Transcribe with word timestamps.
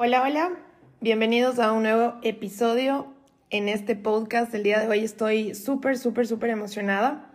Hola, 0.00 0.22
hola, 0.22 0.52
bienvenidos 1.00 1.58
a 1.58 1.72
un 1.72 1.82
nuevo 1.82 2.14
episodio 2.22 3.08
en 3.50 3.68
este 3.68 3.96
podcast. 3.96 4.54
El 4.54 4.62
día 4.62 4.78
de 4.78 4.86
hoy 4.86 5.00
estoy 5.00 5.56
súper, 5.56 5.98
súper, 5.98 6.28
súper 6.28 6.50
emocionada. 6.50 7.32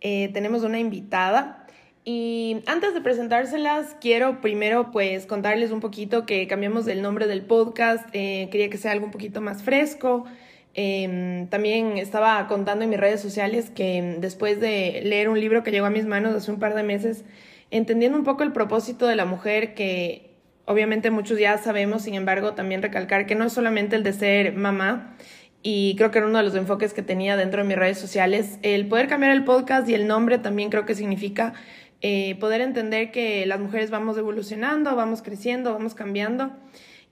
Eh, 0.00 0.30
tenemos 0.32 0.62
una 0.62 0.78
invitada 0.78 1.66
y 2.04 2.62
antes 2.64 2.94
de 2.94 3.02
presentárselas, 3.02 3.98
quiero 4.00 4.40
primero 4.40 4.92
pues 4.92 5.26
contarles 5.26 5.72
un 5.72 5.80
poquito 5.80 6.24
que 6.24 6.46
cambiamos 6.46 6.86
el 6.86 7.02
nombre 7.02 7.26
del 7.26 7.42
podcast. 7.42 8.08
Eh, 8.14 8.48
quería 8.50 8.70
que 8.70 8.78
sea 8.78 8.92
algo 8.92 9.04
un 9.04 9.12
poquito 9.12 9.42
más 9.42 9.62
fresco. 9.62 10.24
Em, 10.72 11.48
también 11.48 11.98
estaba 11.98 12.46
contando 12.46 12.84
en 12.84 12.88
mis 12.88 12.98
redes 12.98 13.20
sociales 13.20 13.68
que 13.68 14.16
después 14.20 14.58
de 14.58 15.02
leer 15.04 15.28
un 15.28 15.38
libro 15.38 15.62
que 15.62 15.70
llegó 15.70 15.84
a 15.84 15.90
mis 15.90 16.06
manos 16.06 16.34
hace 16.34 16.50
un 16.50 16.60
par 16.60 16.74
de 16.74 16.82
meses, 16.82 17.26
entendiendo 17.70 18.16
un 18.16 18.24
poco 18.24 18.42
el 18.42 18.52
propósito 18.52 19.06
de 19.06 19.16
la 19.16 19.26
mujer 19.26 19.74
que 19.74 20.35
obviamente 20.66 21.10
muchos 21.10 21.38
ya 21.38 21.56
sabemos, 21.58 22.02
sin 22.02 22.14
embargo, 22.14 22.52
también 22.52 22.82
recalcar 22.82 23.26
que 23.26 23.34
no 23.34 23.46
es 23.46 23.52
solamente 23.52 23.96
el 23.96 24.02
de 24.02 24.12
ser 24.12 24.52
mamá, 24.52 25.16
y 25.68 25.96
creo 25.96 26.12
que 26.12 26.18
era 26.18 26.28
uno 26.28 26.38
de 26.38 26.44
los 26.44 26.54
enfoques 26.54 26.94
que 26.94 27.02
tenía 27.02 27.36
dentro 27.36 27.62
de 27.62 27.66
mis 27.66 27.76
redes 27.76 27.98
sociales, 27.98 28.58
el 28.62 28.86
poder 28.86 29.08
cambiar 29.08 29.32
el 29.32 29.42
podcast 29.42 29.88
y 29.88 29.94
el 29.94 30.06
nombre 30.06 30.38
también 30.38 30.70
creo 30.70 30.86
que 30.86 30.94
significa 30.94 31.54
eh, 32.02 32.36
poder 32.38 32.60
entender 32.60 33.10
que 33.10 33.46
las 33.46 33.58
mujeres 33.58 33.90
vamos 33.90 34.16
evolucionando, 34.16 34.94
vamos 34.94 35.22
creciendo, 35.22 35.72
vamos 35.72 35.94
cambiando 35.94 36.52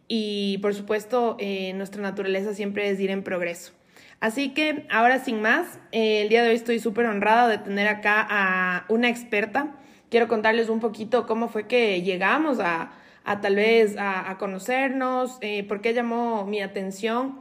y 0.07 0.59
por 0.59 0.73
supuesto 0.73 1.37
eh, 1.41 1.73
nuestra 1.73 2.01
naturaleza 2.01 2.55
siempre 2.55 2.89
es 2.91 3.01
ir 3.01 3.11
en 3.11 3.25
progreso. 3.25 3.73
Así 4.21 4.51
que 4.51 4.87
ahora 4.89 5.19
sin 5.19 5.43
más, 5.43 5.81
eh, 5.91 6.23
el 6.23 6.29
día 6.29 6.45
de 6.45 6.51
hoy 6.51 6.55
estoy 6.55 6.79
súper 6.79 7.07
honrada 7.07 7.49
de 7.49 7.59
tener 7.59 7.89
acá 7.89 8.25
a 8.29 8.85
una 8.89 9.09
experta. 9.09 9.75
Quiero 10.11 10.29
contarles 10.29 10.69
un 10.69 10.79
poquito 10.79 11.27
cómo 11.27 11.49
fue 11.49 11.67
que 11.67 12.03
llegamos 12.03 12.61
a, 12.61 12.93
a 13.25 13.41
tal 13.41 13.57
vez 13.57 13.97
a, 13.99 14.37
conocernos, 14.39 15.39
eh, 15.41 15.65
por 15.65 15.81
llamó 15.83 16.45
mi 16.45 16.61
atención. 16.61 17.41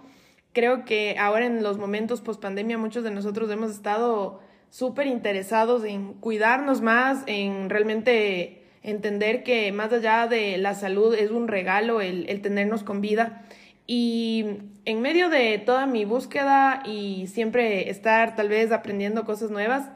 Creo 0.54 0.86
que 0.86 1.18
ahora 1.20 1.46
en 1.46 1.62
los 1.62 1.78
momentos 1.78 2.22
post 2.22 2.42
pandemia 2.42 2.78
muchos 2.78 3.04
de 3.04 3.12
nosotros 3.12 3.52
hemos 3.52 3.72
estado 3.72 4.40
súper 4.70 5.08
interesados 5.08 5.84
en 5.84 6.14
cuidarnos 6.14 6.82
más, 6.82 7.24
en 7.28 7.70
realmente 7.70 8.64
entender 8.82 9.44
que 9.44 9.72
más 9.72 9.92
allá 9.92 10.28
de 10.28 10.58
la 10.58 10.74
salud 10.74 11.14
es 11.14 11.32
un 11.32 11.48
regalo 11.48 12.02
el, 12.02 12.30
el 12.30 12.42
tenernos 12.42 12.84
con 12.84 13.02
vida. 13.02 13.44
Y 13.86 14.46
en 14.86 15.02
medio 15.02 15.30
de 15.30 15.58
toda 15.60 15.86
mi 15.86 16.06
búsqueda 16.06 16.82
y 16.86 17.28
siempre 17.28 17.90
estar 17.90 18.36
tal 18.36 18.48
vez 18.48 18.72
aprendiendo 18.72 19.26
cosas 19.26 19.52
nuevas, 19.52 19.90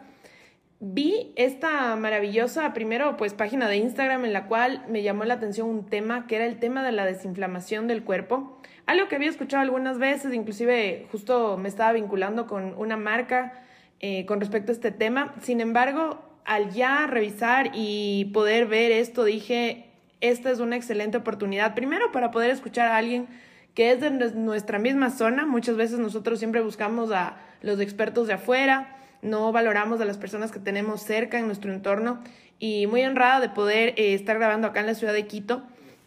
vi 0.79 1.33
esta 1.35 1.95
maravillosa, 1.95 2.73
primero, 2.73 3.17
pues 3.17 3.33
página 3.33 3.67
de 3.67 3.77
Instagram 3.77 4.25
en 4.25 4.33
la 4.33 4.47
cual 4.47 4.85
me 4.87 5.01
llamó 5.01 5.23
la 5.23 5.35
atención 5.35 5.67
un 5.69 5.85
tema 5.85 6.27
que 6.27 6.35
era 6.35 6.45
el 6.45 6.59
tema 6.59 6.83
de 6.83 6.91
la 6.91 7.05
desinflamación 7.05 7.87
del 7.87 8.03
cuerpo. 8.03 8.59
Algo 8.85 9.07
que 9.07 9.15
había 9.15 9.29
escuchado 9.29 9.63
algunas 9.63 9.97
veces, 9.97 10.33
inclusive 10.33 11.07
justo 11.11 11.57
me 11.57 11.67
estaba 11.67 11.93
vinculando 11.93 12.47
con 12.47 12.75
una 12.77 12.95
marca 12.95 13.63
eh, 13.99 14.25
con 14.25 14.39
respecto 14.39 14.71
a 14.71 14.75
este 14.75 14.91
tema. 14.91 15.33
Sin 15.41 15.61
embargo, 15.61 16.19
al 16.45 16.71
ya 16.71 17.07
revisar 17.07 17.71
y 17.73 18.25
poder 18.33 18.67
ver 18.67 18.91
esto, 18.91 19.23
dije, 19.23 19.87
esta 20.21 20.51
es 20.51 20.59
una 20.59 20.75
excelente 20.75 21.17
oportunidad, 21.17 21.73
primero 21.75 22.11
para 22.11 22.31
poder 22.31 22.51
escuchar 22.51 22.87
a 22.87 22.97
alguien 22.97 23.27
que 23.73 23.91
es 23.91 23.99
de 23.99 24.09
nuestra 24.11 24.79
misma 24.79 25.09
zona. 25.09 25.45
Muchas 25.45 25.75
veces 25.75 25.99
nosotros 25.99 26.39
siempre 26.39 26.61
buscamos 26.61 27.11
a 27.11 27.37
los 27.61 27.79
expertos 27.79 28.27
de 28.27 28.33
afuera 28.33 28.95
no 29.21 29.51
valoramos 29.51 30.01
a 30.01 30.05
las 30.05 30.17
personas 30.17 30.51
que 30.51 30.59
tenemos 30.59 31.01
cerca 31.01 31.39
en 31.39 31.47
nuestro 31.47 31.73
entorno 31.73 32.19
y 32.59 32.87
muy 32.87 33.03
honrada 33.03 33.39
de 33.39 33.49
poder 33.49 33.89
eh, 33.97 34.13
estar 34.13 34.37
grabando 34.37 34.67
acá 34.67 34.79
en 34.79 34.87
la 34.87 34.95
ciudad 34.95 35.13
de 35.13 35.27
Quito 35.27 35.63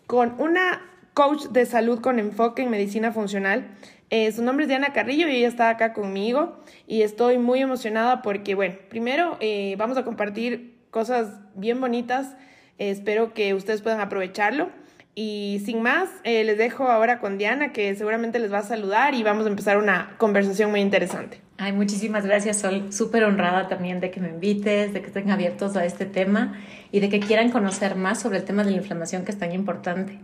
con 0.06 0.34
una 0.38 0.82
coach 1.14 1.44
de 1.50 1.66
salud 1.66 2.00
con 2.00 2.18
enfoque 2.18 2.62
en 2.62 2.70
medicina 2.70 3.12
funcional. 3.12 3.68
Eh, 4.10 4.32
su 4.32 4.42
nombre 4.42 4.64
es 4.64 4.68
Diana 4.68 4.92
Carrillo 4.92 5.28
y 5.28 5.36
ella 5.36 5.48
está 5.48 5.68
acá 5.68 5.92
conmigo 5.92 6.58
y 6.86 7.02
estoy 7.02 7.38
muy 7.38 7.60
emocionada 7.60 8.22
porque, 8.22 8.54
bueno, 8.54 8.76
primero 8.88 9.36
eh, 9.40 9.76
vamos 9.78 9.96
a 9.98 10.04
compartir 10.04 10.78
cosas 10.90 11.28
bien 11.54 11.80
bonitas. 11.80 12.34
espero 12.78 13.34
que 13.34 13.54
ustedes 13.54 13.82
puedan 13.82 14.00
aprovecharlo. 14.00 14.70
Y 15.14 15.60
sin 15.64 15.82
más, 15.82 16.08
les 16.24 16.56
dejo 16.56 16.86
ahora 16.88 17.18
con 17.18 17.36
Diana, 17.36 17.72
que 17.72 17.94
seguramente 17.94 18.38
les 18.38 18.52
va 18.52 18.58
a 18.58 18.62
saludar 18.62 19.14
y 19.14 19.22
vamos 19.22 19.44
a 19.44 19.48
empezar 19.48 19.76
una 19.76 20.14
conversación 20.18 20.70
muy 20.70 20.80
interesante. 20.80 21.40
Ay, 21.62 21.72
muchísimas 21.72 22.24
gracias, 22.24 22.60
Sol. 22.60 22.90
Súper 22.90 23.22
honrada 23.22 23.68
también 23.68 24.00
de 24.00 24.10
que 24.10 24.18
me 24.18 24.30
invites, 24.30 24.94
de 24.94 25.02
que 25.02 25.08
estén 25.08 25.30
abiertos 25.30 25.76
a 25.76 25.84
este 25.84 26.06
tema 26.06 26.58
y 26.90 27.00
de 27.00 27.10
que 27.10 27.20
quieran 27.20 27.50
conocer 27.50 27.96
más 27.96 28.18
sobre 28.18 28.38
el 28.38 28.44
tema 28.44 28.64
de 28.64 28.70
la 28.70 28.78
inflamación 28.78 29.26
que 29.26 29.30
es 29.30 29.38
tan 29.38 29.52
importante. 29.52 30.18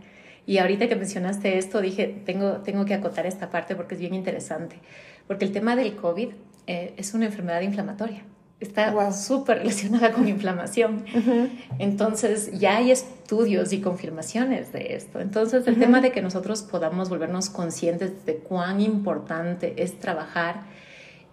Y 0.47 0.57
ahorita 0.57 0.89
que 0.89 0.95
mencionaste 0.95 1.59
esto, 1.59 1.79
dije, 1.79 2.23
tengo, 2.25 2.53
tengo 2.63 2.85
que 2.85 2.95
acotar 2.95 3.27
esta 3.27 3.51
parte 3.51 3.75
porque 3.75 3.93
es 3.93 4.01
bien 4.01 4.15
interesante. 4.15 4.77
Porque 5.27 5.45
el 5.45 5.51
tema 5.51 5.75
del 5.75 5.95
COVID 5.95 6.29
eh, 6.65 6.95
es 6.97 7.13
una 7.13 7.27
enfermedad 7.27 7.61
inflamatoria. 7.61 8.23
Está 8.59 9.11
súper 9.11 9.59
relacionada 9.59 10.13
con 10.13 10.27
inflamación. 10.27 11.05
Entonces, 11.77 12.49
ya 12.57 12.77
hay 12.77 12.89
estudios 12.89 13.73
y 13.73 13.81
confirmaciones 13.81 14.73
de 14.73 14.95
esto. 14.95 15.19
Entonces, 15.19 15.67
el 15.67 15.77
tema 15.77 16.01
de 16.01 16.11
que 16.11 16.23
nosotros 16.23 16.63
podamos 16.63 17.09
volvernos 17.09 17.51
conscientes 17.51 18.25
de 18.25 18.37
cuán 18.37 18.81
importante 18.81 19.75
es 19.77 19.99
trabajar 19.99 20.75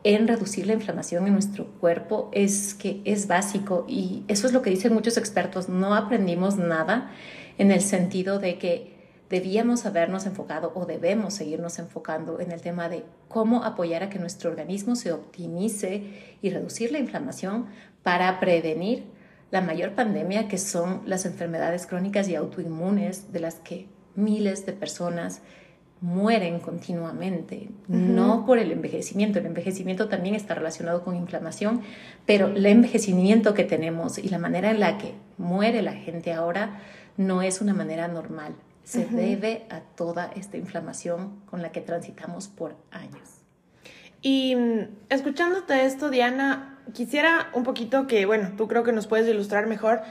en 0.04 0.28
reducir 0.28 0.66
la 0.66 0.74
inflamación 0.74 1.26
en 1.26 1.32
nuestro 1.32 1.66
cuerpo 1.80 2.30
es 2.32 2.74
que 2.74 3.00
es 3.06 3.26
básico 3.26 3.86
y 3.88 4.22
eso 4.28 4.46
es 4.46 4.52
lo 4.52 4.60
que 4.60 4.68
dicen 4.68 4.92
muchos 4.92 5.16
expertos. 5.16 5.70
No 5.70 5.94
aprendimos 5.94 6.56
nada 6.58 7.10
en 7.56 7.70
el 7.70 7.80
sentido 7.80 8.38
de 8.38 8.58
que 8.58 8.94
debíamos 9.30 9.86
habernos 9.86 10.26
enfocado 10.26 10.72
o 10.74 10.84
debemos 10.84 11.32
seguirnos 11.32 11.78
enfocando 11.78 12.38
en 12.38 12.52
el 12.52 12.60
tema 12.60 12.90
de 12.90 13.04
cómo 13.28 13.64
apoyar 13.64 14.02
a 14.02 14.10
que 14.10 14.18
nuestro 14.18 14.50
organismo 14.50 14.94
se 14.94 15.10
optimice 15.10 16.36
y 16.42 16.50
reducir 16.50 16.92
la 16.92 16.98
inflamación 16.98 17.66
para 18.02 18.38
prevenir 18.40 19.04
la 19.50 19.62
mayor 19.62 19.94
pandemia 19.94 20.48
que 20.48 20.58
son 20.58 21.00
las 21.06 21.24
enfermedades 21.24 21.86
crónicas 21.86 22.28
y 22.28 22.34
autoinmunes 22.34 23.32
de 23.32 23.40
las 23.40 23.54
que 23.56 23.88
miles 24.14 24.66
de 24.66 24.74
personas 24.74 25.40
mueren 26.04 26.60
continuamente, 26.60 27.70
no 27.88 28.44
por 28.44 28.58
el 28.58 28.70
envejecimiento, 28.72 29.38
el 29.38 29.46
envejecimiento 29.46 30.06
también 30.06 30.34
está 30.34 30.54
relacionado 30.54 31.02
con 31.02 31.16
inflamación, 31.16 31.80
pero 32.26 32.48
el 32.48 32.66
envejecimiento 32.66 33.54
que 33.54 33.64
tenemos 33.64 34.18
y 34.18 34.28
la 34.28 34.36
manera 34.36 34.70
en 34.70 34.80
la 34.80 34.98
que 34.98 35.14
muere 35.38 35.80
la 35.80 35.94
gente 35.94 36.34
ahora 36.34 36.78
no 37.16 37.40
es 37.40 37.62
una 37.62 37.72
manera 37.72 38.06
normal, 38.06 38.54
se 38.82 39.06
debe 39.06 39.64
a 39.70 39.80
toda 39.80 40.30
esta 40.36 40.58
inflamación 40.58 41.40
con 41.46 41.62
la 41.62 41.72
que 41.72 41.80
transitamos 41.80 42.48
por 42.48 42.76
años. 42.90 43.40
Y 44.20 44.56
mm, 44.56 44.80
escuchándote 45.08 45.86
esto, 45.86 46.10
Diana, 46.10 46.80
quisiera 46.92 47.48
un 47.54 47.62
poquito 47.62 48.06
que, 48.06 48.26
bueno, 48.26 48.50
tú 48.58 48.68
creo 48.68 48.84
que 48.84 48.92
nos 48.92 49.06
puedes 49.06 49.26
ilustrar 49.26 49.66
mejor 49.68 50.02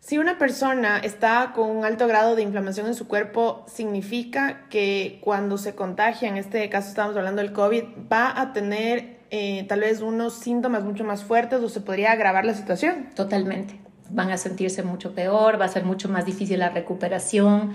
si 0.00 0.16
una 0.16 0.38
persona 0.38 0.98
está 0.98 1.52
con 1.54 1.70
un 1.70 1.84
alto 1.84 2.06
grado 2.06 2.36
de 2.36 2.42
inflamación 2.42 2.86
en 2.86 2.94
su 2.94 3.08
cuerpo, 3.08 3.64
significa 3.66 4.68
que 4.68 5.18
cuando 5.22 5.58
se 5.58 5.74
contagia, 5.74 6.28
en 6.28 6.36
este 6.36 6.68
caso 6.70 6.88
estamos 6.88 7.16
hablando 7.16 7.42
del 7.42 7.52
COVID, 7.52 7.84
va 8.10 8.40
a 8.40 8.52
tener 8.52 9.18
eh, 9.30 9.66
tal 9.68 9.80
vez 9.80 10.00
unos 10.00 10.34
síntomas 10.34 10.84
mucho 10.84 11.04
más 11.04 11.24
fuertes 11.24 11.60
o 11.60 11.68
se 11.68 11.80
podría 11.80 12.12
agravar 12.12 12.44
la 12.44 12.54
situación. 12.54 13.10
Totalmente. 13.14 13.78
Van 14.10 14.30
a 14.30 14.38
sentirse 14.38 14.82
mucho 14.82 15.14
peor, 15.14 15.60
va 15.60 15.66
a 15.66 15.68
ser 15.68 15.84
mucho 15.84 16.08
más 16.08 16.24
difícil 16.24 16.60
la 16.60 16.70
recuperación, 16.70 17.74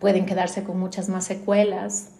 pueden 0.00 0.26
quedarse 0.26 0.64
con 0.64 0.80
muchas 0.80 1.08
más 1.08 1.24
secuelas. 1.24 2.10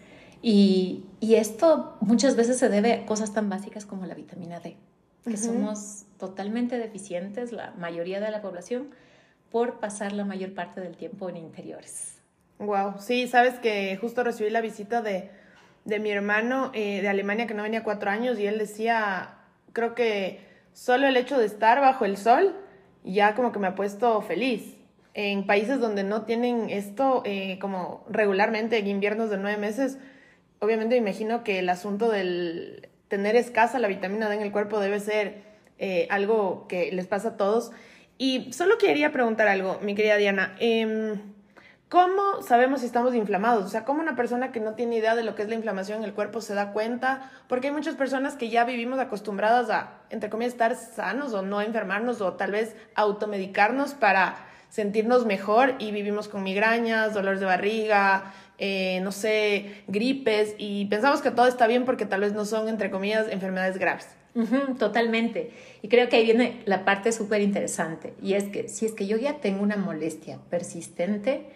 Y, 0.41 1.05
esto 1.21 1.97
muchas 2.01 2.37
veces 2.37 2.59
se 2.59 2.69
debe 2.69 2.93
a 2.93 3.07
cosas 3.07 3.33
tan 3.33 3.49
básicas 3.49 3.87
como 3.87 4.07
la 4.07 4.15
vitamina 4.15 4.61
D, 4.61 4.77
que 5.25 5.37
somos 5.37 6.05
totalmente 6.17 6.79
deficientes, 6.79 7.51
la 7.51 7.73
mayoría 7.77 8.21
de 8.21 8.31
la 8.31 8.41
población 8.41 8.91
por 9.51 9.81
pasar 9.81 10.13
la 10.13 10.25
mayor 10.25 10.55
parte 10.55 10.81
del 10.81 10.97
tiempo 10.97 11.29
en 11.29 11.37
interiores. 11.37 12.19
Wow, 12.59 12.95
sí, 12.99 13.29
sabes 13.29 13.55
que 13.59 13.97
justo 14.01 14.25
recibí 14.25 14.51
la 14.51 14.61
visita 14.61 15.01
de, 15.01 15.31
de 15.85 15.99
mi 16.01 16.11
hermano 16.11 16.71
eh, 16.75 17.01
de 17.01 17.09
Alemania 17.09 17.47
que 17.47 17.55
no 17.55 17.63
venía 17.63 17.85
cuatro 17.85 18.11
años 18.11 18.39
y 18.39 18.47
él 18.47 18.59
decía, 18.59 19.37
creo 19.73 19.95
que 19.95 20.41
solo 20.73 21.07
el 21.07 21.17
hecho 21.17 21.39
de 21.39 21.47
estar 21.47 21.81
bajo 21.81 22.05
el 22.05 22.17
sol 22.17 22.57
ya 23.05 23.35
como 23.35 23.53
que 23.53 23.59
me 23.59 23.69
ha 23.69 23.75
puesto 23.75 24.21
feliz. 24.23 24.75
En 25.15 25.47
países 25.47 25.81
donde 25.81 26.05
no 26.05 26.23
tienen 26.23 26.71
esto 26.71 27.23
eh, 27.25 27.59
como 27.61 28.05
regularmente 28.09 28.79
en 28.79 28.87
inviernos 28.87 29.31
de 29.31 29.39
nueve 29.39 29.57
meses, 29.57 29.99
obviamente 30.61 30.95
me 30.95 31.09
imagino 31.09 31.43
que 31.43 31.59
el 31.59 31.69
asunto 31.69 32.11
del 32.11 32.89
tener 33.09 33.35
escasa 33.35 33.79
la 33.79 33.89
vitamina 33.89 34.29
D 34.29 34.37
en 34.37 34.43
el 34.43 34.53
cuerpo 34.53 34.79
debe 34.79 35.01
ser 35.01 35.43
eh, 35.79 36.07
algo 36.11 36.67
que 36.69 36.93
les 36.93 37.07
pasa 37.07 37.31
a 37.31 37.37
todos. 37.37 37.73
Y 38.19 38.53
solo 38.53 38.79
quería 38.79 39.13
preguntar 39.13 39.47
algo, 39.47 39.79
mi 39.81 39.95
querida 39.95 40.17
Diana. 40.17 40.57
Em, 40.59 41.21
¿Cómo 41.89 42.43
sabemos 42.43 42.81
si 42.81 42.87
estamos 42.87 43.15
inflamados? 43.15 43.65
O 43.65 43.69
sea, 43.69 43.87
¿cómo 43.87 44.03
una 44.03 44.15
persona 44.15 44.53
que 44.53 44.61
no 44.61 44.75
tiene 44.75 44.97
idea 44.97 45.17
de 45.17 45.23
lo 45.23 45.35
que 45.35 45.41
es 45.41 45.49
la 45.49 45.55
inflamación 45.55 46.01
en 46.01 46.05
el 46.05 46.13
cuerpo 46.13 46.43
se 46.43 46.53
da 46.53 46.73
cuenta? 46.73 47.31
Porque 47.49 47.69
hay 47.69 47.73
muchas 47.73 47.95
personas 47.95 48.35
que 48.35 48.51
ya 48.51 48.65
vivimos 48.65 48.99
acostumbradas 48.99 49.71
a, 49.71 49.93
entre 50.11 50.29
comillas, 50.29 50.53
estar 50.53 50.75
sanos 50.77 51.33
o 51.33 51.41
no 51.41 51.63
enfermarnos 51.63 52.21
o 52.21 52.35
tal 52.35 52.51
vez 52.51 52.77
automedicarnos 52.95 53.95
para 53.95 54.37
sentirnos 54.69 55.25
mejor 55.25 55.77
y 55.79 55.93
vivimos 55.93 56.29
con 56.29 56.43
migrañas, 56.43 57.15
dolores 57.15 57.41
de 57.41 57.47
barriga, 57.47 58.35
eh, 58.59 59.01
no 59.03 59.11
sé, 59.11 59.85
gripes 59.87 60.57
y 60.59 60.85
pensamos 60.87 61.23
que 61.23 61.31
todo 61.31 61.47
está 61.47 61.67
bien 61.67 61.87
porque 61.87 62.05
tal 62.05 62.21
vez 62.21 62.35
no 62.35 62.45
son, 62.45 62.69
entre 62.69 62.91
comillas, 62.91 63.29
enfermedades 63.31 63.79
graves. 63.79 64.18
Totalmente. 64.79 65.51
Y 65.83 65.89
creo 65.89 66.09
que 66.09 66.17
ahí 66.17 66.25
viene 66.25 66.63
la 66.65 66.85
parte 66.85 67.13
súper 67.13 67.41
interesante. 67.41 68.15
Y 68.23 68.35
es 68.35 68.45
que 68.45 68.69
si 68.69 68.87
es 68.87 68.93
que 68.93 69.07
yo 69.07 69.17
ya 69.17 69.41
tengo 69.41 69.63
una 69.63 69.77
molestia 69.77 70.39
persistente, 70.51 71.47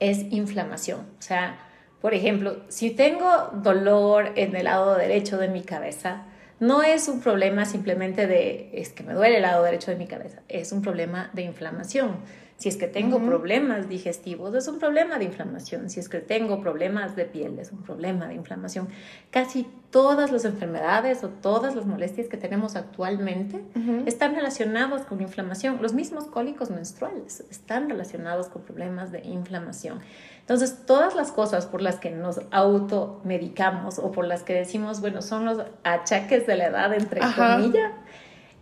es 0.00 0.32
inflamación. 0.32 1.00
O 1.18 1.22
sea, 1.22 1.58
por 2.00 2.14
ejemplo, 2.14 2.62
si 2.68 2.90
tengo 2.90 3.50
dolor 3.62 4.32
en 4.36 4.54
el 4.56 4.64
lado 4.64 4.96
derecho 4.96 5.38
de 5.38 5.48
mi 5.48 5.62
cabeza, 5.62 6.26
no 6.60 6.82
es 6.82 7.08
un 7.08 7.20
problema 7.20 7.64
simplemente 7.64 8.26
de, 8.26 8.70
es 8.74 8.90
que 8.90 9.02
me 9.02 9.12
duele 9.12 9.36
el 9.36 9.42
lado 9.42 9.62
derecho 9.62 9.90
de 9.90 9.96
mi 9.96 10.06
cabeza, 10.06 10.42
es 10.48 10.72
un 10.72 10.82
problema 10.82 11.30
de 11.32 11.42
inflamación. 11.42 12.18
Si 12.56 12.68
es 12.68 12.76
que 12.76 12.86
tengo 12.86 13.18
problemas 13.18 13.88
digestivos, 13.88 14.54
es 14.54 14.68
un 14.68 14.78
problema 14.78 15.18
de 15.18 15.24
inflamación. 15.24 15.90
Si 15.90 15.98
es 15.98 16.08
que 16.08 16.20
tengo 16.20 16.60
problemas 16.60 17.16
de 17.16 17.24
piel, 17.24 17.58
es 17.58 17.72
un 17.72 17.82
problema 17.82 18.28
de 18.28 18.34
inflamación. 18.34 18.88
Casi 19.30 19.66
todas 19.90 20.30
las 20.30 20.44
enfermedades 20.44 21.24
o 21.24 21.28
todas 21.28 21.74
las 21.74 21.84
molestias 21.84 22.28
que 22.28 22.36
tenemos 22.36 22.76
actualmente 22.76 23.60
están 24.06 24.34
relacionadas 24.34 25.04
con 25.04 25.20
inflamación. 25.20 25.78
Los 25.82 25.94
mismos 25.94 26.24
cólicos 26.26 26.70
menstruales 26.70 27.44
están 27.50 27.90
relacionados 27.90 28.48
con 28.48 28.62
problemas 28.62 29.10
de 29.10 29.20
inflamación. 29.24 29.98
Entonces, 30.40 30.86
todas 30.86 31.16
las 31.16 31.32
cosas 31.32 31.66
por 31.66 31.82
las 31.82 31.96
que 31.96 32.10
nos 32.10 32.40
automedicamos 32.50 33.98
o 33.98 34.12
por 34.12 34.26
las 34.26 34.42
que 34.42 34.54
decimos, 34.54 35.00
bueno, 35.00 35.22
son 35.22 35.44
los 35.44 35.58
achaques 35.82 36.46
de 36.46 36.56
la 36.56 36.66
edad, 36.66 36.94
entre 36.94 37.20
comillas, 37.20 37.92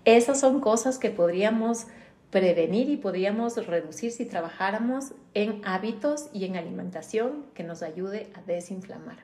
esas 0.05 0.41
son 0.41 0.61
cosas 0.61 0.99
que 0.99 1.11
podríamos 1.11 1.87
prevenir 2.32 2.88
y 2.88 2.96
podríamos 2.96 3.64
reducir 3.67 4.11
si 4.11 4.25
trabajáramos 4.25 5.12
en 5.34 5.61
hábitos 5.64 6.31
y 6.32 6.46
en 6.46 6.56
alimentación 6.56 7.44
que 7.55 7.62
nos 7.62 7.82
ayude 7.82 8.32
a 8.34 8.40
desinflamar. 8.40 9.19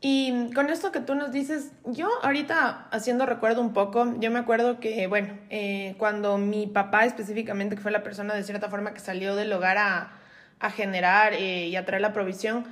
Y 0.00 0.52
con 0.54 0.70
esto 0.70 0.92
que 0.92 1.00
tú 1.00 1.16
nos 1.16 1.32
dices, 1.32 1.72
yo 1.84 2.08
ahorita 2.22 2.88
haciendo 2.92 3.26
recuerdo 3.26 3.60
un 3.60 3.72
poco, 3.72 4.14
yo 4.20 4.30
me 4.30 4.38
acuerdo 4.38 4.78
que, 4.78 5.08
bueno, 5.08 5.36
eh, 5.50 5.96
cuando 5.98 6.38
mi 6.38 6.68
papá 6.68 7.04
específicamente, 7.04 7.74
que 7.74 7.82
fue 7.82 7.90
la 7.90 8.04
persona 8.04 8.34
de 8.34 8.44
cierta 8.44 8.70
forma 8.70 8.94
que 8.94 9.00
salió 9.00 9.34
del 9.34 9.52
hogar 9.52 9.78
a, 9.78 10.18
generar 10.70 11.34
eh, 11.34 11.66
y 11.66 11.74
a 11.74 11.84
traer 11.84 12.02
la 12.02 12.12
provisión. 12.12 12.64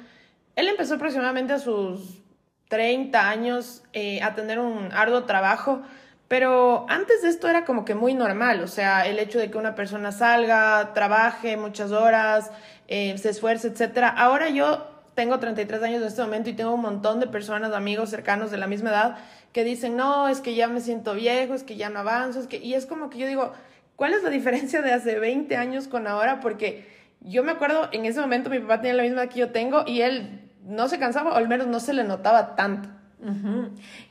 Él 0.55 0.69
empezó 0.69 0.94
aproximadamente 0.94 1.53
a 1.53 1.58
sus 1.58 2.23
30 2.69 3.29
años 3.29 3.82
eh, 3.93 4.23
a 4.23 4.37
tener 4.37 4.61
un 4.61 4.93
arduo 4.93 5.25
trabajo, 5.25 5.82
pero 6.31 6.87
antes 6.88 7.23
de 7.23 7.29
esto 7.29 7.49
era 7.49 7.65
como 7.65 7.85
que 7.85 7.97
muy 7.97 8.15
normal, 8.15 8.62
o 8.62 8.69
sea, 8.69 9.05
el 9.05 9.19
hecho 9.19 9.41
de 9.41 9.50
que 9.50 9.59
una 9.59 9.75
persona 9.75 10.12
salga, 10.12 10.93
trabaje 10.94 11.56
muchas 11.56 11.91
horas, 11.91 12.53
eh, 12.87 13.19
se 13.19 13.31
esfuerce, 13.31 13.67
etc. 13.67 14.12
Ahora 14.17 14.49
yo 14.49 14.87
tengo 15.17 15.41
33 15.41 15.82
años 15.82 16.03
en 16.03 16.06
este 16.06 16.23
momento 16.23 16.49
y 16.49 16.53
tengo 16.53 16.73
un 16.73 16.82
montón 16.82 17.19
de 17.19 17.27
personas, 17.27 17.73
amigos 17.73 18.11
cercanos 18.11 18.53
de 18.53 18.59
la 18.59 18.69
misma 18.69 18.91
edad, 18.91 19.19
que 19.53 19.65
dicen, 19.65 19.97
no, 19.97 20.29
es 20.29 20.41
que 20.41 20.55
ya 20.55 20.69
me 20.69 20.81
siento 20.81 21.15
viejo, 21.15 21.53
es 21.53 21.65
que 21.65 21.75
ya 21.75 21.91
no 21.91 21.99
avanzo, 21.99 22.38
es 22.38 22.47
que... 22.47 22.59
Y 22.59 22.75
es 22.75 22.87
como 22.87 23.11
que 23.11 23.19
yo 23.19 23.27
digo, 23.27 23.53
¿cuál 23.97 24.15
es 24.15 24.23
la 24.23 24.31
diferencia 24.31 24.82
de 24.82 24.93
hace 24.93 25.19
20 25.19 25.56
años 25.56 25.88
con 25.88 26.06
ahora? 26.06 26.38
Porque 26.38 26.87
yo 27.23 27.43
me 27.43 27.50
acuerdo, 27.50 27.88
en 27.91 28.05
ese 28.05 28.21
momento 28.21 28.50
mi 28.50 28.61
papá 28.61 28.81
tenía 28.81 28.94
la 28.94 29.03
misma 29.03 29.27
que 29.27 29.41
yo 29.41 29.50
tengo 29.50 29.82
y 29.85 30.03
él 30.03 30.49
no 30.62 30.88
se 30.88 31.00
cansaba, 31.00 31.32
o 31.32 31.35
al 31.35 31.49
menos 31.49 31.67
no 31.67 31.81
se 31.81 31.93
le 31.93 32.05
notaba 32.05 32.55
tanto. 32.55 33.00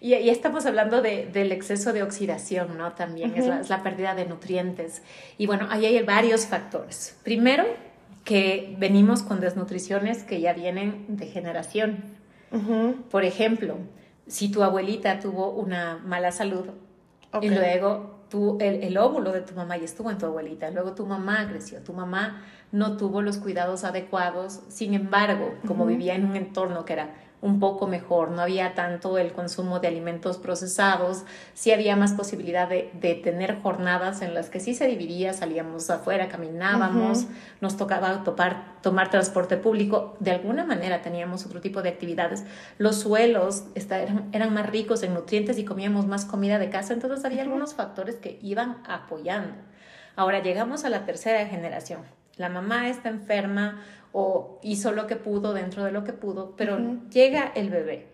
Y, 0.02 0.14
y, 0.14 0.30
estamos 0.30 0.66
hablando 0.66 1.02
de, 1.02 1.28
del 1.28 1.52
exceso 1.52 1.94
de 1.94 2.04
oxidación, 2.04 2.78
¿no? 2.78 2.94
También 2.94 3.34
es, 3.36 3.48
la, 3.48 3.60
es, 3.62 3.70
la, 3.70 3.82
pérdida 3.82 4.14
de 4.14 4.26
nutrientes. 4.26 5.02
Y 5.38 5.48
bueno, 5.48 5.68
ahí 5.70 5.86
hay 5.86 6.04
varios 6.04 6.46
factores. 6.46 7.18
Primero, 7.24 7.66
que 8.24 8.76
venimos 8.78 9.24
con 9.24 9.40
desnutriciones 9.40 10.24
que 10.24 10.40
ya 10.40 10.54
vienen 10.54 11.06
de 11.08 11.26
generación. 11.26 12.04
Por 13.10 13.24
ejemplo, 13.24 13.78
si 14.28 14.52
tu 14.52 14.64
abuelita 14.64 15.20
tuvo 15.20 15.50
una 15.52 15.98
mala 16.06 16.32
salud 16.32 16.66
y 17.42 17.50
luego 17.50 18.20
el, 18.60 18.84
el, 18.84 18.98
óvulo 18.98 19.32
de 19.32 19.42
tu 19.42 19.56
mamá 19.56 19.78
ya 19.78 19.86
estuvo 19.86 20.12
en 20.12 20.18
tu 20.18 20.28
abuelita, 20.28 20.70
luego 20.70 20.94
tu 20.94 21.06
mamá 21.06 21.48
creció, 21.48 21.80
tu 21.82 21.94
mamá 21.94 22.44
no 22.72 22.98
tuvo 22.98 23.22
los 23.24 23.38
cuidados 23.38 23.84
adecuados, 23.84 24.62
sin 24.68 24.94
embargo, 24.94 25.56
como 25.66 25.88
vivía 25.88 26.14
en 26.14 26.26
un 26.26 26.36
entorno 26.36 26.86
que 26.86 26.94
era 26.94 27.16
un 27.42 27.60
poco 27.60 27.88
mejor, 27.88 28.32
no 28.32 28.42
había 28.42 28.76
tanto 28.76 29.18
el 29.18 29.32
consumo 29.32 29.80
de 29.80 29.88
alimentos 29.88 30.38
procesados, 30.38 31.24
sí 31.54 31.72
había 31.72 31.96
más 31.96 32.12
posibilidad 32.12 32.68
de, 32.68 32.92
de 33.00 33.16
tener 33.16 33.62
jornadas 33.62 34.22
en 34.22 34.34
las 34.34 34.50
que 34.50 34.60
sí 34.60 34.74
se 34.76 34.88
dividía, 34.88 35.32
salíamos 35.34 35.90
afuera, 35.90 36.28
caminábamos, 36.28 37.28
nos 37.62 37.78
tocaba 37.78 38.24
topar, 38.24 38.82
tomar 38.82 39.10
transporte 39.10 39.56
público, 39.56 40.18
de 40.20 40.32
alguna 40.32 40.66
manera 40.66 41.02
teníamos 41.02 41.46
otro 41.46 41.62
tipo 41.62 41.82
de 41.82 41.90
actividades, 41.90 42.44
los 42.78 42.98
suelos 42.98 43.66
eran, 43.76 44.30
eran, 44.34 44.54
más 44.54 44.70
ricos 44.70 45.04
en 45.04 45.14
nutrientes 45.14 45.58
y 45.58 45.64
comíamos 45.64 46.08
más 46.08 46.26
comida 46.26 46.60
de 46.60 46.70
casa, 46.70 46.94
entonces 46.94 47.24
había 47.24 47.44
algunos 47.44 47.74
factores 47.74 48.18
que 48.18 48.38
iban 48.42 48.84
apoyando. 48.86 49.56
Ahora 50.18 50.42
llegamos 50.44 50.84
a 50.84 50.90
la 50.90 51.06
tercera 51.06 51.46
generación. 51.48 52.19
La 52.40 52.48
mamá 52.48 52.88
está 52.88 53.10
enferma 53.10 53.84
o 54.14 54.60
hizo 54.64 54.94
lo 54.94 55.08
que 55.08 55.18
pudo 55.18 55.54
dentro 55.54 55.84
de 55.84 55.92
lo 55.92 56.06
que 56.06 56.14
pudo, 56.14 56.54
pero 56.56 56.80
llega 57.12 57.52
el 57.54 57.70
bebé. 57.70 58.08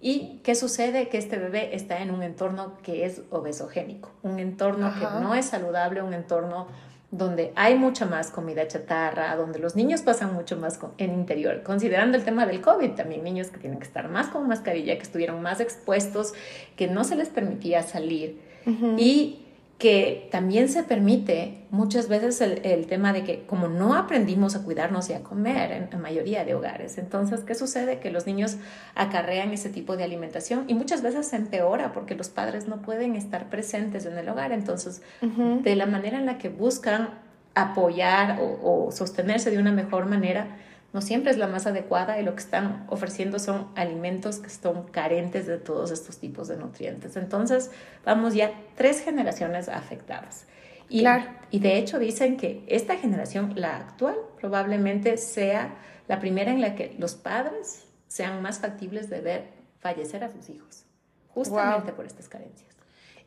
¿Y 0.00 0.40
qué 0.44 0.54
sucede? 0.54 1.08
Que 1.08 1.18
este 1.18 1.38
bebé 1.38 1.74
está 1.74 2.00
en 2.00 2.12
un 2.12 2.22
entorno 2.22 2.78
que 2.84 3.04
es 3.04 3.22
obesogénico, 3.30 4.12
un 4.22 4.38
entorno 4.38 4.92
que 4.94 5.04
no 5.20 5.34
es 5.34 5.46
saludable, 5.46 6.02
un 6.02 6.14
entorno 6.14 6.68
donde 7.10 7.52
hay 7.56 7.74
mucha 7.74 8.06
más 8.06 8.30
comida 8.30 8.68
chatarra, 8.68 9.34
donde 9.34 9.58
los 9.58 9.74
niños 9.74 10.02
pasan 10.02 10.34
mucho 10.34 10.56
más 10.56 10.78
en 10.98 11.12
interior, 11.12 11.64
considerando 11.64 12.16
el 12.16 12.24
tema 12.24 12.46
del 12.46 12.60
COVID, 12.60 12.92
también 12.92 13.24
niños 13.24 13.48
que 13.48 13.58
tienen 13.58 13.80
que 13.80 13.86
estar 13.86 14.08
más 14.08 14.28
con 14.28 14.46
mascarilla, 14.46 14.96
que 14.96 15.02
estuvieron 15.02 15.42
más 15.42 15.58
expuestos, 15.58 16.32
que 16.76 16.86
no 16.86 17.02
se 17.02 17.16
les 17.16 17.28
permitía 17.28 17.82
salir. 17.82 18.40
Y 18.96 19.43
que 19.78 20.28
también 20.30 20.68
se 20.68 20.84
permite 20.84 21.66
muchas 21.70 22.08
veces 22.08 22.40
el, 22.40 22.86
tema 22.86 23.12
de 23.12 23.24
que 23.24 23.44
como 23.44 23.66
no 23.68 23.94
aprendimos 23.94 24.54
a 24.54 24.62
cuidarnos 24.62 25.10
y 25.10 25.14
a 25.14 25.22
comer 25.22 25.72
en 25.72 25.88
la 25.90 25.98
mayoría 25.98 26.44
de 26.44 26.54
hogares, 26.54 26.96
entonces, 26.96 27.40
¿qué 27.40 27.54
sucede? 27.54 27.98
Que 27.98 28.10
los 28.10 28.26
niños 28.26 28.56
acarrean 28.94 29.50
ese 29.50 29.70
tipo 29.70 29.96
de 29.96 30.04
alimentación 30.04 30.64
y 30.68 30.74
muchas 30.74 31.02
veces 31.02 31.26
se 31.26 31.36
empeora 31.36 31.92
porque 31.92 32.14
los 32.14 32.28
padres 32.28 32.68
no 32.68 32.82
pueden 32.82 33.16
estar 33.16 33.50
presentes 33.50 34.06
en 34.06 34.16
el 34.16 34.28
hogar, 34.28 34.52
entonces, 34.52 35.02
de 35.20 35.76
la 35.76 35.86
manera 35.86 36.18
en 36.18 36.26
la 36.26 36.38
que 36.38 36.48
buscan 36.48 37.10
apoyar 37.54 38.40
o, 38.40 38.86
o 38.86 38.92
sostenerse 38.92 39.50
de 39.50 39.58
una 39.58 39.72
mejor 39.72 40.06
manera, 40.06 40.56
no 40.94 41.02
siempre 41.02 41.32
es 41.32 41.38
la 41.38 41.48
más 41.48 41.66
adecuada 41.66 42.20
y 42.20 42.24
lo 42.24 42.34
que 42.36 42.40
están 42.40 42.86
ofreciendo 42.88 43.40
son 43.40 43.68
alimentos 43.74 44.38
que 44.38 44.48
son 44.48 44.84
carentes 44.84 45.44
de 45.44 45.58
todos 45.58 45.90
estos 45.90 46.18
tipos 46.18 46.46
de 46.46 46.56
nutrientes. 46.56 47.16
Entonces, 47.16 47.72
vamos 48.04 48.32
ya 48.34 48.52
tres 48.76 49.00
generaciones 49.00 49.68
afectadas. 49.68 50.46
Y, 50.88 51.04
y 51.50 51.58
de 51.58 51.78
hecho 51.78 51.98
dicen 51.98 52.36
que 52.36 52.64
esta 52.68 52.96
generación, 52.96 53.54
la 53.56 53.78
actual, 53.78 54.14
probablemente 54.40 55.16
sea 55.16 55.74
la 56.06 56.20
primera 56.20 56.52
en 56.52 56.60
la 56.60 56.76
que 56.76 56.94
los 56.96 57.16
padres 57.16 57.86
sean 58.06 58.40
más 58.40 58.60
factibles 58.60 59.10
de 59.10 59.20
ver 59.20 59.48
fallecer 59.80 60.22
a 60.22 60.30
sus 60.30 60.48
hijos, 60.48 60.84
justamente 61.28 61.92
por 61.92 62.06
estas 62.06 62.28
carencias. 62.28 62.72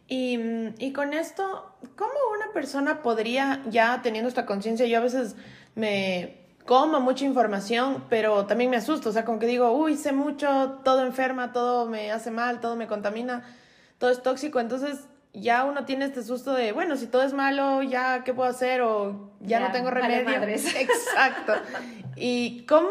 Y, 0.07 0.39
y, 0.77 0.93
con 0.93 1.12
esto, 1.12 1.75
¿cómo 1.97 2.13
una 2.33 2.53
persona 2.53 3.01
podría, 3.01 3.62
ya 3.69 4.01
teniendo 4.01 4.29
esta 4.29 4.45
conciencia, 4.45 4.86
yo 4.86 5.00
a 5.00 5.01
veces 5.01 5.36
me, 5.75 6.37
como 6.67 7.00
mucha 7.00 7.24
información, 7.24 8.03
pero 8.09 8.45
también 8.45 8.69
me 8.69 8.75
asusto, 8.75 9.09
o 9.09 9.12
sea, 9.13 9.24
como 9.24 9.39
que 9.39 9.47
digo, 9.47 9.71
uy, 9.71 9.95
sé 9.95 10.12
mucho, 10.12 10.79
todo 10.83 11.03
enferma, 11.05 11.53
todo 11.53 11.88
me 11.88 12.12
hace 12.12 12.29
mal, 12.29 12.59
todo 12.59 12.75
me 12.75 12.88
contamina, 12.88 13.43
todo 13.97 14.12
es 14.12 14.21
tóxico, 14.21 14.59
entonces 14.59 15.05
ya 15.33 15.63
uno 15.63 15.86
tiene 15.86 16.05
este 16.05 16.24
susto 16.24 16.53
de, 16.53 16.74
bueno, 16.74 16.97
si 16.97 17.07
todo 17.07 17.24
es 17.24 17.31
malo, 17.31 17.81
ya, 17.83 18.24
¿qué 18.25 18.33
puedo 18.33 18.50
hacer? 18.50 18.81
O 18.81 19.31
ya, 19.39 19.62
no 19.62 19.71
tengo 19.71 19.91
remedio. 19.91 20.43
Exacto. 20.43 21.53
y 22.17 22.65
cómo, 22.67 22.89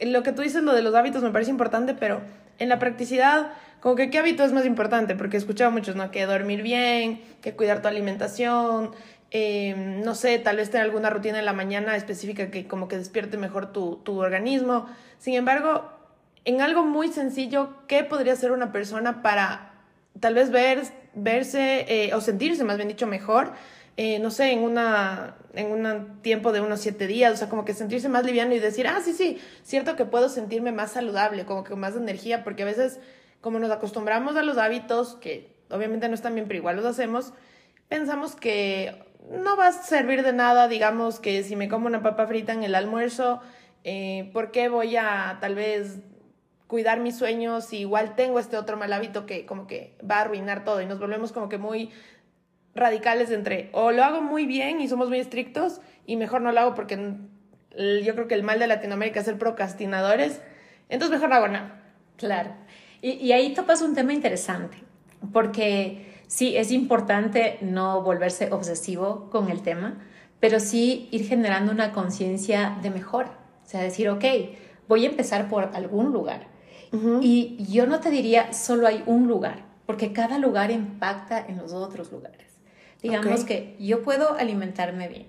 lo 0.00 0.24
que 0.24 0.32
tú 0.32 0.42
dices, 0.42 0.64
lo 0.64 0.74
de 0.74 0.82
los 0.82 0.94
hábitos 0.96 1.22
me 1.22 1.30
parece 1.30 1.52
importante, 1.52 1.94
pero 1.94 2.20
en 2.58 2.68
la 2.68 2.80
practicidad, 2.80 3.52
como 3.80 3.94
que 3.94 4.10
qué 4.10 4.18
hábito 4.18 4.42
es 4.42 4.52
más 4.52 4.66
importante, 4.66 5.14
porque 5.14 5.36
he 5.36 5.38
escuchado 5.38 5.70
muchos, 5.70 5.94
¿no? 5.94 6.10
Que 6.10 6.26
dormir 6.26 6.62
bien, 6.62 7.22
que 7.42 7.54
cuidar 7.54 7.80
tu 7.80 7.86
alimentación, 7.86 8.90
Em, 9.36 10.00
no 10.02 10.14
sé, 10.14 10.38
tal 10.38 10.58
vez 10.58 10.70
tener 10.70 10.84
alguna 10.84 11.10
rutina 11.10 11.40
en 11.40 11.44
la 11.44 11.52
mañana 11.52 11.96
específica 11.96 12.52
que 12.52 12.68
como 12.68 12.86
que 12.86 12.96
despierte 12.96 13.36
mejor 13.36 13.72
tu, 13.72 13.96
tu 13.96 14.20
organismo. 14.20 14.86
Sin 15.18 15.34
embargo, 15.34 15.90
en 16.44 16.60
algo 16.60 16.84
muy 16.84 17.08
sencillo, 17.08 17.70
¿qué 17.88 18.04
podría 18.04 18.34
hacer 18.34 18.52
una 18.52 18.70
persona 18.70 19.22
para 19.22 19.72
tal 20.20 20.34
vez 20.34 20.52
ver, 20.52 20.84
verse 21.14 21.84
eh, 21.88 22.14
o 22.14 22.20
sentirse, 22.20 22.62
más 22.62 22.76
bien 22.76 22.88
dicho, 22.88 23.08
mejor? 23.08 23.54
Eh, 23.96 24.20
no 24.20 24.30
sé, 24.30 24.52
en 24.52 24.60
una 24.60 25.34
en 25.54 25.72
un 25.72 26.22
tiempo 26.22 26.52
de 26.52 26.60
unos 26.60 26.80
siete 26.80 27.08
días, 27.08 27.32
o 27.32 27.36
sea, 27.36 27.48
como 27.48 27.64
que 27.64 27.74
sentirse 27.74 28.08
más 28.08 28.24
liviano 28.24 28.54
y 28.54 28.60
decir, 28.60 28.86
ah, 28.86 29.00
sí, 29.04 29.14
sí, 29.14 29.40
cierto 29.64 29.96
que 29.96 30.04
puedo 30.04 30.28
sentirme 30.28 30.70
más 30.70 30.92
saludable, 30.92 31.44
como 31.44 31.64
que 31.64 31.70
con 31.70 31.80
más 31.80 31.96
energía, 31.96 32.44
porque 32.44 32.62
a 32.62 32.66
veces, 32.66 33.00
como 33.40 33.58
nos 33.58 33.72
acostumbramos 33.72 34.36
a 34.36 34.44
los 34.44 34.58
hábitos, 34.58 35.16
que 35.16 35.52
obviamente 35.70 36.08
no 36.08 36.14
están 36.14 36.36
bien, 36.36 36.46
pero 36.46 36.58
igual 36.58 36.76
los 36.76 36.84
hacemos, 36.84 37.32
pensamos 37.88 38.36
que 38.36 39.03
no 39.30 39.56
va 39.56 39.68
a 39.68 39.72
servir 39.72 40.22
de 40.22 40.32
nada, 40.32 40.68
digamos, 40.68 41.20
que 41.20 41.42
si 41.42 41.56
me 41.56 41.68
como 41.68 41.86
una 41.86 42.02
papa 42.02 42.26
frita 42.26 42.52
en 42.52 42.64
el 42.64 42.74
almuerzo, 42.74 43.40
Eh, 43.86 44.30
¿Por 44.32 44.50
qué 44.50 44.70
voy 44.70 44.96
a 44.96 45.36
tal 45.42 45.54
vez 45.54 45.98
cuidar 46.68 47.00
mis 47.00 47.18
sueños 47.18 47.66
si 47.66 47.80
igual 47.80 48.14
tengo 48.16 48.38
este 48.38 48.56
otro 48.56 48.78
mal 48.78 48.90
hábito 48.94 49.26
que 49.26 49.44
como 49.44 49.66
que 49.66 49.94
va 50.00 50.16
a 50.16 50.20
arruinar 50.22 50.64
todo 50.64 50.80
y 50.80 50.86
nos 50.86 50.98
volvemos 50.98 51.32
como 51.32 51.50
que 51.50 51.58
muy 51.58 51.90
radicales 52.74 53.30
entre 53.30 53.68
o 53.72 53.92
lo 53.92 54.02
hago 54.02 54.22
muy 54.22 54.46
bien 54.46 54.80
y 54.80 54.88
somos 54.88 55.10
muy 55.10 55.18
estrictos 55.18 55.82
y 56.06 56.16
mejor 56.16 56.40
no 56.40 56.50
lo 56.50 56.60
hago 56.60 56.74
porque 56.74 56.96
yo 57.76 58.14
creo 58.14 58.26
que 58.26 58.34
el 58.34 58.42
mal 58.42 58.58
de 58.58 58.68
Latinoamérica 58.68 59.20
es 59.20 59.26
ser 59.26 59.36
procrastinadores, 59.36 60.40
entonces 60.88 61.16
mejor 61.16 61.28
no 61.28 61.34
hago 61.34 61.48
nada. 61.48 61.82
Claro. 62.16 62.56
Y, 63.02 63.10
y 63.20 63.32
ahí 63.32 63.52
topas 63.52 63.82
un 63.82 63.94
tema 63.94 64.14
interesante, 64.14 64.78
porque 65.30 66.13
sí, 66.26 66.56
es 66.56 66.70
importante 66.70 67.58
no 67.60 68.02
volverse 68.02 68.52
obsesivo 68.52 69.28
con 69.30 69.50
el 69.50 69.62
tema, 69.62 69.98
pero 70.40 70.60
sí 70.60 71.08
ir 71.10 71.26
generando 71.26 71.72
una 71.72 71.92
conciencia 71.92 72.78
de 72.82 72.90
mejora. 72.90 73.38
O 73.64 73.68
sea, 73.68 73.80
decir, 73.80 74.08
ok, 74.08 74.24
voy 74.88 75.06
a 75.06 75.08
empezar 75.08 75.48
por 75.48 75.70
algún 75.74 76.12
lugar. 76.12 76.52
Y 77.20 77.56
yo 77.68 77.86
no 77.86 77.98
te 77.98 78.08
diría 78.10 78.52
solo 78.52 78.86
hay 78.86 79.02
un 79.06 79.26
lugar, 79.26 79.64
porque 79.84 80.12
cada 80.12 80.38
lugar 80.38 80.70
impacta 80.70 81.44
en 81.44 81.56
los 81.58 81.72
otros 81.72 82.12
lugares. 82.12 82.46
Digamos 83.02 83.44
que 83.44 83.76
yo 83.80 84.02
puedo 84.02 84.34
alimentarme 84.34 85.08
bien, 85.08 85.26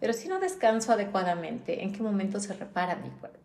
pero 0.00 0.14
si 0.14 0.28
no 0.28 0.40
descanso 0.40 0.90
adecuadamente, 0.90 1.82
¿en 1.82 1.92
qué 1.92 2.02
momento 2.02 2.40
se 2.40 2.54
repara 2.54 2.96
mi 2.96 3.10
cuerpo? 3.10 3.38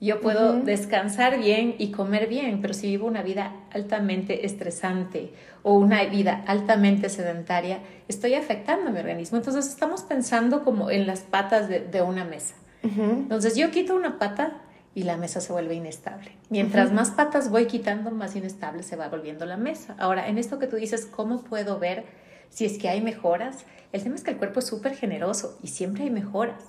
Yo 0.00 0.20
puedo 0.20 0.60
descansar 0.60 1.38
bien 1.38 1.74
y 1.78 1.90
comer 1.90 2.28
bien, 2.28 2.60
pero 2.60 2.74
si 2.74 2.88
vivo 2.88 3.06
una 3.06 3.22
vida 3.22 3.52
altamente 3.72 4.44
estresante 4.44 5.32
o 5.62 5.74
una 5.74 6.04
vida 6.04 6.44
altamente 6.46 7.08
sedentaria, 7.08 7.80
estoy 8.06 8.34
afectando 8.34 8.88
a 8.88 8.92
mi 8.92 8.98
organismo. 8.98 9.38
Entonces 9.38 9.66
estamos 9.66 10.02
pensando 10.02 10.64
como 10.64 10.90
en 10.90 11.06
las 11.06 11.20
patas 11.20 11.68
de, 11.68 12.02
una 12.02 12.24
mesa. 12.24 12.54
Entonces 12.82 13.56
yo 13.56 13.70
quito 13.70 13.96
una 13.96 14.18
pata 14.18 14.60
y 14.94 15.02
la 15.02 15.16
mesa 15.16 15.40
se 15.40 15.52
vuelve 15.52 15.74
inestable. 15.74 16.30
Mientras 16.50 16.92
más 16.92 17.10
patas 17.10 17.50
voy 17.50 17.66
quitando, 17.66 18.10
más 18.10 18.36
inestable 18.36 18.82
se 18.82 18.96
va 18.96 19.08
volviendo 19.08 19.44
la 19.44 19.56
mesa. 19.56 19.96
Ahora, 19.98 20.28
en 20.28 20.38
esto 20.38 20.58
que 20.58 20.66
tú 20.66 20.76
dices, 20.76 21.06
¿cómo 21.06 21.42
puedo 21.42 21.78
ver 21.78 22.04
si 22.48 22.64
es 22.64 22.78
que 22.78 22.88
hay 22.88 23.00
mejoras? 23.00 23.64
El 23.92 24.02
tema 24.02 24.14
es 24.14 24.22
que 24.22 24.30
el 24.30 24.36
cuerpo 24.36 24.60
es 24.60 24.66
súper 24.66 24.94
generoso 24.94 25.58
y 25.62 25.68
siempre 25.68 26.04
hay 26.04 26.10
mejoras. 26.10 26.62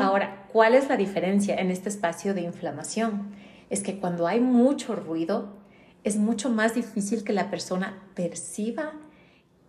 Ahora, 0.00 0.46
¿cuál 0.52 0.74
es 0.74 0.88
la 0.88 0.96
diferencia 0.96 1.56
en 1.56 1.70
este 1.70 1.88
espacio 1.88 2.34
de 2.34 2.42
inflamación? 2.42 3.32
Es 3.68 3.82
que 3.82 3.98
cuando 3.98 4.26
hay 4.26 4.40
mucho 4.40 4.94
ruido, 4.94 5.56
es 6.04 6.16
mucho 6.16 6.50
más 6.50 6.74
difícil 6.74 7.24
que 7.24 7.32
la 7.32 7.50
persona 7.50 8.02
perciba 8.14 8.92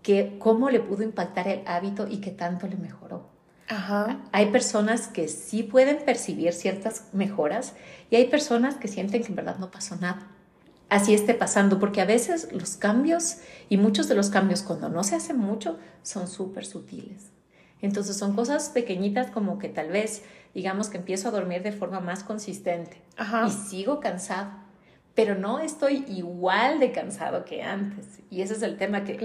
que 0.04 0.38
cómo 0.40 0.70
le 0.70 0.80
pudo 0.80 1.04
impactar 1.04 1.48
el 1.48 1.64
hábito 1.66 2.08
y 2.08 2.18
qué 2.18 2.32
tanto 2.32 2.68
le 2.68 2.78
mejoró. 2.78 3.28
Hay 4.32 4.52
personas 4.52 5.08
que 5.08 5.28
sí 5.28 5.64
pueden 5.64 6.06
percibir 6.06 6.54
ciertas 6.54 7.06
mejoras 7.12 7.74
y 8.10 8.16
hay 8.16 8.28
personas 8.28 8.76
que 8.76 8.88
sienten 8.88 9.24
que 9.24 9.30
en 9.30 9.36
verdad 9.36 9.58
no 9.58 9.72
pasó 9.72 9.98
nada. 9.98 10.28
Así 10.90 11.14
esté 11.14 11.34
pasando, 11.34 11.80
porque 11.80 12.00
a 12.00 12.06
veces 12.06 12.54
los 12.54 12.78
cambios 12.78 13.40
y 13.68 13.76
muchos 13.78 14.08
de 14.08 14.16
los 14.16 14.30
cambios 14.30 14.62
cuando 14.62 14.88
no 14.88 15.04
se 15.04 15.16
hace 15.16 15.34
mucho 15.34 15.78
son 16.02 16.28
súper 16.28 16.66
sutiles. 16.66 17.32
Entonces 17.82 18.18
son 18.18 18.34
cosas 18.36 18.70
pequeñitas 18.70 19.30
como 19.32 19.60
que 19.60 19.70
tal 19.70 19.90
vez 19.90 20.24
digamos 20.54 20.90
que 20.90 20.98
empiezo 20.98 21.28
a 21.28 21.32
dormir 21.32 21.62
de 21.62 21.72
forma 21.72 22.00
más 22.00 22.24
consistente 22.24 23.02
y 23.46 23.52
sigo 23.52 24.00
cansado, 24.00 24.50
pero 25.14 25.36
no 25.36 25.60
estoy 25.60 26.04
igual 26.08 26.80
de 26.80 26.92
cansado 26.92 27.46
que 27.46 27.62
antes. 27.62 28.20
Y 28.32 28.42
ese 28.42 28.54
es 28.54 28.64
el 28.64 28.78
tema 28.78 29.04
que 29.04 29.20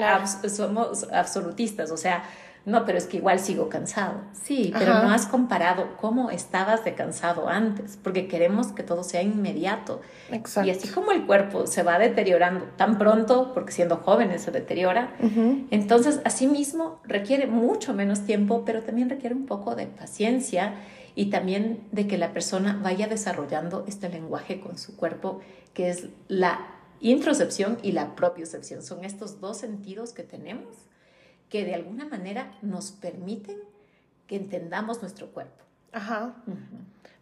somos 0.48 1.10
absolutistas, 1.10 1.90
o 1.90 1.96
sea, 1.96 2.24
no, 2.64 2.84
pero 2.84 2.96
es 2.96 3.06
que 3.06 3.16
igual 3.16 3.40
sigo 3.40 3.68
cansado. 3.68 4.20
Sí, 4.32 4.72
pero 4.78 4.94
no 5.02 5.10
has 5.10 5.26
comparado 5.26 5.96
cómo 6.00 6.30
estabas 6.30 6.84
de 6.84 6.94
cansado 6.94 7.48
antes, 7.48 7.98
porque 8.00 8.28
queremos 8.28 8.68
que 8.68 8.84
todo 8.84 9.02
sea 9.02 9.22
inmediato. 9.22 10.00
Exacto. 10.30 10.68
Y 10.68 10.70
así 10.70 10.88
como 10.88 11.10
el 11.10 11.26
cuerpo 11.26 11.66
se 11.66 11.82
va 11.82 11.98
deteriorando 11.98 12.64
tan 12.76 12.98
pronto, 12.98 13.52
porque 13.52 13.72
siendo 13.72 13.96
jóvenes 13.96 14.42
se 14.42 14.52
deteriora, 14.52 15.14
entonces 15.70 16.20
así 16.24 16.46
mismo 16.46 17.00
requiere 17.04 17.48
mucho 17.48 17.94
menos 17.94 18.20
tiempo, 18.20 18.64
pero 18.64 18.82
también 18.82 19.10
requiere 19.10 19.34
un 19.34 19.46
poco 19.46 19.74
de 19.74 19.86
paciencia 19.86 20.74
y 21.14 21.30
también 21.30 21.88
de 21.90 22.06
que 22.06 22.16
la 22.16 22.32
persona 22.32 22.78
vaya 22.80 23.08
desarrollando 23.08 23.84
este 23.88 24.08
lenguaje 24.08 24.60
con 24.60 24.78
su 24.78 24.96
cuerpo, 24.96 25.40
que 25.74 25.90
es 25.90 26.08
la 26.28 26.60
introcepción 27.00 27.78
y 27.82 27.92
la 27.92 28.14
propiocepción. 28.14 28.82
Son 28.82 29.04
estos 29.04 29.40
dos 29.40 29.58
sentidos 29.58 30.12
que 30.12 30.22
tenemos 30.22 30.76
que 31.52 31.66
de 31.66 31.74
alguna 31.74 32.06
manera 32.06 32.50
nos 32.62 32.92
permiten 32.92 33.58
que 34.26 34.36
entendamos 34.36 35.02
nuestro 35.02 35.26
cuerpo. 35.26 35.62
Ajá. 35.92 36.34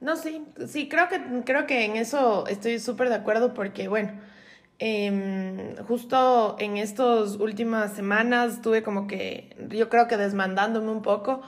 No, 0.00 0.14
sí, 0.14 0.46
sí, 0.68 0.88
creo 0.88 1.08
que, 1.08 1.20
creo 1.44 1.66
que 1.66 1.84
en 1.84 1.96
eso 1.96 2.46
estoy 2.46 2.78
súper 2.78 3.08
de 3.08 3.16
acuerdo 3.16 3.54
porque, 3.54 3.88
bueno, 3.88 4.12
em, 4.78 5.74
justo 5.78 6.54
en 6.60 6.76
estas 6.76 7.40
últimas 7.40 7.92
semanas 7.94 8.54
estuve 8.54 8.84
como 8.84 9.08
que, 9.08 9.56
yo 9.68 9.88
creo 9.88 10.06
que 10.06 10.16
desmandándome 10.16 10.92
un 10.92 11.02
poco 11.02 11.42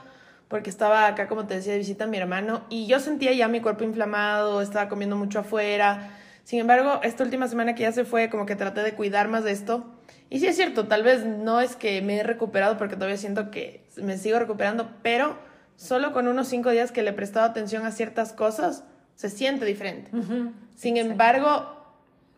porque 0.49 0.69
estaba 0.69 1.07
acá, 1.07 1.29
como 1.29 1.47
te 1.47 1.55
decía, 1.55 1.71
de 1.71 1.79
visita 1.79 2.03
a 2.03 2.07
mi 2.07 2.17
hermano 2.17 2.65
y 2.69 2.85
yo 2.87 2.99
sentía 2.99 3.31
ya 3.31 3.47
mi 3.47 3.61
cuerpo 3.61 3.85
inflamado, 3.85 4.61
estaba 4.61 4.89
comiendo 4.89 5.15
mucho 5.15 5.39
afuera. 5.39 6.11
Sin 6.43 6.59
embargo, 6.59 6.99
esta 7.01 7.23
última 7.23 7.47
semana 7.47 7.75
que 7.75 7.83
ya 7.83 7.93
se 7.93 8.03
fue, 8.03 8.29
como 8.29 8.45
que 8.45 8.57
traté 8.57 8.81
de 8.81 8.93
cuidar 8.93 9.29
más 9.29 9.45
de 9.45 9.51
esto 9.53 9.85
y 10.33 10.39
sí 10.39 10.47
es 10.47 10.55
cierto, 10.55 10.87
tal 10.87 11.03
vez 11.03 11.27
no 11.27 11.61
es 11.61 11.75
que 11.75 12.01
me 12.01 12.17
he 12.17 12.23
recuperado 12.23 12.75
porque 12.75 12.95
todavía 12.95 13.17
siento 13.17 13.51
que 13.51 13.85
me 13.97 14.17
sigo 14.17 14.39
recuperando, 14.39 14.89
pero 15.03 15.37
solo 15.75 16.11
con 16.11 16.27
unos 16.27 16.47
cinco 16.47 16.71
días 16.71 16.91
que 16.91 17.03
le 17.03 17.11
he 17.11 17.13
prestado 17.13 17.45
atención 17.45 17.85
a 17.85 17.91
ciertas 17.91 18.33
cosas, 18.33 18.83
se 19.13 19.29
siente 19.29 19.63
diferente. 19.63 20.09
Sin 20.75 20.97
embargo, 20.97 21.82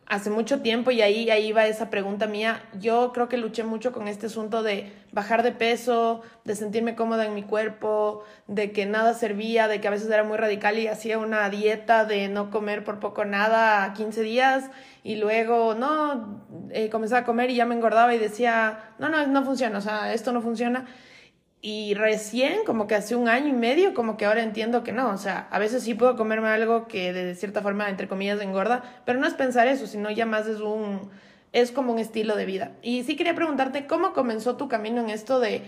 hace 0.08 0.30
mucho 0.30 0.62
tiempo, 0.62 0.92
y 0.92 1.02
ahí, 1.02 1.30
ahí 1.30 1.52
va 1.52 1.66
esa 1.66 1.90
pregunta 1.90 2.28
mía, 2.28 2.62
yo 2.80 3.12
creo 3.12 3.28
que 3.28 3.38
luché 3.38 3.64
mucho 3.64 3.92
con 3.92 4.08
este 4.08 4.28
asunto 4.28 4.62
de 4.62 4.94
bajar 5.12 5.42
de 5.42 5.52
peso, 5.52 6.22
de 6.44 6.56
sentirme 6.56 6.96
cómoda 6.96 7.26
en 7.26 7.34
mi 7.34 7.42
cuerpo, 7.42 8.24
de 8.48 8.72
que 8.72 8.86
nada 8.86 9.16
servía, 9.16 9.68
de 9.68 9.82
que 9.82 9.88
a 9.88 9.92
veces 9.92 10.10
era 10.10 10.24
muy 10.24 10.38
radical 10.38 10.78
y 10.78 10.88
hacía 10.88 11.18
una 11.18 11.50
dieta 11.50 12.06
de 12.06 12.28
no 12.28 12.52
comer 12.52 12.84
por 12.84 13.00
poco 13.00 13.26
nada 13.26 13.84
a 13.84 13.94
15 13.94 14.22
días 14.22 14.70
y 15.04 15.16
luego 15.16 15.74
no, 15.74 16.44
eh, 16.72 16.90
comenzaba 16.90 17.22
a 17.22 17.26
comer 17.26 17.50
y 17.50 17.56
ya 17.56 17.66
me 17.66 17.76
engordaba 17.76 18.14
y 18.14 18.20
decía, 18.20 18.92
no, 19.00 19.10
no, 19.10 19.26
no 19.26 19.44
funciona, 19.44 19.80
o 19.80 19.82
sea, 19.82 20.14
esto 20.14 20.32
no 20.32 20.42
funciona. 20.42 20.86
Y 21.68 21.96
recién, 21.96 22.64
como 22.64 22.86
que 22.86 22.94
hace 22.94 23.16
un 23.16 23.28
año 23.28 23.48
y 23.48 23.54
medio, 23.54 23.96
como 23.96 24.18
que 24.18 24.26
ahora 24.26 24.44
entiendo 24.44 24.84
que 24.84 24.92
no. 24.92 25.10
O 25.10 25.18
sea, 25.18 25.48
a 25.50 25.58
veces 25.58 25.82
sí 25.82 25.96
puedo 25.96 26.16
comerme 26.16 26.48
algo 26.50 26.88
que 26.88 27.12
de 27.12 27.34
cierta 27.34 27.64
forma, 27.64 27.90
entre 27.90 28.08
comillas, 28.08 28.40
engorda, 28.40 28.84
pero 29.04 29.20
no 29.20 29.26
es 29.26 29.34
pensar 29.34 29.66
eso, 29.66 29.88
sino 29.88 30.12
ya 30.12 30.28
más 30.28 30.46
es 30.46 30.60
un, 30.60 31.10
es 31.54 31.72
como 31.72 31.92
un 31.92 31.98
estilo 31.98 32.36
de 32.36 32.46
vida. 32.46 32.74
Y 32.84 33.02
sí 33.02 33.16
quería 33.16 33.34
preguntarte, 33.34 33.88
¿cómo 33.88 34.14
comenzó 34.14 34.58
tu 34.58 34.68
camino 34.68 35.02
en 35.02 35.10
esto 35.10 35.40
de 35.40 35.64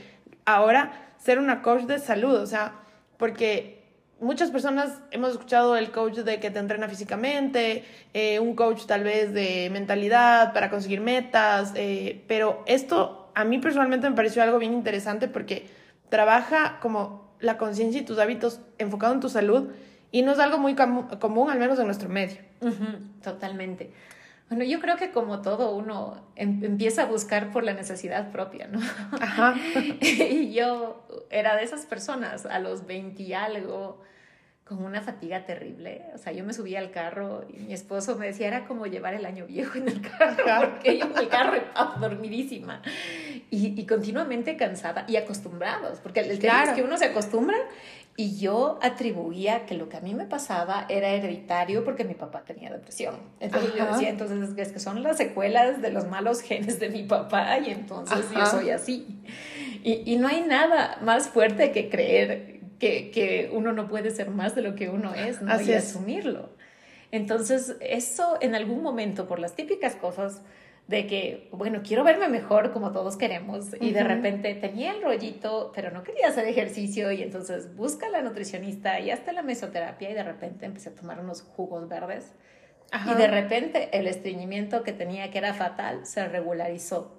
ahora 0.46 1.16
ser 1.18 1.40
una 1.40 1.64
coach 1.64 1.86
de 1.86 1.98
salud? 1.98 2.36
O 2.36 2.46
sea, 2.46 2.76
porque 3.18 3.82
muchas 4.20 4.52
personas 4.52 5.02
hemos 5.10 5.32
escuchado 5.32 5.78
el 5.78 5.90
coach 5.90 6.18
de 6.18 6.40
que 6.40 6.52
te 6.52 6.60
entrena 6.60 6.88
físicamente, 6.88 7.84
eh, 8.14 8.40
un 8.40 8.56
coach 8.56 8.86
tal 8.86 9.04
vez 9.04 9.34
de 9.34 9.72
mentalidad 9.72 10.54
para 10.54 10.70
conseguir 10.70 11.02
metas, 11.02 11.72
eh, 11.74 12.24
pero 12.28 12.64
esto 12.68 13.32
a 13.34 13.44
mí 13.46 13.58
personalmente 13.58 14.08
me 14.08 14.16
pareció 14.16 14.44
algo 14.44 14.60
bien 14.60 14.74
interesante 14.74 15.28
porque 15.28 15.76
trabaja 16.10 16.80
como 16.80 17.28
la 17.40 17.58
conciencia 17.58 18.02
y 18.02 18.06
tus 18.06 18.20
hábitos 18.20 18.62
enfocado 18.78 19.14
en 19.14 19.20
tu 19.20 19.30
salud 19.30 19.70
y 20.12 20.22
no 20.22 20.32
es 20.32 20.40
algo 20.40 20.58
muy 20.58 20.76
común, 20.76 21.50
al 21.50 21.60
menos 21.60 21.80
en 21.80 21.86
nuestro 21.86 22.10
medio. 22.10 22.38
totalmente. 23.24 23.92
Bueno, 24.50 24.64
yo 24.64 24.80
creo 24.80 24.96
que 24.96 25.12
como 25.12 25.42
todo 25.42 25.76
uno 25.76 26.22
em, 26.36 26.64
empieza 26.64 27.04
a 27.04 27.06
buscar 27.06 27.52
por 27.52 27.66
la 27.66 27.74
necesidad 27.74 28.32
propia, 28.32 28.68
¿no? 28.68 28.80
Ajá. 29.20 29.56
y 30.02 30.54
yo 30.54 31.06
era 31.30 31.58
de 31.58 31.64
esas 31.64 31.86
personas 31.86 32.46
a 32.46 32.60
los 32.60 32.88
20 32.88 33.22
y 33.24 33.34
algo, 33.34 34.02
con 34.68 34.84
una 34.84 35.02
fatiga 35.02 35.46
terrible. 35.46 36.02
O 36.14 36.18
sea, 36.18 36.34
yo 36.34 36.44
me 36.44 36.54
subía 36.54 36.80
al 36.80 36.92
carro 36.92 37.46
y 37.50 37.58
mi 37.60 37.74
esposo 37.74 38.18
me 38.18 38.28
decía, 38.28 38.48
era 38.48 38.66
como 38.66 38.86
llevar 38.86 39.14
el 39.14 39.26
año 39.26 39.46
viejo 39.46 39.78
en 39.78 39.88
el 39.88 40.02
carro, 40.02 40.72
porque 40.72 40.98
yo 40.98 41.06
en 41.06 41.18
el 41.18 41.30
carro 41.30 41.56
estaba 41.56 41.96
dormidísima 41.96 42.82
y, 43.50 43.80
y, 43.80 43.86
continuamente 43.86 44.58
cansada 44.58 45.06
y 45.08 45.16
acostumbrados, 45.16 46.00
porque 46.00 46.20
el, 46.20 46.38
tema 46.40 46.64
es 46.64 46.70
que 46.72 46.84
uno 46.84 46.98
se 46.98 47.06
acostumbra 47.06 47.56
y 48.18 48.38
yo 48.38 48.80
atribuía 48.82 49.66
que 49.66 49.76
lo 49.76 49.88
que 49.88 49.98
a 49.98 50.02
mí 50.02 50.14
me 50.16 50.26
pasaba 50.26 50.86
era 50.90 51.10
hereditario 51.10 51.86
porque 51.86 52.04
mi 52.04 52.16
papá 52.16 52.42
tenía 52.42 52.70
depresión. 52.70 53.16
Entonces 53.40 53.74
yo 53.76 53.86
decía, 53.86 54.10
entonces 54.10 54.58
es 54.58 54.72
que 54.74 54.80
son 54.80 55.02
las 55.04 55.18
secuelas 55.18 55.82
de 55.82 55.92
los 55.92 56.08
malos 56.08 56.42
genes 56.42 56.80
de 56.80 56.90
mi 56.90 57.04
papá 57.04 57.60
y 57.60 57.70
entonces 57.70 58.26
yo 58.36 58.46
soy 58.48 58.72
así. 58.72 59.22
Y, 59.84 60.02
y 60.12 60.18
no 60.18 60.28
hay 60.28 60.42
nada 60.42 60.98
más 61.02 61.30
fuerte 61.30 61.72
que 61.72 61.90
creer 61.90 62.57
que, 62.80 63.12
que, 63.12 63.50
uno 63.52 63.74
no 63.74 63.88
puede 63.88 64.12
ser 64.12 64.30
más 64.30 64.56
de 64.56 64.62
lo 64.62 64.76
que 64.76 64.90
uno 64.90 65.14
es, 65.14 65.42
¿no? 65.42 65.60
y 65.62 65.74
asumirlo. 65.74 66.50
Entonces, 67.12 67.76
eso 67.80 68.38
en 68.42 68.56
algún 68.56 68.84
momento, 68.84 69.28
por 69.28 69.40
las 69.40 69.56
típicas 69.56 69.96
cosas 69.96 70.42
de 70.88 71.06
que, 71.06 71.50
bueno, 71.52 71.82
quiero 71.86 72.04
verme 72.04 72.30
mejor 72.30 72.72
como 72.72 72.92
todos 72.92 73.18
queremos 73.18 73.76
y 73.80 73.92
de 73.92 74.04
repente 74.04 74.56
tenía 74.56 74.94
el 74.94 75.02
rollito, 75.02 75.72
pero 75.76 75.92
no 75.92 76.04
quería 76.04 76.28
hacer 76.28 76.48
ejercicio 76.48 77.12
y 77.12 77.22
entonces 77.22 77.76
busca 77.76 78.10
la 78.10 78.22
nutricionista 78.22 79.00
y 79.00 79.12
hasta 79.12 79.34
la 79.34 79.42
mesoterapia 79.42 80.10
y 80.10 80.14
de 80.14 80.24
repente 80.24 80.66
empecé 80.66 80.90
a 80.90 80.96
tomar 80.96 81.20
unos 81.20 81.42
jugos 81.42 81.90
verdes 81.90 82.32
y 83.06 83.14
de 83.16 83.28
repente 83.28 83.90
el 83.92 84.08
estreñimiento 84.08 84.84
que 84.84 84.94
tenía 84.94 85.30
que 85.30 85.40
era 85.40 85.54
fatal 85.54 86.06
se 86.06 86.26
regularizó. 86.28 87.17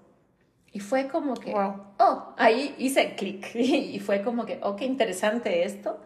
Y 0.79 0.81
fue 0.81 1.09
como 1.09 1.35
que, 1.35 1.53
oh, 1.53 2.35
ahí 2.37 2.73
hice 2.79 3.17
clic 3.17 3.51
y 3.57 3.99
fue 3.99 4.23
como 4.23 4.47
que, 4.47 4.61
oh, 4.63 4.77
qué 4.77 4.85
interesante 4.85 5.65
esto. 5.65 5.99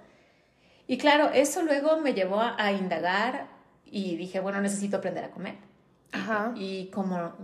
Y 0.87 0.97
claro, 0.97 1.29
eso 1.35 1.63
luego 1.63 1.99
me 1.99 2.15
llevó 2.15 2.41
a 2.41 2.73
indagar 2.73 3.49
y 3.85 4.17
dije, 4.17 4.41
bueno, 4.41 4.63
necesito 4.63 4.97
aprender 4.97 5.25
a 5.25 5.31
comer 5.31 5.57
Ajá. 6.11 6.55
Y 6.57 6.87
como 6.87 7.35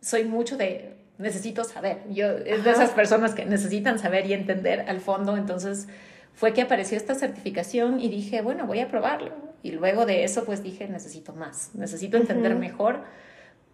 soy 0.00 0.24
mucho 0.24 0.56
de 0.56 0.96
necesito 1.18 1.62
saber, 1.62 2.02
yo 2.10 2.30
es 2.30 2.64
de 2.64 2.70
esas 2.72 2.90
personas 2.90 3.32
que 3.32 3.44
necesitan 3.44 4.00
saber 4.00 4.26
y 4.26 4.32
entender 4.32 4.86
al 4.88 4.98
fondo, 4.98 5.36
entonces 5.36 5.86
fue 6.34 6.52
que 6.52 6.62
apareció 6.62 6.96
esta 6.96 7.14
certificación 7.14 8.00
y 8.00 8.08
dije, 8.08 8.42
bueno, 8.42 8.66
voy 8.66 8.80
a 8.80 8.88
probarlo. 8.88 9.30
Y 9.62 9.70
luego 9.70 10.04
de 10.04 10.24
eso, 10.24 10.44
pues 10.44 10.64
dije, 10.64 10.88
necesito 10.88 11.32
más, 11.32 11.76
necesito 11.76 12.16
entender 12.16 12.56
mejor, 12.56 13.04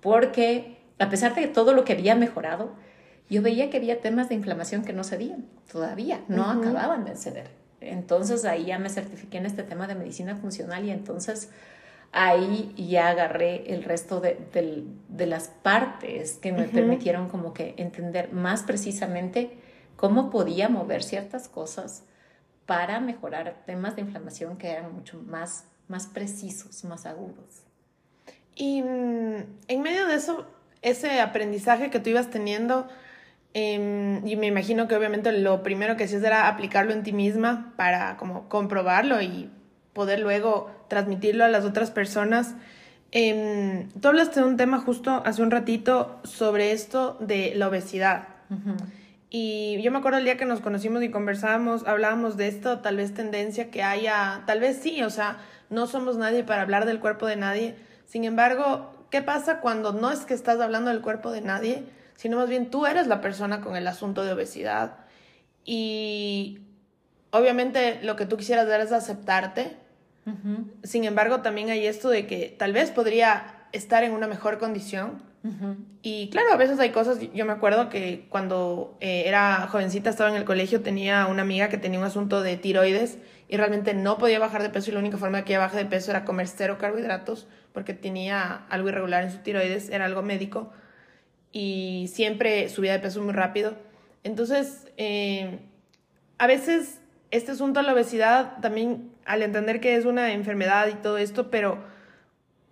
porque 0.02 0.81
a 0.98 1.08
pesar 1.08 1.34
de 1.34 1.46
todo 1.46 1.72
lo 1.72 1.84
que 1.84 1.92
había 1.92 2.14
mejorado, 2.14 2.72
yo 3.28 3.42
veía 3.42 3.70
que 3.70 3.78
había 3.78 4.00
temas 4.00 4.28
de 4.28 4.34
inflamación 4.34 4.84
que 4.84 4.92
no 4.92 5.04
cedían 5.04 5.46
todavía, 5.70 6.20
no 6.28 6.50
acababan 6.50 7.04
de 7.04 7.16
ceder. 7.16 7.50
Entonces 7.80 8.44
ahí 8.44 8.66
ya 8.66 8.78
me 8.78 8.88
certifiqué 8.88 9.38
en 9.38 9.46
este 9.46 9.62
tema 9.62 9.86
de 9.86 9.94
medicina 9.94 10.36
funcional 10.36 10.84
y 10.84 10.90
entonces 10.90 11.50
ahí 12.12 12.74
ya 12.76 13.08
agarré 13.08 13.72
el 13.72 13.84
resto 13.84 14.20
de, 14.20 14.86
las 15.26 15.48
partes 15.48 16.34
que 16.34 16.52
me 16.52 16.64
permitieron 16.64 17.28
como 17.28 17.54
que 17.54 17.74
entender 17.78 18.32
más 18.32 18.62
precisamente 18.62 19.56
cómo 19.96 20.30
podía 20.30 20.68
mover 20.68 21.02
ciertas 21.02 21.48
cosas 21.48 22.04
para 22.66 23.00
mejorar 23.00 23.62
temas 23.66 23.96
de 23.96 24.02
inflamación 24.02 24.56
que 24.56 24.70
eran 24.70 24.94
mucho 24.94 25.20
más, 25.22 25.64
más 25.88 26.06
precisos, 26.06 26.84
más 26.84 27.06
agudos. 27.06 27.62
Y 28.54 28.82
mm, 28.82 29.44
en 29.68 29.82
medio 29.82 30.06
de 30.06 30.14
eso, 30.14 30.46
ese 30.82 31.20
aprendizaje 31.20 31.90
que 31.90 32.00
tú 32.00 32.10
ibas 32.10 32.30
teniendo, 32.30 32.88
em, 33.54 34.26
y 34.26 34.36
me 34.36 34.46
imagino 34.46 34.88
que 34.88 34.96
obviamente 34.96 35.32
lo 35.32 35.62
primero 35.62 35.96
que 35.96 36.04
hacías 36.04 36.22
era 36.22 36.48
aplicarlo 36.48 36.92
en 36.92 37.02
ti 37.02 37.12
misma 37.12 37.72
para 37.76 38.16
como 38.16 38.48
comprobarlo 38.48 39.22
y 39.22 39.50
poder 39.92 40.20
luego 40.20 40.70
transmitirlo 40.88 41.44
a 41.44 41.48
las 41.48 41.64
otras 41.64 41.90
personas. 41.90 42.54
Eh, 43.12 43.86
tú 44.00 44.08
hablaste 44.08 44.40
de 44.40 44.46
un 44.46 44.56
tema 44.56 44.78
justo 44.80 45.22
hace 45.24 45.42
un 45.42 45.50
ratito 45.50 46.18
sobre 46.24 46.72
esto 46.72 47.16
de 47.20 47.52
la 47.54 47.68
obesidad. 47.68 48.28
Y 49.30 49.80
yo 49.80 49.90
me 49.90 49.98
acuerdo 49.98 50.18
el 50.18 50.24
día 50.24 50.36
que 50.36 50.44
nos 50.44 50.60
conocimos 50.60 51.02
y 51.02 51.10
conversábamos, 51.10 51.86
hablábamos 51.86 52.36
de 52.36 52.48
esto, 52.48 52.80
tal 52.80 52.96
vez 52.96 53.14
tendencia 53.14 53.70
que 53.70 53.82
haya, 53.82 54.42
tal 54.46 54.60
vez 54.60 54.76
sí, 54.76 55.02
o 55.02 55.08
sea, 55.08 55.38
no 55.70 55.86
somos 55.86 56.18
nadie 56.18 56.44
para 56.44 56.60
hablar 56.60 56.84
del 56.84 57.00
cuerpo 57.00 57.26
de 57.26 57.36
nadie. 57.36 57.74
Sin 58.04 58.24
embargo, 58.24 58.92
¿qué 59.12 59.22
pasa 59.22 59.60
cuando 59.60 59.92
no 59.92 60.10
es 60.10 60.20
que 60.20 60.34
estás 60.34 60.58
hablando 60.58 60.90
del 60.90 61.02
cuerpo 61.02 61.30
de 61.30 61.42
nadie, 61.42 61.84
sino 62.16 62.38
más 62.38 62.48
bien 62.48 62.70
tú 62.70 62.86
eres 62.86 63.06
la 63.06 63.20
persona 63.20 63.60
con 63.60 63.76
el 63.76 63.86
asunto 63.86 64.24
de 64.24 64.32
obesidad? 64.32 64.96
Y 65.64 66.60
obviamente 67.30 68.00
lo 68.02 68.16
que 68.16 68.26
tú 68.26 68.38
quisieras 68.38 68.66
dar 68.66 68.80
es 68.80 68.90
aceptarte, 68.90 69.76
sin 70.84 71.04
embargo, 71.04 71.40
también 71.40 71.70
hay 71.70 71.84
esto 71.84 72.08
de 72.08 72.28
que 72.28 72.54
tal 72.56 72.72
vez 72.72 72.92
podría 72.92 73.66
estar 73.72 74.04
en 74.04 74.12
una 74.12 74.26
mejor 74.28 74.58
condición. 74.58 75.22
Y 76.02 76.30
claro, 76.30 76.52
a 76.52 76.56
veces 76.56 76.78
hay 76.78 76.90
cosas, 76.90 77.18
yo 77.34 77.44
me 77.44 77.52
acuerdo 77.52 77.88
que 77.88 78.26
cuando 78.28 78.96
eh, 79.00 79.24
era 79.26 79.66
jovencita, 79.66 80.08
estaba 80.08 80.30
en 80.30 80.36
el 80.36 80.44
colegio, 80.44 80.80
tenía 80.80 81.26
una 81.26 81.42
amiga 81.42 81.68
que 81.68 81.76
tenía 81.76 81.98
un 81.98 82.04
asunto 82.04 82.40
de 82.40 82.56
tiroides 82.56 83.18
y 83.52 83.58
realmente 83.58 83.92
no 83.92 84.16
podía 84.16 84.38
bajar 84.38 84.62
de 84.62 84.70
peso 84.70 84.90
y 84.90 84.94
la 84.94 85.00
única 85.00 85.18
forma 85.18 85.36
de 85.36 85.44
que 85.44 85.52
ella 85.52 85.58
baje 85.58 85.76
de 85.76 85.84
peso 85.84 86.10
era 86.10 86.24
comer 86.24 86.48
cero 86.48 86.78
carbohidratos 86.80 87.46
porque 87.74 87.92
tenía 87.92 88.64
algo 88.70 88.88
irregular 88.88 89.24
en 89.24 89.30
su 89.30 89.40
tiroides, 89.40 89.90
era 89.90 90.06
algo 90.06 90.22
médico 90.22 90.72
y 91.52 92.08
siempre 92.10 92.70
subía 92.70 92.92
de 92.92 93.00
peso 93.00 93.20
muy 93.20 93.34
rápido. 93.34 93.74
Entonces, 94.24 94.90
eh, 94.96 95.58
a 96.38 96.46
veces 96.46 97.02
este 97.30 97.52
asunto 97.52 97.80
de 97.80 97.86
la 97.86 97.92
obesidad 97.92 98.56
también 98.62 99.12
al 99.26 99.42
entender 99.42 99.80
que 99.80 99.96
es 99.96 100.06
una 100.06 100.32
enfermedad 100.32 100.86
y 100.88 100.94
todo 100.94 101.18
esto, 101.18 101.50
pero 101.50 101.76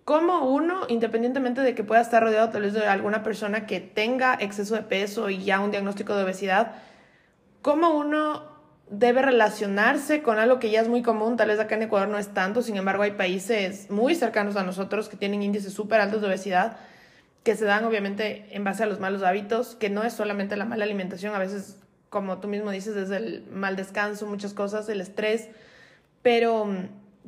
como 0.03 0.49
uno, 0.51 0.87
independientemente 0.87 1.61
de 1.61 1.75
que 1.75 1.83
pueda 1.83 2.01
estar 2.01 2.23
rodeado 2.23 2.49
tal 2.49 2.63
vez 2.63 2.73
de 2.73 2.87
alguna 2.87 3.21
persona 3.21 3.67
que 3.67 3.81
tenga 3.81 4.33
exceso 4.39 4.73
de 4.73 4.81
peso 4.81 5.29
y 5.29 5.43
ya 5.43 5.59
un 5.59 5.69
diagnóstico 5.69 6.15
de 6.15 6.23
obesidad, 6.23 6.71
cómo 7.61 7.91
uno 7.91 8.50
debe 8.91 9.21
relacionarse 9.21 10.21
con 10.21 10.37
algo 10.37 10.59
que 10.59 10.69
ya 10.69 10.81
es 10.81 10.89
muy 10.89 11.01
común, 11.01 11.37
tal 11.37 11.47
vez 11.47 11.59
acá 11.59 11.75
en 11.75 11.83
Ecuador 11.83 12.09
no 12.09 12.17
es 12.17 12.33
tanto, 12.33 12.61
sin 12.61 12.75
embargo 12.75 13.03
hay 13.03 13.11
países 13.11 13.89
muy 13.89 14.15
cercanos 14.15 14.57
a 14.57 14.63
nosotros 14.63 15.07
que 15.07 15.15
tienen 15.15 15.41
índices 15.41 15.73
súper 15.73 16.01
altos 16.01 16.19
de 16.19 16.27
obesidad, 16.27 16.75
que 17.43 17.55
se 17.55 17.63
dan 17.63 17.85
obviamente 17.85 18.45
en 18.51 18.65
base 18.65 18.83
a 18.83 18.87
los 18.87 18.99
malos 18.99 19.23
hábitos, 19.23 19.75
que 19.75 19.89
no 19.89 20.03
es 20.03 20.11
solamente 20.11 20.57
la 20.57 20.65
mala 20.65 20.83
alimentación, 20.83 21.33
a 21.33 21.39
veces, 21.39 21.77
como 22.09 22.39
tú 22.39 22.49
mismo 22.49 22.69
dices, 22.69 22.93
desde 22.93 23.15
el 23.15 23.45
mal 23.49 23.77
descanso, 23.77 24.27
muchas 24.27 24.53
cosas, 24.53 24.89
el 24.89 24.99
estrés, 24.99 25.47
pero, 26.21 26.67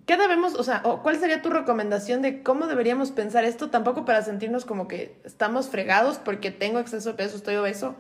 ¿qué 0.06 0.17
debemos, 0.17 0.56
o 0.56 0.63
sea, 0.63 0.82
cuál 0.82 1.17
sería 1.17 1.41
tu 1.41 1.49
recomendación 1.49 2.21
de 2.21 2.43
cómo 2.43 2.67
deberíamos 2.67 3.12
pensar 3.12 3.45
esto? 3.45 3.69
Tampoco 3.69 4.04
para 4.04 4.21
sentirnos 4.21 4.65
como 4.65 4.89
que 4.89 5.15
estamos 5.23 5.69
fregados 5.69 6.17
porque 6.17 6.52
tengo 6.52 6.80
exceso 6.80 7.12
de 7.12 7.15
peso, 7.15 7.38
estoy 7.38 7.56
obeso, 7.56 7.95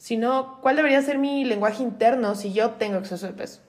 sino 0.00 0.58
cuál 0.62 0.76
debería 0.76 1.02
ser 1.02 1.18
mi 1.18 1.44
lenguaje 1.44 1.82
interno 1.82 2.34
si 2.34 2.54
yo 2.54 2.70
tengo 2.70 2.96
exceso 2.96 3.26
de 3.26 3.34
peso. 3.34 3.60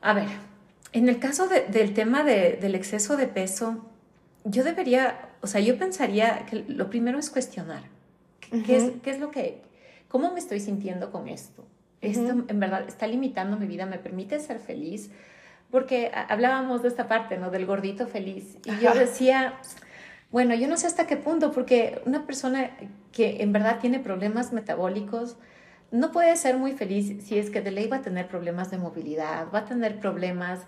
A 0.00 0.14
ver, 0.14 0.28
en 0.92 1.10
el 1.10 1.18
caso 1.18 1.46
del 1.46 1.92
tema 1.92 2.24
del 2.24 2.74
exceso 2.74 3.18
de 3.18 3.26
peso, 3.26 3.84
yo 4.44 4.64
debería, 4.64 5.28
o 5.42 5.46
sea, 5.46 5.60
yo 5.60 5.78
pensaría 5.78 6.46
que 6.46 6.64
lo 6.66 6.88
primero 6.88 7.18
es 7.18 7.28
cuestionar. 7.28 7.82
¿Qué, 8.64 8.78
es, 8.78 8.92
¿Qué 9.02 9.10
es 9.10 9.20
lo 9.20 9.30
que, 9.30 9.60
cómo 10.08 10.32
me 10.32 10.38
estoy 10.38 10.60
sintiendo 10.60 11.12
con 11.12 11.28
esto? 11.28 11.66
Esto 12.00 12.30
en 12.48 12.60
verdad 12.60 12.84
está 12.88 13.06
limitando 13.06 13.58
mi 13.58 13.66
vida, 13.66 13.84
me 13.84 13.98
permite 13.98 14.40
ser 14.40 14.58
feliz, 14.58 15.10
porque 15.70 16.10
hablábamos 16.14 16.80
de 16.80 16.88
esta 16.88 17.08
parte, 17.08 17.36
¿no? 17.36 17.50
Del 17.50 17.66
gordito 17.66 18.06
feliz. 18.06 18.56
Y 18.64 18.82
yo 18.82 18.94
decía, 18.94 19.60
bueno, 20.30 20.54
yo 20.54 20.68
no 20.68 20.76
sé 20.76 20.86
hasta 20.86 21.06
qué 21.06 21.16
punto, 21.16 21.52
porque 21.52 22.00
una 22.06 22.26
persona 22.26 22.70
que 23.12 23.42
en 23.42 23.52
verdad 23.52 23.78
tiene 23.80 23.98
problemas 23.98 24.52
metabólicos 24.52 25.36
no 25.90 26.12
puede 26.12 26.36
ser 26.36 26.56
muy 26.56 26.72
feliz 26.72 27.24
si 27.24 27.38
es 27.38 27.50
que 27.50 27.60
de 27.60 27.72
ley 27.72 27.88
va 27.88 27.96
a 27.96 28.02
tener 28.02 28.28
problemas 28.28 28.70
de 28.70 28.78
movilidad, 28.78 29.46
va 29.52 29.60
a 29.60 29.64
tener 29.64 29.98
problemas 29.98 30.60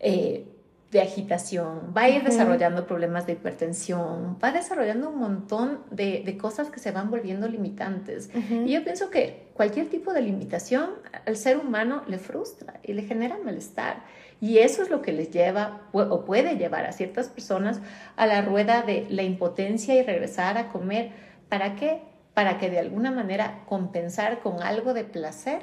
eh, 0.00 0.46
de 0.90 1.00
agitación, 1.00 1.92
va 1.96 2.02
a 2.02 2.08
ir 2.10 2.22
desarrollando 2.22 2.86
problemas 2.86 3.26
de 3.26 3.32
hipertensión, 3.32 4.38
va 4.42 4.52
desarrollando 4.52 5.08
un 5.08 5.18
montón 5.18 5.80
de, 5.90 6.22
de 6.24 6.36
cosas 6.36 6.70
que 6.70 6.80
se 6.80 6.90
van 6.90 7.10
volviendo 7.10 7.48
limitantes. 7.48 8.30
Y 8.34 8.72
yo 8.72 8.84
pienso 8.84 9.08
que 9.08 9.48
cualquier 9.54 9.88
tipo 9.88 10.12
de 10.12 10.20
limitación 10.20 10.90
al 11.26 11.36
ser 11.36 11.56
humano 11.56 12.02
le 12.08 12.18
frustra 12.18 12.80
y 12.82 12.92
le 12.92 13.02
genera 13.02 13.38
malestar. 13.42 14.04
Y 14.42 14.58
eso 14.58 14.82
es 14.82 14.90
lo 14.90 15.02
que 15.02 15.12
les 15.12 15.30
lleva 15.30 15.82
o 15.92 16.24
puede 16.24 16.56
llevar 16.56 16.84
a 16.84 16.90
ciertas 16.90 17.28
personas 17.28 17.80
a 18.16 18.26
la 18.26 18.42
rueda 18.42 18.82
de 18.82 19.06
la 19.08 19.22
impotencia 19.22 19.94
y 19.94 20.02
regresar 20.02 20.58
a 20.58 20.68
comer. 20.68 21.12
¿Para 21.48 21.76
qué? 21.76 22.02
Para 22.34 22.58
que 22.58 22.68
de 22.68 22.80
alguna 22.80 23.12
manera 23.12 23.60
compensar 23.66 24.40
con 24.40 24.60
algo 24.60 24.94
de 24.94 25.04
placer 25.04 25.62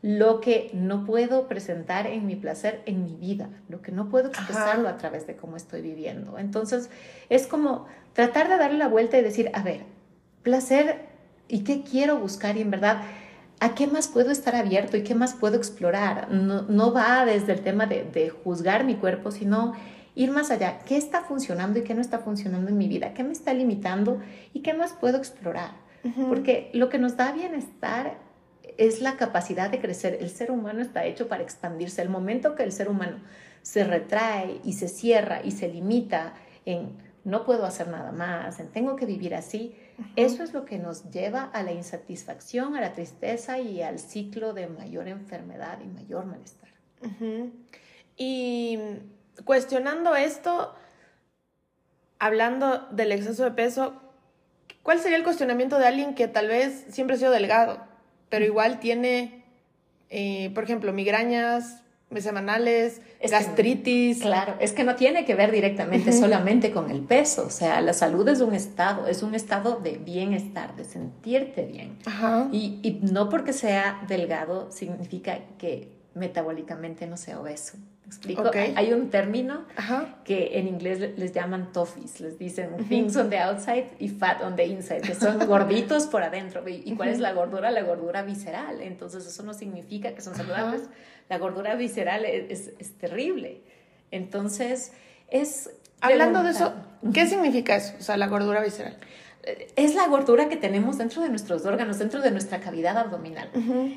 lo 0.00 0.40
que 0.40 0.70
no 0.72 1.04
puedo 1.04 1.48
presentar 1.48 2.06
en 2.06 2.24
mi 2.24 2.34
placer 2.34 2.80
en 2.86 3.04
mi 3.04 3.14
vida, 3.14 3.50
lo 3.68 3.82
que 3.82 3.92
no 3.92 4.08
puedo 4.08 4.28
expresarlo 4.28 4.88
a 4.88 4.96
través 4.96 5.26
de 5.26 5.36
cómo 5.36 5.58
estoy 5.58 5.82
viviendo. 5.82 6.38
Entonces, 6.38 6.88
es 7.28 7.46
como 7.46 7.84
tratar 8.14 8.48
de 8.48 8.56
darle 8.56 8.78
la 8.78 8.88
vuelta 8.88 9.18
y 9.18 9.22
decir, 9.22 9.50
a 9.52 9.62
ver, 9.62 9.82
placer 10.42 11.02
y 11.46 11.62
qué 11.62 11.82
quiero 11.82 12.16
buscar 12.16 12.56
y 12.56 12.62
en 12.62 12.70
verdad, 12.70 13.02
¿a 13.60 13.74
qué 13.74 13.86
más 13.86 14.08
puedo 14.08 14.30
estar 14.30 14.54
abierto 14.54 14.96
y 14.96 15.02
qué 15.02 15.14
más 15.14 15.34
puedo 15.34 15.56
explorar? 15.56 16.30
No, 16.30 16.92
va 16.92 17.24
desde 17.24 17.52
el 17.52 17.60
tema 17.60 17.86
de, 17.86 18.04
de 18.04 18.30
juzgar 18.30 18.84
mi 18.84 18.96
cuerpo, 18.96 19.30
sino 19.30 19.74
ir 20.14 20.30
más 20.30 20.50
allá. 20.50 20.80
¿Qué 20.86 20.96
está 20.96 21.22
funcionando 21.22 21.78
y 21.78 21.82
qué 21.82 21.94
no 21.94 22.00
está 22.00 22.18
funcionando 22.18 22.70
en 22.70 22.78
mi 22.78 22.88
vida? 22.88 23.14
¿Qué 23.14 23.24
me 23.24 23.32
está 23.32 23.52
limitando 23.54 24.20
y 24.52 24.60
qué 24.60 24.74
más 24.74 24.92
puedo 24.92 25.18
explorar? 25.18 25.72
Porque 26.28 26.70
lo 26.74 26.90
que 26.90 26.98
nos 26.98 27.16
da 27.16 27.32
bienestar 27.32 28.18
es 28.76 29.00
la 29.00 29.16
capacidad 29.16 29.70
de 29.70 29.80
crecer. 29.80 30.18
El 30.20 30.28
ser 30.28 30.50
humano 30.50 30.82
está 30.82 31.06
hecho 31.06 31.28
para 31.28 31.42
expandirse. 31.42 32.02
El 32.02 32.10
momento 32.10 32.54
que 32.54 32.62
el 32.62 32.72
ser 32.72 32.90
humano 32.90 33.16
se 33.62 33.84
retrae 33.84 34.60
y 34.64 34.74
se 34.74 34.88
cierra 34.88 35.40
y 35.42 35.52
se 35.52 35.68
limita 35.68 36.34
en 36.66 36.90
no 37.24 37.44
puedo 37.44 37.64
hacer 37.64 37.88
nada 37.88 38.12
más, 38.12 38.60
en 38.60 38.68
tengo 38.68 38.96
que 38.96 39.06
vivir 39.06 39.34
así, 39.34 39.74
eso 40.16 40.42
es 40.42 40.52
lo 40.52 40.64
que 40.64 40.78
nos 40.78 41.10
lleva 41.10 41.44
a 41.44 41.62
la 41.62 41.72
insatisfacción, 41.72 42.76
a 42.76 42.80
la 42.80 42.92
tristeza 42.92 43.58
y 43.58 43.82
al 43.82 43.98
ciclo 43.98 44.52
de 44.52 44.66
mayor 44.66 45.08
enfermedad 45.08 45.78
y 45.82 45.86
mayor 45.86 46.26
malestar. 46.26 46.70
Y 48.16 48.78
cuestionando 49.44 50.16
esto, 50.16 50.74
hablando 52.18 52.86
del 52.90 53.12
exceso 53.12 53.44
de 53.44 53.50
peso, 53.52 53.94
¿cuál 54.82 55.00
sería 55.00 55.16
el 55.16 55.24
cuestionamiento 55.24 55.78
de 55.78 55.86
alguien 55.86 56.14
que 56.14 56.28
tal 56.28 56.48
vez 56.48 56.86
siempre 56.90 57.16
ha 57.16 57.18
sido 57.18 57.30
delgado, 57.30 57.84
pero 58.28 58.44
igual 58.44 58.80
tiene, 58.80 59.44
eh, 60.10 60.50
por 60.54 60.64
ejemplo, 60.64 60.92
migrañas 60.92 61.83
semanales, 62.16 63.00
gastritis? 63.28 64.20
claro, 64.20 64.54
es 64.60 64.72
que 64.72 64.84
no 64.84 64.94
tiene 64.94 65.24
que 65.24 65.34
ver 65.34 65.50
directamente 65.50 66.12
solamente 66.12 66.70
con 66.70 66.90
el 66.90 67.00
peso, 67.00 67.46
o 67.46 67.50
sea, 67.50 67.80
la 67.80 67.92
salud 67.92 68.28
es 68.28 68.40
un 68.40 68.54
estado, 68.54 69.08
es 69.08 69.22
un 69.22 69.34
estado 69.34 69.80
de 69.80 69.98
bienestar, 69.98 70.76
de 70.76 70.84
sentirte 70.84 71.64
bien. 71.64 71.98
Y, 72.52 72.78
y 72.82 73.00
no 73.10 73.28
porque 73.28 73.52
sea 73.52 74.04
delgado 74.08 74.70
significa 74.70 75.38
que 75.58 75.88
metabólicamente 76.14 77.06
no 77.06 77.16
sea 77.16 77.40
obeso 77.40 77.76
explico? 78.06 78.50
Hay 78.76 78.92
un 78.92 79.10
término 79.10 79.64
que 80.24 80.58
en 80.58 80.68
inglés 80.68 81.00
les 81.16 81.32
llaman 81.32 81.72
toffees, 81.72 82.20
les 82.20 82.38
dicen 82.38 82.86
things 82.88 83.16
on 83.16 83.30
the 83.30 83.38
outside 83.38 83.86
y 83.98 84.08
fat 84.08 84.42
on 84.42 84.56
the 84.56 84.66
inside, 84.66 85.00
que 85.00 85.14
son 85.14 85.38
gorditos 85.46 86.06
por 86.06 86.22
adentro. 86.22 86.62
¿Y 86.68 86.94
cuál 86.94 87.08
es 87.08 87.18
la 87.18 87.32
gordura? 87.32 87.70
La 87.70 87.82
gordura 87.82 88.22
visceral. 88.22 88.80
Entonces 88.80 89.26
eso 89.26 89.42
no 89.42 89.54
significa 89.54 90.14
que 90.14 90.20
son 90.20 90.34
saludables. 90.34 90.82
La 91.28 91.38
gordura 91.38 91.74
visceral 91.74 92.24
es, 92.24 92.70
es, 92.78 92.98
terrible. 92.98 93.60
Entonces 94.10 94.92
es... 95.28 95.70
Hablando 96.00 96.42
de 96.42 96.50
eso, 96.50 96.74
¿qué 97.14 97.26
significa 97.26 97.76
eso? 97.76 97.94
O 97.98 98.02
sea, 98.02 98.16
la 98.16 98.26
gordura 98.26 98.62
visceral 98.62 98.98
es 99.76 99.94
la 99.94 100.06
gordura 100.06 100.48
que 100.48 100.56
tenemos 100.56 100.98
dentro 100.98 101.22
de 101.22 101.28
nuestros 101.28 101.66
órganos, 101.66 101.98
dentro 101.98 102.20
de 102.20 102.30
nuestra 102.30 102.60
cavidad 102.60 102.96
abdominal. 102.96 103.50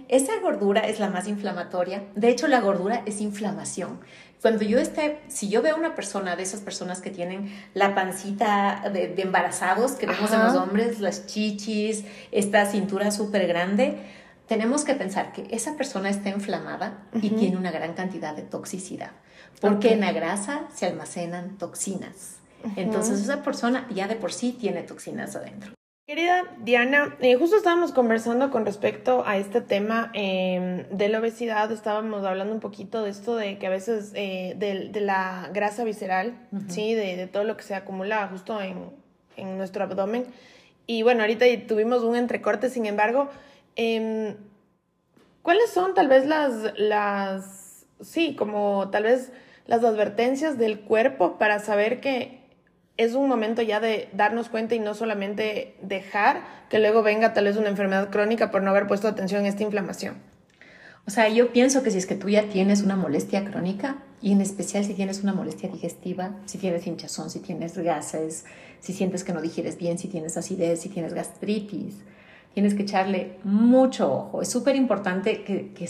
Esa 0.10 0.40
gordura 0.42 0.82
es 0.82 1.00
la 1.00 1.10
más 1.10 1.28
inflamatoria. 1.28 2.04
De 2.16 2.30
hecho, 2.30 2.48
la 2.48 2.60
gordura 2.60 3.04
es 3.06 3.22
inflamación. 3.22 4.00
Cuando 4.42 4.64
yo 4.64 4.78
esté, 4.78 5.20
si 5.30 5.50
yo 5.50 5.62
veo 5.62 5.76
una 5.76 5.96
persona 5.96 6.36
de 6.36 6.44
esas 6.44 6.60
personas 6.60 7.02
que 7.02 7.10
tienen 7.10 7.52
la 7.74 7.96
pancita 7.96 8.84
de, 8.94 9.14
embarazados 9.18 9.94
que 9.94 10.06
vemos 10.06 10.32
en 10.32 10.44
los 10.44 10.56
hombres, 10.56 11.00
las 11.00 11.26
chichis, 11.26 12.04
esta 12.32 12.66
cintura 12.66 13.12
súper 13.12 13.48
grande, 13.48 13.98
tenemos 14.48 14.84
que 14.84 14.96
pensar 14.96 15.34
que 15.34 15.48
esa 15.52 15.76
persona 15.76 16.10
está 16.10 16.30
inflamada 16.30 17.00
y 17.22 17.30
tiene 17.32 17.58
una 17.58 17.72
gran 17.72 17.94
cantidad 17.94 18.36
de 18.36 18.44
toxicidad, 18.44 19.12
porque 19.60 19.94
en 19.94 20.02
la 20.02 20.12
grasa 20.12 20.68
se 20.74 20.86
almacenan 20.86 21.58
toxinas. 21.58 22.38
Entonces 22.76 23.22
esa 23.22 23.44
persona 23.44 23.88
ya 23.94 24.08
de 24.08 24.16
por 24.16 24.34
sí 24.34 24.56
tiene 24.60 24.84
toxinas 24.84 25.36
adentro. 25.36 25.74
Querida 26.08 26.44
Diana, 26.60 27.18
eh, 27.20 27.36
justo 27.36 27.58
estábamos 27.58 27.92
conversando 27.92 28.50
con 28.50 28.66
respecto 28.66 29.24
a 29.28 29.36
este 29.36 29.60
tema 29.60 30.10
em, 30.14 30.88
de 30.90 31.10
la 31.10 31.20
obesidad, 31.20 31.70
estábamos 31.70 32.24
hablando 32.24 32.54
un 32.54 32.62
poquito 32.62 33.04
de 33.04 33.10
esto 33.10 33.36
de 33.36 33.58
que 33.58 33.68
a 33.68 33.70
veces 33.70 34.14
eh, 34.16 34.54
de, 34.56 35.02
la 35.02 35.50
grasa 35.54 35.84
visceral, 35.84 36.48
¿sí? 36.70 36.94
De, 36.94 37.28
todo 37.28 37.44
lo 37.44 37.58
que 37.58 37.64
se 37.64 37.76
acumula 37.76 38.26
justo 38.30 38.62
en, 38.62 38.90
en, 39.36 39.58
nuestro 39.58 39.84
abdomen. 39.84 40.26
Y 40.86 41.04
bueno, 41.04 41.24
ahorita 41.24 41.46
tuvimos 41.68 42.04
un 42.04 42.16
entrecorte, 42.16 42.70
sin 42.70 42.86
embargo, 42.86 43.28
em, 43.78 44.36
¿cuáles 45.42 45.70
son 45.70 45.94
tal 45.94 46.10
vez 46.10 46.26
las, 46.26 46.78
las, 46.78 47.86
sí, 48.02 48.36
como 48.36 48.90
tal 48.90 49.04
vez 49.04 49.32
las 49.66 49.84
advertencias 49.86 50.58
del 50.58 50.82
cuerpo 50.82 51.38
para 51.38 51.60
saber 51.60 52.02
que 52.02 52.42
es 52.98 53.14
un 53.14 53.30
momento 53.30 53.62
ya 53.62 53.80
de 53.80 54.10
darnos 54.12 54.50
cuenta 54.50 54.76
y 54.76 54.80
no 54.80 54.94
solamente 54.94 55.78
dejar 55.82 56.42
que 56.70 56.80
luego 56.80 57.04
venga 57.04 57.34
tal 57.34 57.46
vez 57.46 57.56
una 57.56 57.70
enfermedad 57.70 58.10
crónica 58.10 58.52
por 58.52 58.64
no 58.64 58.72
haber 58.72 58.88
puesto 58.88 59.08
atención 59.08 59.46
a 59.46 59.48
esta 59.48 59.64
inflamación. 59.64 60.16
O 61.06 61.10
sea, 61.10 61.30
yo 61.30 61.54
pienso 61.54 61.84
que 61.84 61.92
si 61.92 62.00
es 62.00 62.06
que 62.06 62.16
tú 62.16 62.28
ya 62.28 62.50
tienes 62.50 62.82
una 62.82 62.98
molestia 62.98 63.46
crónica, 63.46 64.04
y 64.22 64.32
en 64.32 64.42
especial 64.42 64.84
si 64.84 64.94
tienes 64.94 65.24
una 65.24 65.34
molestia 65.34 65.70
digestiva, 65.70 66.36
si 66.46 66.58
tienes 66.58 66.86
hinchazón, 66.88 67.30
si 67.30 67.40
tienes 67.40 67.78
gases, 67.78 68.46
si 68.80 68.94
sientes 68.94 69.24
que 69.24 69.32
no 69.32 69.42
digieres 69.42 69.78
bien, 69.78 69.98
si 69.98 70.08
tienes 70.08 70.36
acidez, 70.38 70.82
si 70.82 70.90
tienes 70.90 71.14
gastritis, 71.14 71.96
tienes 72.58 72.74
que 72.74 72.82
echarle 72.82 73.38
mucho 73.44 74.12
ojo. 74.12 74.42
Es 74.42 74.50
súper 74.50 74.76
importante 74.76 75.44
que, 75.44 75.74
que 75.74 75.88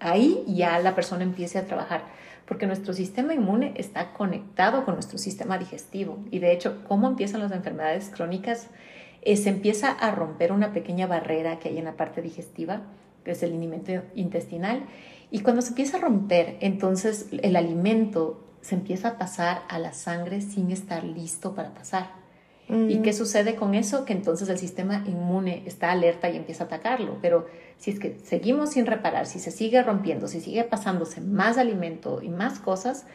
ahí 0.00 0.42
ya 0.48 0.80
la 0.80 0.96
persona 0.96 1.22
empiece 1.22 1.58
a 1.58 1.64
trabajar 1.64 2.06
porque 2.44 2.66
nuestro 2.66 2.92
sistema 2.92 3.34
inmune 3.34 3.72
está 3.76 4.14
conectado 4.14 4.84
con 4.84 4.94
nuestro 4.94 5.16
sistema 5.16 5.58
digestivo. 5.58 6.18
Y 6.32 6.40
de 6.40 6.50
hecho, 6.50 6.82
¿cómo 6.88 7.06
empiezan 7.06 7.40
las 7.40 7.52
enfermedades 7.52 8.10
crónicas? 8.12 8.66
Eh, 9.22 9.36
se 9.36 9.50
empieza 9.50 9.92
a 9.92 10.10
romper 10.10 10.50
una 10.50 10.72
pequeña 10.72 11.06
barrera 11.06 11.60
que 11.60 11.68
hay 11.68 11.78
en 11.78 11.84
la 11.84 11.96
parte 11.96 12.20
digestiva, 12.20 12.80
que 13.22 13.30
es 13.30 13.42
el 13.44 13.52
alimento 13.52 13.92
intestinal. 14.16 14.86
Y 15.30 15.42
cuando 15.42 15.62
se 15.62 15.68
empieza 15.68 15.98
a 15.98 16.00
romper, 16.00 16.56
entonces 16.58 17.28
el 17.30 17.54
alimento 17.54 18.44
se 18.60 18.74
empieza 18.74 19.10
a 19.10 19.18
pasar 19.18 19.62
a 19.68 19.78
la 19.78 19.92
sangre 19.92 20.40
sin 20.40 20.72
estar 20.72 21.04
listo 21.04 21.54
para 21.54 21.74
pasar. 21.74 22.17
¿Y 22.70 22.98
qué 22.98 23.10
mm. 23.10 23.14
sucede 23.14 23.56
con 23.56 23.74
eso? 23.74 24.04
Que 24.04 24.12
entonces 24.12 24.48
el 24.48 24.58
sistema 24.58 25.02
inmune 25.06 25.62
está 25.64 25.90
alerta 25.90 26.28
y 26.28 26.36
empieza 26.36 26.64
a 26.64 26.66
atacarlo. 26.66 27.18
Pero 27.22 27.46
si 27.78 27.90
es 27.90 27.98
que 27.98 28.18
seguimos 28.22 28.70
sin 28.70 28.84
reparar, 28.84 29.26
si 29.26 29.38
se 29.38 29.50
sigue 29.50 29.82
rompiendo, 29.82 30.28
si 30.28 30.40
sigue 30.40 30.64
pasándose 30.64 31.22
más 31.22 31.56
alimento 31.56 32.20
y 32.22 32.28
más 32.28 32.58
cosas, 32.58 33.06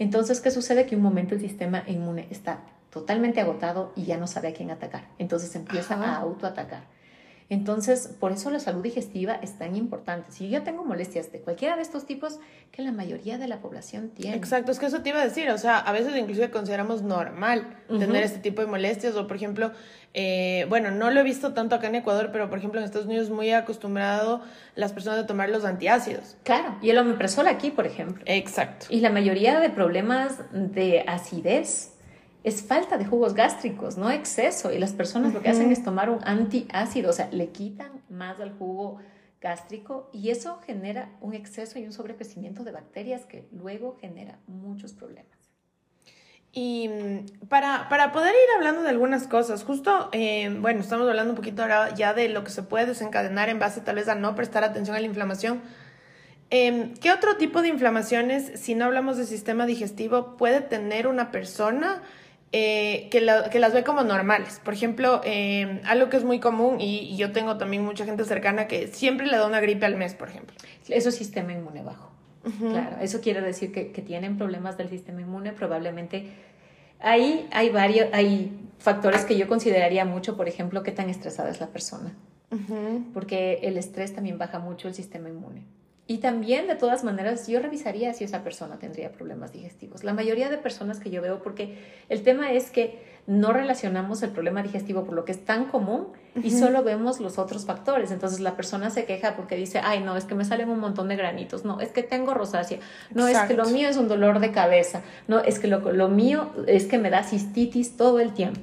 entonces 0.00 0.40
¿qué 0.40 0.50
sucede? 0.50 0.86
Que 0.86 0.96
un 0.96 1.02
momento 1.02 1.34
el 1.34 1.40
sistema 1.40 1.84
inmune 1.86 2.26
está 2.30 2.60
totalmente 2.90 3.40
agotado 3.40 3.92
y 3.94 4.04
ya 4.04 4.16
no 4.16 4.26
sabe 4.26 4.48
a 4.48 4.52
quién 4.54 4.70
atacar. 4.70 5.04
Entonces 5.18 5.54
empieza 5.54 5.94
a 5.94 6.16
autoatacar. 6.16 6.95
Entonces, 7.48 8.08
por 8.18 8.32
eso 8.32 8.50
la 8.50 8.58
salud 8.58 8.82
digestiva 8.82 9.34
es 9.34 9.56
tan 9.56 9.76
importante. 9.76 10.32
Si 10.32 10.48
yo 10.50 10.62
tengo 10.62 10.84
molestias 10.84 11.30
de 11.30 11.40
cualquiera 11.40 11.76
de 11.76 11.82
estos 11.82 12.04
tipos, 12.04 12.40
que 12.72 12.82
la 12.82 12.90
mayoría 12.90 13.38
de 13.38 13.46
la 13.46 13.60
población 13.60 14.10
tiene. 14.10 14.36
Exacto, 14.36 14.72
es 14.72 14.80
que 14.80 14.86
eso 14.86 15.02
te 15.02 15.10
iba 15.10 15.20
a 15.20 15.24
decir, 15.24 15.48
o 15.50 15.58
sea, 15.58 15.78
a 15.78 15.92
veces 15.92 16.16
inclusive 16.16 16.50
consideramos 16.50 17.02
normal 17.02 17.76
tener 17.88 18.24
este 18.24 18.40
tipo 18.40 18.62
de 18.62 18.66
molestias, 18.66 19.14
o 19.14 19.28
por 19.28 19.36
ejemplo, 19.36 19.70
eh, 20.12 20.66
bueno, 20.68 20.90
no 20.90 21.10
lo 21.10 21.20
he 21.20 21.22
visto 21.22 21.54
tanto 21.54 21.76
acá 21.76 21.86
en 21.86 21.94
Ecuador, 21.94 22.30
pero 22.32 22.48
por 22.50 22.58
ejemplo 22.58 22.80
en 22.80 22.84
Estados 22.84 23.06
Unidos 23.06 23.26
es 23.26 23.32
muy 23.32 23.52
acostumbrado 23.52 24.42
las 24.74 24.92
personas 24.92 25.20
a 25.20 25.26
tomar 25.26 25.48
los 25.48 25.64
antiácidos. 25.64 26.36
Claro, 26.42 26.76
y 26.82 26.90
el 26.90 26.98
omeprazol 26.98 27.46
aquí, 27.46 27.70
por 27.70 27.86
ejemplo. 27.86 28.24
Exacto. 28.26 28.86
Y 28.90 29.00
la 29.00 29.10
mayoría 29.10 29.60
de 29.60 29.70
problemas 29.70 30.40
de 30.52 31.04
acidez 31.06 31.95
es 32.46 32.62
falta 32.62 32.96
de 32.96 33.04
jugos 33.04 33.34
gástricos, 33.34 33.98
no 33.98 34.08
exceso. 34.08 34.72
Y 34.72 34.78
las 34.78 34.92
personas 34.92 35.34
lo 35.34 35.42
que 35.42 35.48
hacen 35.48 35.72
es 35.72 35.82
tomar 35.82 36.10
un 36.10 36.20
antiácido, 36.22 37.10
o 37.10 37.12
sea, 37.12 37.28
le 37.32 37.48
quitan 37.48 37.90
más 38.08 38.38
al 38.38 38.52
jugo 38.52 38.98
gástrico 39.40 40.08
y 40.12 40.30
eso 40.30 40.60
genera 40.64 41.10
un 41.20 41.34
exceso 41.34 41.80
y 41.80 41.84
un 41.86 41.92
sobrecrecimiento 41.92 42.62
de 42.62 42.70
bacterias 42.70 43.24
que 43.24 43.48
luego 43.50 43.96
genera 44.00 44.38
muchos 44.46 44.92
problemas. 44.92 45.36
Y 46.52 46.88
mm, 46.88 47.48
para, 47.48 47.88
para 47.88 48.12
poder 48.12 48.32
ir 48.32 48.54
hablando 48.54 48.82
de 48.82 48.90
algunas 48.90 49.26
cosas, 49.26 49.64
justo, 49.64 50.08
eh, 50.12 50.56
bueno, 50.60 50.82
estamos 50.82 51.08
hablando 51.08 51.32
un 51.32 51.36
poquito 51.36 51.62
ahora 51.62 51.96
ya 51.96 52.14
de 52.14 52.28
lo 52.28 52.44
que 52.44 52.50
se 52.50 52.62
puede 52.62 52.86
desencadenar 52.86 53.48
en 53.48 53.58
base 53.58 53.80
tal 53.80 53.96
vez 53.96 54.06
a 54.06 54.14
no 54.14 54.36
prestar 54.36 54.62
atención 54.62 54.94
a 54.94 55.00
la 55.00 55.06
inflamación. 55.06 55.62
Em, 56.50 56.94
¿Qué 56.94 57.10
otro 57.10 57.38
tipo 57.38 57.60
de 57.60 57.70
inflamaciones, 57.70 58.52
si 58.60 58.76
no 58.76 58.84
hablamos 58.84 59.16
de 59.16 59.26
sistema 59.26 59.66
digestivo, 59.66 60.36
puede 60.36 60.60
tener 60.60 61.08
una 61.08 61.32
persona? 61.32 62.04
Eh, 62.52 63.08
que, 63.10 63.20
las 63.20 63.74
ve 63.74 63.84
como 63.84 64.02
normales. 64.04 64.60
Por 64.64 64.72
ejemplo, 64.72 65.20
eh, 65.24 65.80
algo 65.84 66.08
que 66.08 66.16
es 66.16 66.24
muy 66.24 66.40
común 66.40 66.80
y, 66.80 67.16
yo 67.16 67.32
tengo 67.32 67.58
también 67.58 67.84
mucha 67.84 68.04
gente 68.04 68.24
cercana 68.24 68.68
que 68.68 68.88
siempre 68.88 69.26
le 69.26 69.36
da 69.36 69.46
una 69.46 69.60
gripe 69.60 69.84
al 69.84 69.96
mes, 69.96 70.14
por 70.14 70.28
ejemplo. 70.28 70.56
Eso 70.88 71.08
es 71.08 71.14
sistema 71.14 71.52
inmune 71.52 71.82
bajo. 71.82 72.12
Claro, 72.60 72.98
eso 73.00 73.20
quiere 73.20 73.40
decir 73.40 73.72
que, 73.72 74.02
tienen 74.02 74.38
problemas 74.38 74.78
del 74.78 74.88
sistema 74.88 75.20
inmune, 75.20 75.52
probablemente. 75.52 76.28
Ahí 77.00 77.48
hay 77.50 77.70
varios, 77.70 78.06
hay 78.12 78.56
factores 78.78 79.24
que 79.24 79.36
yo 79.36 79.48
consideraría 79.48 80.04
mucho, 80.04 80.36
por 80.36 80.48
ejemplo, 80.48 80.84
qué 80.84 80.92
tan 80.92 81.10
estresada 81.10 81.50
es 81.50 81.60
la 81.60 81.66
persona. 81.66 82.14
Porque 83.12 83.58
el 83.64 83.76
estrés 83.76 84.14
también 84.14 84.38
baja 84.38 84.60
mucho 84.60 84.86
el 84.86 84.94
sistema 84.94 85.28
inmune. 85.28 85.64
Y 86.08 86.18
también, 86.18 86.68
de 86.68 86.76
todas 86.76 87.02
maneras, 87.02 87.48
yo 87.48 87.58
revisaría 87.60 88.12
si 88.14 88.22
esa 88.22 88.44
persona 88.44 88.78
tendría 88.78 89.10
problemas 89.10 89.52
digestivos. 89.52 90.04
La 90.04 90.12
mayoría 90.12 90.48
de 90.48 90.56
personas 90.56 91.00
que 91.00 91.10
yo 91.10 91.20
veo, 91.20 91.42
porque 91.42 91.78
el 92.08 92.22
tema 92.22 92.52
es 92.52 92.70
que 92.70 93.16
no 93.26 93.52
relacionamos 93.52 94.22
el 94.22 94.30
problema 94.30 94.62
digestivo 94.62 95.04
por 95.04 95.14
lo 95.14 95.24
que 95.24 95.32
es 95.32 95.44
tan 95.44 95.64
común 95.64 96.08
y 96.42 96.52
solo 96.52 96.84
vemos 96.84 97.18
los 97.18 97.38
otros 97.38 97.66
factores. 97.66 98.12
Entonces 98.12 98.38
la 98.38 98.54
persona 98.54 98.90
se 98.90 99.04
queja 99.04 99.34
porque 99.34 99.56
dice, 99.56 99.80
ay, 99.82 100.00
no, 100.00 100.16
es 100.16 100.24
que 100.24 100.36
me 100.36 100.44
salen 100.44 100.70
un 100.70 100.78
montón 100.78 101.08
de 101.08 101.16
granitos, 101.16 101.64
no, 101.64 101.80
es 101.80 101.90
que 101.90 102.04
tengo 102.04 102.34
rosácea, 102.34 102.78
no, 103.12 103.26
es 103.26 103.36
que 103.40 103.54
lo 103.54 103.66
mío 103.66 103.88
es 103.88 103.96
un 103.96 104.06
dolor 104.06 104.38
de 104.38 104.52
cabeza, 104.52 105.02
no, 105.26 105.40
es 105.40 105.58
que 105.58 105.66
lo, 105.66 105.80
lo 105.92 106.08
mío 106.08 106.52
es 106.68 106.86
que 106.86 106.98
me 106.98 107.10
da 107.10 107.24
cistitis 107.24 107.96
todo 107.96 108.20
el 108.20 108.32
tiempo. 108.32 108.60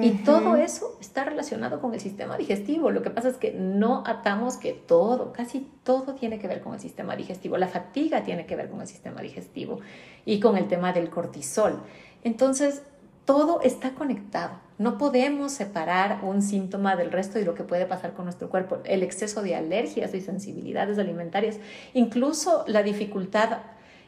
Y 0.00 0.10
todo 0.24 0.56
eso 0.56 0.96
está 1.00 1.24
relacionado 1.24 1.80
con 1.80 1.92
el 1.92 2.00
sistema 2.00 2.38
digestivo. 2.38 2.90
Lo 2.90 3.02
que 3.02 3.10
pasa 3.10 3.28
es 3.28 3.36
que 3.36 3.52
no 3.52 4.02
atamos 4.06 4.56
que 4.56 4.72
todo, 4.72 5.32
casi 5.32 5.68
todo 5.84 6.14
tiene 6.14 6.38
que 6.38 6.48
ver 6.48 6.62
con 6.62 6.72
el 6.72 6.80
sistema 6.80 7.14
digestivo. 7.14 7.58
La 7.58 7.68
fatiga 7.68 8.22
tiene 8.22 8.46
que 8.46 8.56
ver 8.56 8.70
con 8.70 8.80
el 8.80 8.86
sistema 8.86 9.20
digestivo 9.20 9.80
y 10.24 10.40
con 10.40 10.56
el 10.56 10.66
tema 10.68 10.92
del 10.92 11.10
cortisol. 11.10 11.82
Entonces, 12.24 12.82
todo 13.24 13.60
está 13.60 13.94
conectado. 13.94 14.54
No 14.78 14.98
podemos 14.98 15.52
separar 15.52 16.20
un 16.22 16.42
síntoma 16.42 16.96
del 16.96 17.12
resto 17.12 17.38
y 17.38 17.44
lo 17.44 17.54
que 17.54 17.62
puede 17.62 17.86
pasar 17.86 18.14
con 18.14 18.24
nuestro 18.24 18.48
cuerpo. 18.48 18.78
El 18.84 19.02
exceso 19.02 19.42
de 19.42 19.54
alergias 19.54 20.14
y 20.14 20.20
sensibilidades 20.20 20.98
alimentarias, 20.98 21.58
incluso 21.92 22.64
la 22.66 22.82
dificultad 22.82 23.58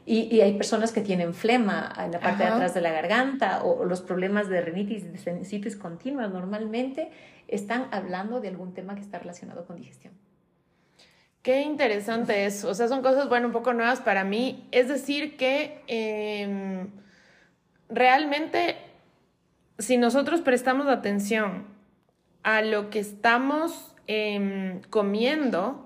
Y, 0.07 0.41
hay 0.43 0.53
personas 0.55 0.93
que 0.93 1.01
tienen 1.01 1.33
flema 1.33 1.91
en 1.99 2.13
la 2.13 2.21
parte 2.21 2.43
de 2.43 2.51
atrás 2.51 2.75
de 2.75 2.83
la 2.83 2.93
garganta 2.93 3.63
o, 3.65 3.87
los 3.87 4.03
problemas 4.03 4.49
de 4.49 4.61
rinitis, 4.61 5.11
de 5.11 5.17
sinusitis 5.17 5.77
continua, 5.77 6.27
normalmente 6.27 7.11
están 7.49 7.89
hablando 7.91 8.41
de 8.41 8.49
algún 8.49 8.75
tema 8.75 8.95
que 8.95 9.01
está 9.01 9.19
relacionado 9.19 9.65
con 9.65 9.77
digestión. 9.77 10.13
Qué 11.43 11.63
interesante 11.63 12.47
eso. 12.47 12.71
O 12.71 12.75
sea, 12.75 12.89
son 12.89 13.03
cosas, 13.03 13.29
bueno, 13.29 13.47
un 13.47 13.53
poco 13.53 13.73
nuevas 13.73 14.01
para 14.01 14.25
mí. 14.25 14.67
Es 14.73 14.89
decir, 14.89 15.37
que 15.37 15.83
em, 15.87 16.89
realmente, 17.89 18.77
si 19.79 19.97
nosotros 19.97 20.41
prestamos 20.41 20.87
atención 20.87 21.67
a 22.43 22.63
lo 22.63 22.91
que 22.91 22.99
estamos 22.99 23.95
em, 24.07 24.81
comiendo, 24.91 25.84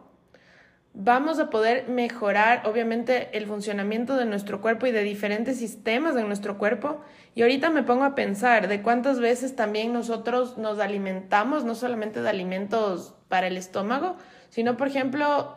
vamos 1.00 1.38
a 1.38 1.48
poder 1.48 1.88
mejorar, 1.88 2.66
obviamente, 2.66 3.28
el 3.38 3.46
funcionamiento 3.46 4.16
de 4.16 4.24
nuestro 4.24 4.60
cuerpo 4.60 4.86
y 4.86 4.90
de 4.90 5.04
diferentes 5.04 5.56
sistemas 5.56 6.16
de 6.16 6.24
nuestro 6.24 6.58
cuerpo. 6.58 7.00
Y 7.36 7.42
ahorita 7.42 7.70
me 7.70 7.84
pongo 7.84 8.02
a 8.02 8.16
pensar 8.16 8.66
de 8.66 8.82
cuántas 8.82 9.20
veces 9.20 9.54
también 9.54 9.92
nosotros 9.92 10.58
nos 10.58 10.80
alimentamos, 10.80 11.64
no 11.64 11.76
solamente 11.76 12.20
de 12.20 12.28
alimentos 12.28 13.14
para 13.28 13.46
el 13.46 13.56
estómago, 13.56 14.16
sino, 14.50 14.76
por 14.76 14.88
ejemplo, 14.88 15.56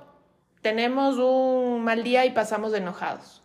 tenemos 0.61 1.17
un 1.17 1.83
mal 1.83 2.03
día 2.03 2.23
y 2.25 2.31
pasamos 2.31 2.71
de 2.71 2.77
enojados. 2.77 3.41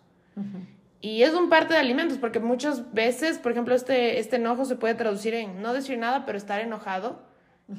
Y 1.01 1.23
es 1.23 1.33
un 1.33 1.49
parte 1.49 1.73
de 1.73 1.81
alimentos, 1.81 2.19
porque 2.19 2.41
muchas 2.41 2.93
veces, 2.93 3.39
por 3.39 3.53
ejemplo, 3.53 3.75
este, 3.75 4.19
este 4.19 4.37
enojo 4.37 4.67
se 4.67 4.77
puede 4.77 4.95
traducir 4.95 5.33
en 5.33 5.63
no 5.63 5.73
decir 5.73 5.97
nada, 5.97 6.27
pero 6.27 6.37
estar 6.37 6.61
enojado, 6.61 7.23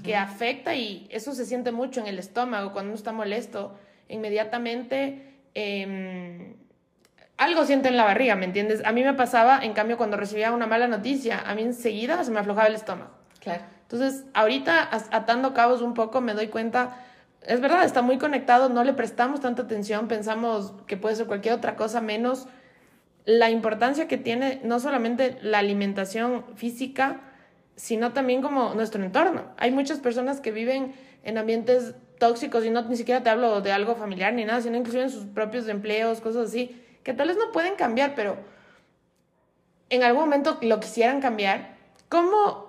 que 0.03 0.15
afecta 0.15 0.75
y 0.75 1.07
eso 1.11 1.33
se 1.33 1.45
siente 1.45 1.71
mucho 1.71 2.01
en 2.01 2.07
el 2.07 2.19
estómago 2.19 2.73
cuando 2.73 2.89
uno 2.89 2.97
está 2.97 3.13
molesto 3.13 3.77
inmediatamente 4.09 5.39
em, 5.53 6.55
algo 7.37 7.65
siente 7.65 7.87
en 7.87 7.97
la 7.97 8.03
barriga, 8.03 8.35
¿me 8.35 8.45
entiendes? 8.45 8.83
A 8.85 8.91
mí 8.91 9.03
me 9.03 9.13
pasaba, 9.13 9.59
en 9.63 9.73
cambio, 9.73 9.97
cuando 9.97 10.17
recibía 10.17 10.51
una 10.51 10.67
mala 10.67 10.87
noticia, 10.87 11.39
a 11.45 11.55
mí 11.55 11.61
enseguida 11.61 12.23
se 12.23 12.31
me 12.31 12.39
aflojaba 12.39 12.67
el 12.67 12.75
estómago. 12.75 13.11
Claro. 13.39 13.63
Entonces, 13.83 14.25
ahorita, 14.33 14.89
atando 15.11 15.53
cabos 15.53 15.81
un 15.81 15.93
poco, 15.93 16.19
me 16.19 16.33
doy 16.33 16.47
cuenta, 16.47 16.97
es 17.41 17.61
verdad, 17.61 17.85
está 17.85 18.01
muy 18.01 18.17
conectado, 18.17 18.69
no 18.69 18.83
le 18.83 18.93
prestamos 18.93 19.39
tanta 19.39 19.61
atención, 19.61 20.07
pensamos 20.07 20.73
que 20.87 20.97
puede 20.97 21.15
ser 21.15 21.27
cualquier 21.27 21.53
otra 21.53 21.75
cosa 21.75 22.01
menos 22.01 22.47
la 23.27 23.49
importancia 23.49 24.07
que 24.07 24.17
tiene 24.17 24.61
no 24.63 24.79
solamente 24.79 25.37
la 25.41 25.59
alimentación 25.59 26.45
física, 26.55 27.19
sino 27.75 28.13
también 28.13 28.41
como 28.41 28.73
nuestro 28.73 29.03
entorno. 29.03 29.51
Hay 29.57 29.71
muchas 29.71 29.99
personas 29.99 30.39
que 30.39 30.51
viven 30.51 30.93
en 31.23 31.37
ambientes 31.37 31.95
tóxicos 32.19 32.65
y 32.65 32.69
no 32.69 32.81
ni 32.83 32.95
siquiera 32.95 33.23
te 33.23 33.29
hablo 33.29 33.61
de 33.61 33.71
algo 33.71 33.95
familiar 33.95 34.33
ni 34.33 34.45
nada, 34.45 34.61
sino 34.61 34.77
inclusive 34.77 35.03
en 35.03 35.09
sus 35.09 35.25
propios 35.25 35.67
empleos, 35.67 36.21
cosas 36.21 36.49
así, 36.49 36.81
que 37.03 37.13
tal 37.13 37.27
vez 37.27 37.37
no 37.37 37.51
pueden 37.51 37.75
cambiar, 37.75 38.15
pero 38.15 38.37
en 39.89 40.03
algún 40.03 40.23
momento 40.23 40.57
lo 40.61 40.79
quisieran 40.79 41.21
cambiar. 41.21 41.77
¿Cómo 42.09 42.67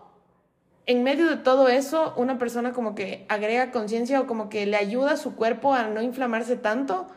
en 0.86 1.02
medio 1.02 1.28
de 1.28 1.36
todo 1.36 1.68
eso 1.68 2.14
una 2.16 2.38
persona 2.38 2.72
como 2.72 2.94
que 2.94 3.26
agrega 3.28 3.70
conciencia 3.70 4.20
o 4.20 4.26
como 4.26 4.48
que 4.48 4.64
le 4.66 4.76
ayuda 4.76 5.12
a 5.12 5.16
su 5.16 5.34
cuerpo 5.34 5.74
a 5.74 5.86
no 5.88 6.00
inflamarse 6.00 6.56
tanto 6.56 7.08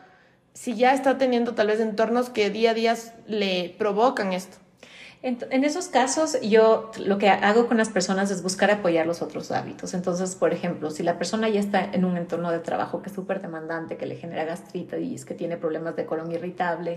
si 0.52 0.74
ya 0.74 0.92
está 0.92 1.16
teniendo 1.16 1.54
tal 1.54 1.68
vez 1.68 1.80
entornos 1.80 2.28
que 2.28 2.50
día 2.50 2.72
a 2.72 2.74
día 2.74 2.94
le 3.26 3.74
provocan 3.78 4.32
esto? 4.34 4.58
En, 5.22 5.62
esos 5.62 5.86
casos, 5.86 6.40
yo 6.40 6.90
lo 6.98 7.16
que 7.16 7.28
hago 7.28 7.68
con 7.68 7.76
las 7.76 7.90
personas 7.90 8.32
es 8.32 8.42
buscar 8.42 8.72
apoyar 8.72 9.06
los 9.06 9.22
otros 9.22 9.52
hábitos. 9.52 9.94
Entonces, 9.94 10.34
por 10.34 10.52
ejemplo, 10.52 10.90
si 10.90 11.04
la 11.04 11.16
persona 11.16 11.48
ya 11.48 11.60
está 11.60 11.84
en 11.84 12.04
un 12.04 12.16
entorno 12.16 12.50
de 12.50 12.58
trabajo 12.58 13.02
que 13.02 13.08
es 13.08 13.14
súper 13.14 13.40
demandante, 13.40 13.96
que 13.96 14.06
le 14.06 14.16
genera 14.16 14.44
gastritis, 14.44 15.24
que 15.24 15.34
tiene 15.34 15.56
problemas 15.56 15.94
de 15.94 16.06
colon 16.06 16.32
irritable, 16.32 16.96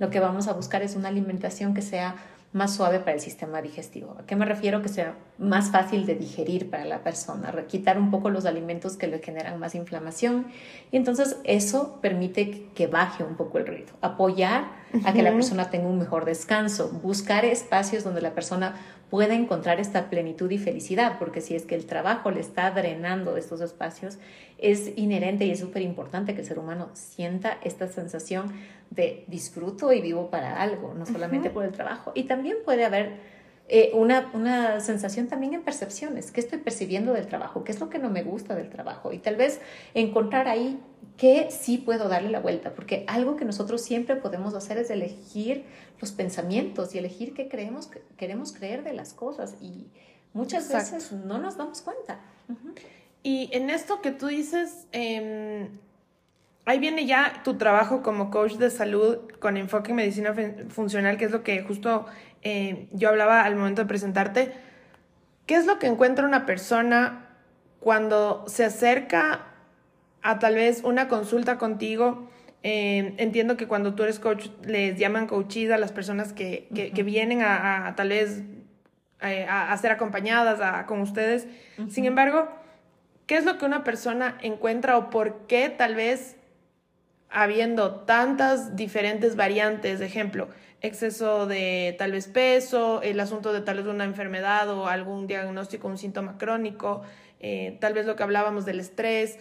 lo 0.00 0.08
que 0.08 0.18
vamos 0.18 0.48
a 0.48 0.54
buscar 0.54 0.82
es 0.82 0.96
una 0.96 1.08
alimentación 1.08 1.74
que 1.74 1.82
sea 1.82 2.16
más 2.52 2.74
suave 2.74 2.98
para 3.00 3.12
el 3.12 3.20
sistema 3.20 3.60
digestivo. 3.60 4.16
¿A 4.18 4.26
qué 4.26 4.34
me 4.34 4.46
refiero? 4.46 4.80
Que 4.80 4.88
sea 4.88 5.16
más 5.36 5.70
fácil 5.70 6.06
de 6.06 6.14
digerir 6.14 6.70
para 6.70 6.84
la 6.86 7.02
persona, 7.02 7.52
quitar 7.66 7.98
un 7.98 8.10
poco 8.10 8.30
los 8.30 8.46
alimentos 8.46 8.96
que 8.96 9.06
le 9.06 9.18
generan 9.18 9.60
más 9.60 9.74
inflamación 9.74 10.46
y 10.90 10.96
entonces 10.96 11.36
eso 11.44 11.98
permite 12.00 12.66
que 12.74 12.86
baje 12.86 13.22
un 13.22 13.36
poco 13.36 13.58
el 13.58 13.66
ritmo, 13.66 13.98
apoyar 14.00 14.78
a 15.04 15.12
que 15.12 15.22
la 15.22 15.32
persona 15.32 15.68
tenga 15.70 15.88
un 15.88 15.98
mejor 15.98 16.24
descanso, 16.24 16.88
buscar 17.02 17.44
espacios 17.44 18.02
donde 18.02 18.22
la 18.22 18.34
persona 18.34 18.74
pueda 19.10 19.34
encontrar 19.34 19.80
esta 19.80 20.10
plenitud 20.10 20.50
y 20.50 20.58
felicidad, 20.58 21.18
porque 21.18 21.40
si 21.40 21.54
es 21.54 21.64
que 21.64 21.74
el 21.74 21.86
trabajo 21.86 22.30
le 22.30 22.40
está 22.40 22.70
drenando 22.70 23.34
de 23.34 23.40
estos 23.40 23.60
espacios, 23.60 24.18
es 24.58 24.92
inherente 24.96 25.44
y 25.46 25.50
es 25.50 25.60
súper 25.60 25.82
importante 25.82 26.34
que 26.34 26.40
el 26.40 26.46
ser 26.46 26.58
humano 26.58 26.90
sienta 26.92 27.58
esta 27.62 27.88
sensación 27.88 28.52
de 28.90 29.24
disfruto 29.26 29.92
y 29.92 30.00
vivo 30.00 30.30
para 30.30 30.60
algo, 30.60 30.94
no 30.94 31.06
solamente 31.06 31.50
por 31.50 31.64
el 31.64 31.72
trabajo. 31.72 32.12
Y 32.14 32.24
también 32.24 32.56
puede 32.64 32.84
haber 32.84 33.16
eh, 33.68 33.90
una, 33.94 34.30
una, 34.32 34.80
sensación 34.80 35.28
también 35.28 35.54
en 35.54 35.62
percepciones, 35.62 36.30
qué 36.30 36.40
estoy 36.40 36.58
percibiendo 36.58 37.12
del 37.12 37.26
trabajo, 37.26 37.64
qué 37.64 37.72
es 37.72 37.80
lo 37.80 37.90
que 37.90 37.98
no 37.98 38.08
me 38.08 38.22
gusta 38.22 38.54
del 38.54 38.70
trabajo 38.70 39.12
y 39.12 39.18
tal 39.18 39.36
vez 39.36 39.60
encontrar 39.92 40.48
ahí 40.48 40.80
qué 41.18 41.48
sí 41.50 41.76
puedo 41.76 42.08
darle 42.08 42.30
la 42.30 42.40
vuelta, 42.40 42.72
porque 42.74 43.04
algo 43.08 43.36
que 43.36 43.44
nosotros 43.44 43.82
siempre 43.82 44.16
podemos 44.16 44.54
hacer 44.54 44.78
es 44.78 44.88
elegir 44.88 45.64
los 46.00 46.12
pensamientos 46.12 46.94
y 46.94 46.98
elegir 46.98 47.34
qué 47.34 47.48
creemos, 47.48 47.90
queremos 48.16 48.52
creer 48.52 48.84
de 48.84 48.94
las 48.94 49.12
cosas. 49.12 49.56
Y 49.60 49.88
muchas 50.32 50.72
veces 50.72 51.12
no 51.12 51.38
nos 51.38 51.56
damos 51.56 51.82
cuenta. 51.82 52.20
Y 53.22 53.50
en 53.52 53.68
esto 53.68 54.00
que 54.00 54.12
tú 54.12 54.28
dices, 54.28 54.86
eh, 54.92 55.68
ahí 56.68 56.78
viene 56.78 57.06
ya 57.06 57.40
tu 57.44 57.56
trabajo 57.56 58.02
como 58.02 58.30
coach 58.30 58.56
de 58.56 58.68
salud 58.68 59.20
con 59.38 59.56
enfoque 59.56 59.92
en 59.92 59.96
medicina 59.96 60.34
funcional, 60.68 61.16
que 61.16 61.24
es 61.24 61.30
lo 61.30 61.42
que 61.42 61.62
justo 61.62 62.04
eh, 62.42 62.88
yo 62.92 63.08
hablaba 63.08 63.44
al 63.44 63.56
momento 63.56 63.80
de 63.80 63.88
presentarte. 63.88 64.52
¿Qué 65.46 65.54
es 65.54 65.64
lo 65.64 65.78
que 65.78 65.86
encuentra 65.86 66.26
una 66.26 66.44
persona 66.44 67.30
cuando 67.80 68.44
se 68.48 68.66
acerca 68.66 69.46
a 70.20 70.38
tal 70.38 70.56
vez 70.56 70.82
una 70.84 71.08
consulta 71.08 71.56
contigo? 71.56 72.28
Eh, 72.62 73.14
entiendo 73.16 73.56
que 73.56 73.66
cuando 73.66 73.94
tú 73.94 74.02
eres 74.02 74.18
coach 74.18 74.48
les 74.62 74.98
llaman 74.98 75.26
coaches 75.26 75.70
a 75.70 75.78
las 75.78 75.90
personas 75.90 76.34
que, 76.34 76.68
que, 76.74 77.02
vienen 77.02 77.40
a, 77.40 77.94
tal 77.96 78.10
vez 78.10 78.42
eh, 79.22 79.46
a, 79.48 79.74
ser 79.78 79.90
acompañadas 79.90 80.84
con 80.84 81.00
ustedes. 81.00 81.48
Sin 81.88 82.04
embargo, 82.04 82.46
¿qué 83.26 83.38
es 83.38 83.46
lo 83.46 83.56
que 83.56 83.64
una 83.64 83.84
persona 83.84 84.36
encuentra 84.42 84.98
o 84.98 85.08
por 85.08 85.46
qué 85.46 85.70
tal 85.70 85.94
vez 85.94 86.37
habiendo 87.30 88.00
tantas 88.00 88.76
diferentes 88.76 89.36
variantes, 89.36 89.98
de 89.98 90.06
ejemplo, 90.06 90.48
exceso 90.80 91.46
de 91.46 91.94
tal 91.98 92.12
vez 92.12 92.28
peso, 92.28 93.02
el 93.02 93.18
asunto 93.20 93.52
de 93.52 93.60
tal 93.60 93.78
vez 93.78 93.86
una 93.86 94.04
enfermedad 94.04 94.68
o 94.70 94.86
algún 94.86 95.26
diagnóstico, 95.26 95.88
un 95.88 95.98
síntoma 95.98 96.38
crónico, 96.38 97.02
eh, 97.40 97.76
tal 97.80 97.94
vez 97.94 98.06
lo 98.06 98.16
que 98.16 98.22
hablábamos 98.22 98.64
del 98.64 98.80
estrés. 98.80 99.38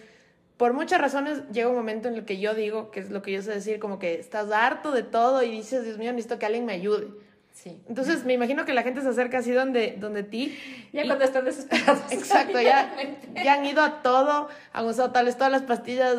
Por 0.57 0.73
muchas 0.73 0.99
razones 0.99 1.43
llega 1.51 1.69
un 1.69 1.75
momento 1.75 2.07
en 2.07 2.15
el 2.15 2.25
que 2.25 2.39
yo 2.39 2.55
digo, 2.55 2.89
que 2.89 2.99
es 2.99 3.11
lo 3.11 3.21
que 3.21 3.31
yo 3.31 3.41
sé 3.41 3.51
decir, 3.51 3.79
como 3.79 3.99
que 3.99 4.15
estás 4.15 4.51
harto 4.51 4.91
de 4.91 5.03
todo 5.03 5.43
y 5.43 5.51
dices, 5.51 5.83
Dios 5.83 5.97
mío, 5.97 6.11
necesito 6.11 6.39
que 6.39 6.47
alguien 6.47 6.65
me 6.65 6.73
ayude. 6.73 7.07
Sí. 7.53 7.79
Entonces 7.87 8.23
me 8.23 8.33
imagino 8.33 8.65
que 8.65 8.73
la 8.73 8.83
gente 8.83 9.01
se 9.01 9.09
acerca 9.09 9.39
así 9.39 9.51
donde, 9.51 9.95
donde 9.99 10.23
ti. 10.23 10.57
Ya 10.93 11.05
cuando 11.05 11.25
están 11.25 11.45
desesperados. 11.45 12.01
Exacto, 12.11 12.59
ya, 12.59 12.95
ya 13.43 13.53
han 13.53 13.65
ido 13.65 13.81
a 13.81 14.01
todo, 14.01 14.47
han 14.73 14.85
usado 14.85 15.11
tal 15.11 15.25
vez 15.25 15.37
todas 15.37 15.51
las 15.51 15.63
pastillas, 15.63 16.15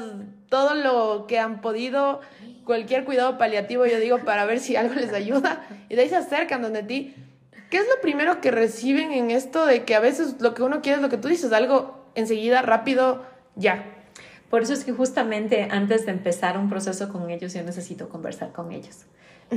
todo 0.48 0.74
lo 0.74 1.26
que 1.26 1.38
han 1.38 1.60
podido, 1.60 2.20
cualquier 2.64 3.04
cuidado 3.04 3.38
paliativo, 3.38 3.86
yo 3.86 3.98
digo, 4.00 4.18
para 4.20 4.44
ver 4.44 4.60
si 4.60 4.76
algo 4.76 4.94
les 4.94 5.12
ayuda. 5.12 5.66
Y 5.88 5.96
de 5.96 6.02
ahí 6.02 6.08
se 6.08 6.16
acercan 6.16 6.62
donde 6.62 6.82
ti. 6.82 7.14
¿Qué 7.70 7.78
es 7.78 7.86
lo 7.86 8.00
primero 8.00 8.40
que 8.40 8.50
reciben 8.50 9.12
en 9.12 9.30
esto 9.30 9.66
de 9.66 9.84
que 9.84 9.94
a 9.94 10.00
veces 10.00 10.36
lo 10.40 10.54
que 10.54 10.62
uno 10.62 10.80
quiere 10.80 10.96
es 10.96 11.02
lo 11.02 11.10
que 11.10 11.18
tú 11.18 11.28
dices, 11.28 11.52
algo 11.52 12.10
enseguida, 12.14 12.62
rápido, 12.62 13.24
ya? 13.56 13.84
Por 14.48 14.62
eso 14.62 14.72
es 14.72 14.84
que 14.84 14.92
justamente 14.92 15.68
antes 15.70 16.06
de 16.06 16.12
empezar 16.12 16.56
un 16.56 16.70
proceso 16.70 17.10
con 17.10 17.28
ellos, 17.28 17.52
yo 17.52 17.62
necesito 17.62 18.08
conversar 18.08 18.52
con 18.52 18.72
ellos 18.72 19.04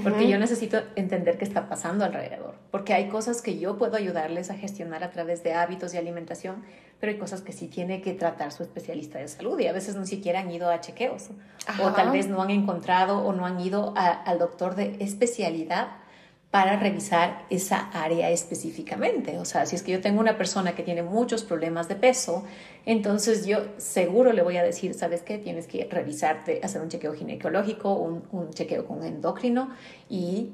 porque 0.04 0.30
yo 0.30 0.40
necesito 0.40 0.82
entender 0.96 1.38
qué 1.38 1.46
está 1.46 1.68
pasando 1.68 2.06
alrededor, 2.06 2.56
porque 2.72 2.94
hay 2.94 3.10
cosas 3.10 3.42
que 3.42 3.60
yo 3.60 3.78
puedo 3.78 3.98
ayudarles 3.98 4.50
a 4.50 4.56
gestionar 4.56 5.04
a 5.04 5.12
través 5.12 5.44
de 5.44 5.54
hábitos 5.54 5.94
y 5.94 5.98
alimentación, 5.98 6.64
pero 7.00 7.12
hay 7.12 7.18
cosas 7.18 7.42
que 7.42 7.52
sí 7.52 7.68
tiene 7.68 8.02
que 8.02 8.14
tratar 8.14 8.52
su 8.52 8.64
especialista 8.64 9.20
de 9.20 9.28
salud 9.28 9.60
y 9.60 9.68
a 9.68 9.74
veces 9.74 9.96
ni 9.96 10.08
siquiera 10.08 10.40
han 10.40 10.52
ido 10.52 10.70
a 10.70 10.80
chequeos 10.80 11.30
o 11.82 11.92
tal 11.92 12.12
vez 12.12 12.28
no 12.28 12.42
han 12.42 12.52
encontrado 12.52 13.20
o 13.20 13.34
no 13.34 13.46
han 13.46 13.60
ido 13.60 13.94
al 13.96 14.40
doctor 14.40 14.76
de 14.76 14.96
especialidad 15.00 15.88
para 16.52 16.76
revisar 16.76 17.46
esa 17.50 17.90
área 17.92 18.30
específicamente. 18.30 19.40
O 19.40 19.46
sea, 19.46 19.66
si 19.66 19.78
es 19.78 19.84
que 19.84 19.94
yo 19.94 20.02
tengo 20.02 20.20
una 20.20 20.38
persona 20.38 20.76
que 20.76 20.84
tiene 20.84 21.02
muchos 21.02 21.44
problemas 21.44 21.88
de 21.88 21.96
peso, 21.96 22.44
entonces 22.86 23.46
yo 23.46 23.60
seguro 23.78 24.34
le 24.34 24.42
voy 24.42 24.58
a 24.58 24.64
decir, 24.64 24.94
¿sabes 24.94 25.22
qué? 25.22 25.38
Tienes 25.38 25.66
que 25.66 25.88
revisarte, 25.90 26.60
hacer 26.62 26.82
un 26.82 26.90
chequeo 26.90 27.14
ginecológico, 27.14 27.94
un, 27.94 28.24
un 28.32 28.52
chequeo 28.52 28.86
con 28.86 29.04
endocrino 29.06 29.70
y 30.10 30.52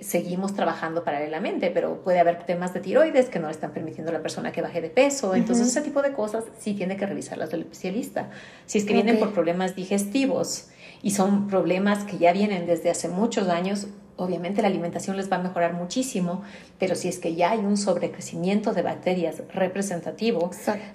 seguimos 0.00 0.54
trabajando 0.54 1.04
paralelamente, 1.04 1.70
pero 1.70 2.02
puede 2.02 2.18
haber 2.18 2.44
temas 2.44 2.72
de 2.72 2.80
tiroides 2.80 3.28
que 3.28 3.38
no 3.38 3.46
le 3.46 3.52
están 3.52 3.72
permitiendo 3.72 4.10
a 4.10 4.14
la 4.14 4.22
persona 4.22 4.52
que 4.52 4.62
baje 4.62 4.80
de 4.80 4.90
peso. 4.90 5.34
Entonces, 5.34 5.68
ese 5.68 5.80
tipo 5.82 6.02
de 6.02 6.12
cosas 6.12 6.44
sí 6.58 6.74
tiene 6.74 6.96
que 6.96 7.06
revisarlas 7.06 7.50
del 7.50 7.60
especialista. 7.60 8.30
Si 8.66 8.78
es 8.78 8.84
que 8.84 8.92
vienen 8.92 9.18
por 9.18 9.32
problemas 9.32 9.74
digestivos 9.74 10.68
y 11.02 11.12
son 11.12 11.46
problemas 11.46 12.04
que 12.04 12.18
ya 12.18 12.32
vienen 12.32 12.66
desde 12.66 12.90
hace 12.90 13.08
muchos 13.08 13.48
años, 13.48 13.88
obviamente 14.16 14.62
la 14.62 14.68
alimentación 14.68 15.16
les 15.16 15.30
va 15.30 15.36
a 15.36 15.42
mejorar 15.42 15.74
muchísimo, 15.74 16.42
pero 16.78 16.94
si 16.94 17.08
es 17.08 17.18
que 17.18 17.34
ya 17.34 17.50
hay 17.50 17.58
un 17.58 17.76
sobrecrecimiento 17.76 18.72
de 18.72 18.82
bacterias 18.82 19.42
representativo, 19.52 20.50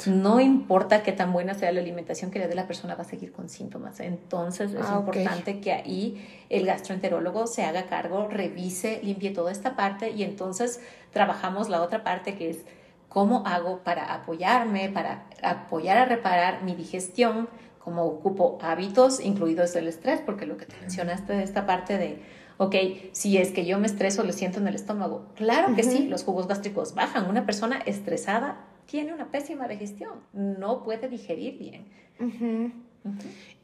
no 0.08 0.40
importa 0.40 1.04
qué 1.04 1.12
tan 1.12 1.32
buena 1.32 1.54
sea 1.54 1.72
la 1.72 1.82
alimentación 1.82 2.32
que 2.32 2.40
le 2.40 2.48
dé 2.48 2.56
la 2.56 2.68
persona, 2.68 2.96
va 2.96 3.04
a 3.04 3.08
seguir 3.08 3.32
con 3.32 3.50
síntomas. 3.50 4.00
Entonces 4.00 4.74
es 4.74 4.86
ah, 4.88 4.98
importante 5.00 5.60
que 5.60 5.72
ahí 5.72 6.28
el 6.50 6.66
gastroenterólogo 6.66 7.48
se 7.48 7.64
haga 7.64 7.86
cargo, 7.86 8.28
revise, 8.28 9.00
limpie 9.04 9.32
toda 9.32 9.52
esta 9.52 9.76
parte 9.76 10.12
y 10.12 10.24
entonces 10.24 10.80
trabajamos 11.12 11.70
la 11.70 11.82
otra 11.82 12.04
parte 12.04 12.36
que 12.36 12.50
es 12.50 12.58
cómo 13.08 13.44
hago 13.46 13.80
para 13.80 14.14
apoyarme, 14.14 14.90
para 14.90 15.26
apoyar 15.44 15.98
a 15.98 16.06
reparar 16.06 16.64
mi 16.64 16.76
digestión, 16.76 17.50
cómo 17.84 18.04
ocupo 18.04 18.58
hábitos, 18.62 19.20
incluidos 19.20 19.76
el 19.76 19.88
estrés, 19.88 20.22
porque 20.26 20.46
lo 20.46 20.58
que 20.58 20.66
te 20.66 20.78
mencionaste 20.80 21.34
de 21.34 21.44
esta 21.44 21.66
parte 21.66 21.98
de 21.98 22.41
ok, 22.62 22.76
si 23.12 23.38
es 23.38 23.50
que 23.50 23.66
yo 23.66 23.80
me 23.80 23.88
estreso, 23.88 24.24
lo 24.24 24.34
siento 24.34 24.60
en 24.60 24.68
el 24.68 24.76
estómago. 24.76 25.26
Claro 25.36 25.76
que 25.76 25.82
sí, 25.82 26.08
los 26.08 26.24
jugos 26.24 26.48
gástricos 26.48 26.94
bajan. 26.94 27.28
Una 27.28 27.44
persona 27.44 27.82
estresada 27.88 28.68
tiene 28.86 29.16
una 29.16 29.32
pésima 29.32 29.68
digestión, 29.68 30.20
no 30.32 30.84
puede 30.84 31.10
digerir 31.10 31.58
bien. 31.58 31.88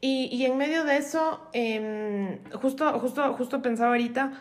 Y, 0.00 0.28
y, 0.32 0.44
en 0.46 0.56
medio 0.56 0.82
de 0.82 0.96
eso, 0.96 1.48
em, 1.52 2.40
justo, 2.60 2.98
justo, 2.98 3.34
justo 3.34 3.62
pensaba 3.62 3.90
ahorita, 3.90 4.32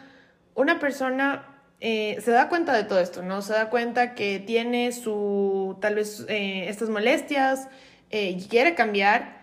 una 0.55 0.79
persona 0.79 1.61
eh, 1.79 2.17
se 2.21 2.31
da 2.31 2.49
cuenta 2.49 2.73
de 2.73 2.83
todo 2.83 2.99
esto, 2.99 3.21
¿no? 3.21 3.43
Se 3.43 3.53
da 3.53 3.69
cuenta 3.69 4.15
que 4.15 4.39
tiene 4.39 4.91
su, 4.91 5.77
tal 5.81 5.93
vez, 5.93 6.25
eh, 6.29 6.67
estas 6.67 6.89
molestias 6.89 7.67
eh, 8.09 8.31
y 8.31 8.47
quiere 8.47 8.73
cambiar. 8.73 9.37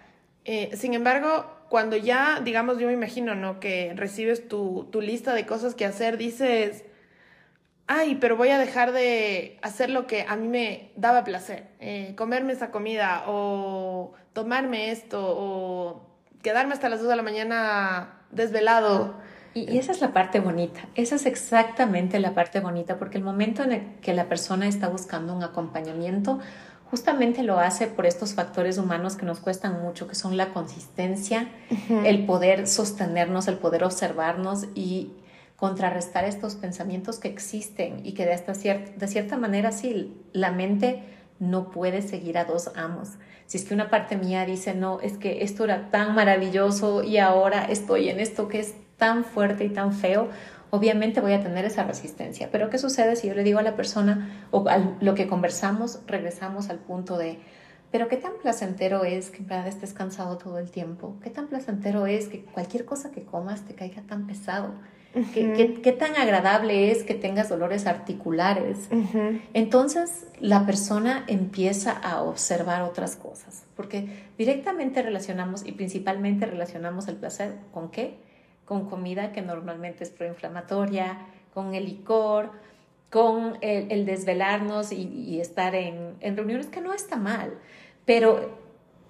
sin 0.73 0.93
embargo, 0.93 1.54
cuando 1.75 1.97
ya, 1.97 2.41
digamos, 2.41 2.79
yo 2.79 2.87
me 2.87 2.93
imagino, 2.93 3.35
¿no? 3.35 3.59
Que 3.59 3.95
recibes 3.97 4.47
tu, 4.47 4.87
tu 4.93 5.01
lista 5.01 5.35
de 5.35 5.45
cosas 5.45 5.75
que 5.75 5.85
hacer, 5.85 6.19
dices, 6.19 6.85
ay, 7.89 8.15
pero 8.21 8.37
voy 8.37 8.51
a 8.51 8.61
dejar 8.61 8.93
de 8.93 9.59
hacer 9.61 9.91
lo 9.91 10.07
que 10.07 10.25
a 10.29 10.37
mí 10.37 10.47
me 10.47 10.93
daba 10.95 11.25
placer, 11.25 11.67
eh, 11.81 12.15
comerme 12.17 12.53
esa 12.53 12.71
comida 12.71 13.25
o 13.27 14.13
tomarme 14.35 14.93
esto 14.93 15.21
o 15.21 16.07
quedarme 16.45 16.75
hasta 16.75 16.89
las 16.89 17.01
2 17.01 17.09
de 17.09 17.17
la 17.17 17.25
mañana 17.25 18.21
desvelado. 18.31 19.17
Y, 19.53 19.77
esa 19.77 19.91
es 19.91 20.01
la 20.01 20.13
parte 20.13 20.39
bonita, 20.39 20.87
esa 20.95 21.17
es 21.17 21.27
exactamente 21.27 22.21
la 22.21 22.35
parte 22.35 22.61
bonita, 22.61 23.01
porque 23.01 23.19
el 23.19 23.25
momento 23.25 23.65
en 23.65 23.73
el 23.73 23.95
que 24.01 24.15
la 24.15 24.29
persona 24.29 24.69
está 24.69 24.87
buscando 24.87 25.35
un 25.35 25.43
acompañamiento, 25.43 26.39
justamente 26.91 27.43
lo 27.43 27.59
hace 27.59 27.87
por 27.87 28.07
estos 28.07 28.35
factores 28.35 28.79
humanos 28.79 29.17
que 29.17 29.27
nos 29.27 29.41
cuestan 29.41 29.83
mucho, 29.83 30.07
que 30.07 30.15
son 30.15 30.37
la 30.37 30.53
consistencia, 30.53 31.49
el 32.05 32.27
poder 32.27 32.67
sostenernos, 32.67 33.49
el 33.49 33.59
poder 33.59 33.85
observarnos 33.85 34.67
y 34.75 35.13
contrarrestar 35.57 36.25
estos 36.25 36.57
pensamientos 36.57 37.19
que 37.19 37.29
existen 37.29 38.05
y 38.05 38.13
que 38.13 38.27
de, 38.27 38.35
esta 38.35 38.53
de 38.53 39.09
cierta 39.09 39.37
manera 39.37 39.73
sí, 39.73 40.15
la 40.33 40.51
mente 40.51 41.03
no 41.39 41.71
puede 41.71 42.03
seguir 42.03 42.39
a 42.39 42.45
dos 42.45 42.71
amos. 42.77 43.11
Si 43.47 43.59
es 43.59 43.65
que 43.65 43.75
una 43.75 43.91
parte 43.91 44.17
mía 44.17 44.47
dice, 44.47 44.75
no, 44.75 45.01
es 45.01 45.19
que 45.19 45.43
esto 45.43 45.65
era 45.65 45.91
tan 45.91 46.15
maravilloso 46.15 47.03
y 47.03 47.19
ahora 47.19 47.65
estoy 47.65 48.09
en 48.09 48.21
esto 48.21 48.49
que 48.49 48.61
es 48.61 48.75
tan 48.97 49.25
fuerte 49.25 49.65
y 49.65 49.71
tan 49.71 49.93
feo, 49.93 50.29
obviamente 50.75 51.21
voy 51.21 51.33
a 51.33 51.41
tener 51.41 51.65
esa 51.65 51.85
resistencia. 51.85 52.49
Pero 52.51 52.69
¿qué 52.69 52.79
sucede 52.79 53.17
si 53.17 53.29
yo 53.29 53.35
le 53.35 53.45
digo 53.45 53.59
a 53.59 53.63
la 53.63 53.77
persona 53.77 54.47
o 54.51 54.69
a 54.69 54.79
lo 55.01 55.15
que 55.15 55.27
conversamos, 55.27 56.01
regresamos 56.07 56.69
al 56.69 56.79
punto 56.79 57.17
de, 57.17 57.39
pero 57.91 58.09
qué 58.09 58.17
tan 58.17 58.33
placentero 58.43 59.05
es 59.05 59.31
que 59.31 59.39
en 59.39 59.47
verdad 59.47 59.69
estés 59.69 59.93
cansado 59.93 60.37
todo 60.37 60.59
el 60.59 60.71
tiempo? 60.71 61.17
¿Qué 61.23 61.31
tan 61.31 61.47
placentero 61.47 62.07
es 62.07 62.27
que 62.27 62.45
cualquier 62.45 62.85
cosa 62.85 63.13
que 63.13 63.23
comas 63.23 63.65
te 63.65 63.75
caiga 63.75 64.03
tan 64.03 64.27
pesado? 64.27 64.75
¿Qué, 65.33 65.97
tan 65.97 66.17
agradable 66.17 66.91
es 66.91 67.05
que 67.05 67.15
tengas 67.15 67.49
dolores 67.49 67.87
articulares? 67.87 68.89
Entonces 69.53 70.27
la 70.41 70.67
persona 70.67 71.23
empieza 71.29 71.93
a 71.93 72.23
observar 72.23 72.83
otras 72.83 73.15
cosas, 73.15 73.65
porque 73.77 74.09
directamente 74.37 75.03
relacionamos 75.03 75.65
y 75.65 75.71
principalmente 75.71 76.47
relacionamos 76.47 77.07
el 77.07 77.15
placer 77.15 77.55
con 77.73 77.93
qué? 77.93 78.19
Con 78.65 78.89
comida 78.89 79.33
que 79.33 79.43
normalmente 79.43 80.05
es 80.05 80.11
proinflamatoria, 80.11 81.19
con 81.53 81.75
el 81.75 81.85
licor, 81.85 82.51
con 83.11 83.59
el, 83.61 84.07
desvelarnos 84.07 84.91
y, 84.91 85.41
estar 85.41 85.75
en, 85.75 86.17
reuniones 86.21 86.67
que 86.67 86.81
no 86.81 86.93
está 86.93 87.17
mal, 87.17 87.55
pero 88.05 88.59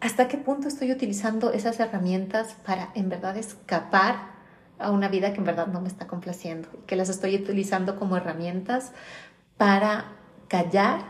¿hasta 0.01 0.29
qué 0.29 0.37
punto 0.37 0.69
estoy 0.69 0.93
utilizando 0.93 1.53
esas 1.53 1.81
herramientas 1.81 2.55
para 2.67 2.91
en 2.95 3.09
verdad 3.09 3.39
escapar 3.39 4.35
a 4.79 4.91
una 4.91 5.09
vida 5.09 5.33
que 5.33 5.39
en 5.39 5.45
verdad 5.45 5.69
no 5.69 5.81
me 5.81 5.89
está 5.89 6.07
complaciendo 6.07 6.69
y 6.75 6.87
que 6.87 6.97
las 6.97 7.09
estoy 7.09 7.35
utilizando 7.37 7.97
como 7.99 8.17
herramientas 8.17 8.93
para 9.57 10.13
callar 10.49 11.01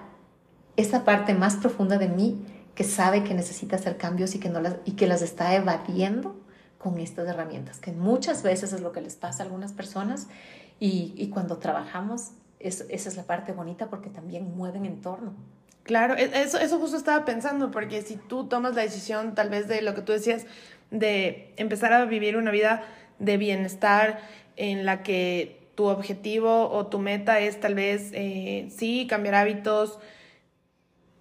esa 0.76 1.04
parte 1.04 1.34
más 1.34 1.56
profunda 1.56 1.98
de 1.98 2.08
mí 2.08 2.46
que 2.76 2.84
sabe 2.84 3.24
que 3.24 3.34
necesita 3.34 3.76
hacer 3.76 3.96
cambios 3.96 4.34
y 4.34 4.38
que, 4.38 4.50
no 4.50 4.60
las, 4.60 4.76
y 4.84 4.92
que 4.92 5.06
las 5.06 5.22
está 5.22 5.54
evadiendo 5.54 6.36
con 6.84 6.98
estas 6.98 7.26
herramientas, 7.26 7.78
que 7.78 7.92
muchas 7.92 8.42
veces 8.42 8.74
es 8.74 8.82
lo 8.82 8.92
que 8.92 9.00
les 9.00 9.16
pasa 9.16 9.42
a 9.42 9.46
algunas 9.46 9.72
personas 9.72 10.28
y, 10.78 11.30
cuando 11.32 11.56
trabajamos, 11.56 12.32
esa 12.60 12.84
es 12.90 13.16
la 13.16 13.22
parte 13.22 13.52
bonita 13.52 13.88
porque 13.88 14.10
también 14.10 14.54
mueven 14.54 14.84
entorno. 14.84 15.32
Claro, 15.82 16.14
e, 16.14 16.24
eso, 16.42 16.58
eso 16.58 16.78
justo 16.78 16.98
estaba 16.98 17.24
pensando, 17.24 17.70
porque 17.70 18.02
si 18.02 18.16
tú 18.16 18.48
tomas 18.48 18.74
la 18.74 18.82
decisión 18.82 19.34
tal 19.34 19.48
vez 19.48 19.66
de 19.66 19.80
lo 19.80 19.94
que 19.94 20.02
tú 20.02 20.12
decías, 20.12 20.44
de 20.90 21.54
empezar 21.56 21.94
a 21.94 22.04
vivir 22.04 22.36
una 22.36 22.50
vida 22.50 22.82
de 23.18 23.38
bienestar 23.38 24.20
en 24.56 24.84
la 24.84 25.02
que 25.02 25.70
tu 25.76 25.86
objetivo 25.86 26.68
o 26.68 26.88
tu 26.88 26.98
meta 26.98 27.40
es 27.40 27.60
tal 27.60 27.74
vez, 27.74 28.10
eh, 28.12 28.68
sí, 28.76 29.06
cambiar 29.08 29.36
hábitos, 29.36 29.98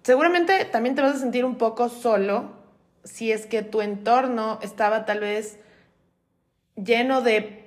seguramente 0.02 0.66
también 0.66 0.94
te 0.94 1.00
vas 1.00 1.16
a 1.16 1.18
sentir 1.20 1.46
un 1.46 1.56
poco 1.56 1.88
solo 1.88 2.63
si 3.04 3.32
es 3.32 3.46
que 3.46 3.62
tu 3.62 3.82
entorno 3.82 4.58
estaba 4.62 5.04
tal 5.04 5.20
vez 5.20 5.58
lleno 6.76 7.20
de 7.22 7.64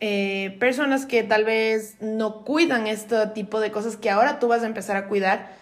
eh, 0.00 0.56
personas 0.60 1.06
que 1.06 1.22
tal 1.22 1.44
vez 1.44 1.96
no 2.00 2.44
cuidan 2.44 2.86
este 2.86 3.26
tipo 3.28 3.60
de 3.60 3.70
cosas 3.70 3.96
que 3.96 4.10
ahora 4.10 4.38
tú 4.38 4.48
vas 4.48 4.62
a 4.62 4.66
empezar 4.66 4.96
a 4.96 5.06
cuidar. 5.06 5.52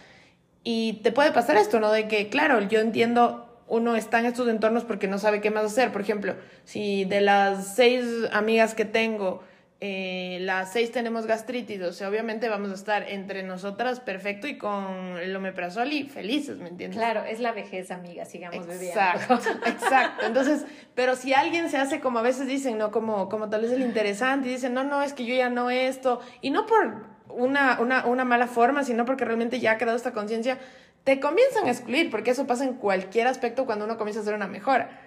Y 0.65 1.01
te 1.03 1.13
puede 1.13 1.33
pasar 1.33 1.57
esto, 1.57 1.81
¿no? 1.81 1.91
De 1.91 2.09
que, 2.09 2.29
claro, 2.29 2.61
yo 2.61 2.81
entiendo, 2.81 3.49
uno 3.69 3.97
está 3.97 4.21
en 4.21 4.27
estos 4.27 4.49
entornos 4.49 4.85
porque 4.85 5.09
no 5.09 5.19
sabe 5.19 5.41
qué 5.41 5.51
más 5.51 5.65
hacer. 5.65 5.93
Por 5.93 6.01
ejemplo, 6.01 6.35
si 6.65 7.05
de 7.05 7.21
las 7.21 7.75
seis 7.75 8.05
amigas 8.33 8.75
que 8.75 8.85
tengo, 8.85 9.43
eh, 9.85 10.39
las 10.43 10.73
seis 10.73 10.93
tenemos 10.93 11.27
gastritis, 11.27 11.83
o 11.83 11.93
sea, 11.93 12.09
obviamente 12.09 12.49
vamos 12.49 12.71
a 12.71 12.75
estar 12.75 13.11
entre 13.11 13.43
nosotras 13.43 13.99
perfecto 13.99 14.47
y 14.47 14.57
con 14.57 15.19
el 15.19 15.35
omeprazol 15.35 15.93
y 15.93 16.05
felices, 16.05 16.59
¿me 16.59 16.69
entiendes? 16.69 16.97
Claro, 16.97 17.25
es 17.25 17.41
la 17.41 17.51
vejez, 17.51 17.91
amiga, 17.91 18.25
sigamos 18.25 18.65
exacto, 18.65 19.41
Exacto, 19.67 20.25
Entonces, 20.25 20.67
pero 20.95 21.17
si 21.17 21.35
alguien 21.35 21.69
se 21.69 21.79
hace 21.79 21.99
como 21.99 22.21
a 22.21 22.23
veces 22.23 22.47
dicen, 22.47 22.79
¿no? 22.79 22.93
Como, 22.93 23.29
como 23.29 23.51
tal 23.51 23.63
vez 23.63 23.73
el 23.73 23.83
interesante 23.83 24.49
y 24.49 24.53
dicen, 24.53 24.73
no, 24.73 24.85
no, 24.85 25.03
es 25.03 25.15
que 25.15 25.25
yo 25.25 25.35
ya 25.35 25.51
no 25.51 25.69
esto, 25.69 26.21
y 26.41 26.51
no 26.51 26.65
por 26.67 27.05
una, 27.29 27.81
una, 27.81 28.07
una 28.07 28.25
mala 28.25 28.47
forma, 28.47 28.85
sino 28.85 29.05
porque 29.05 29.25
realmente 29.25 29.59
ya 29.59 29.73
ha 29.73 29.79
creado 29.79 29.97
esta 29.97 30.13
conciencia, 30.13 30.59
te 31.03 31.19
comienzan 31.19 31.67
a 31.67 31.73
excluir, 31.73 32.09
porque 32.09 32.31
eso 32.31 32.47
pasa 32.47 32.63
en 32.63 32.75
cualquier 32.75 33.27
aspecto 33.27 33.67
cuando 33.67 33.87
uno 33.87 33.99
comienza 33.99 34.21
a 34.21 34.23
hacer 34.23 34.35
una 34.35 34.47
mejora. 34.47 35.01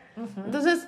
Entonces, 0.46 0.86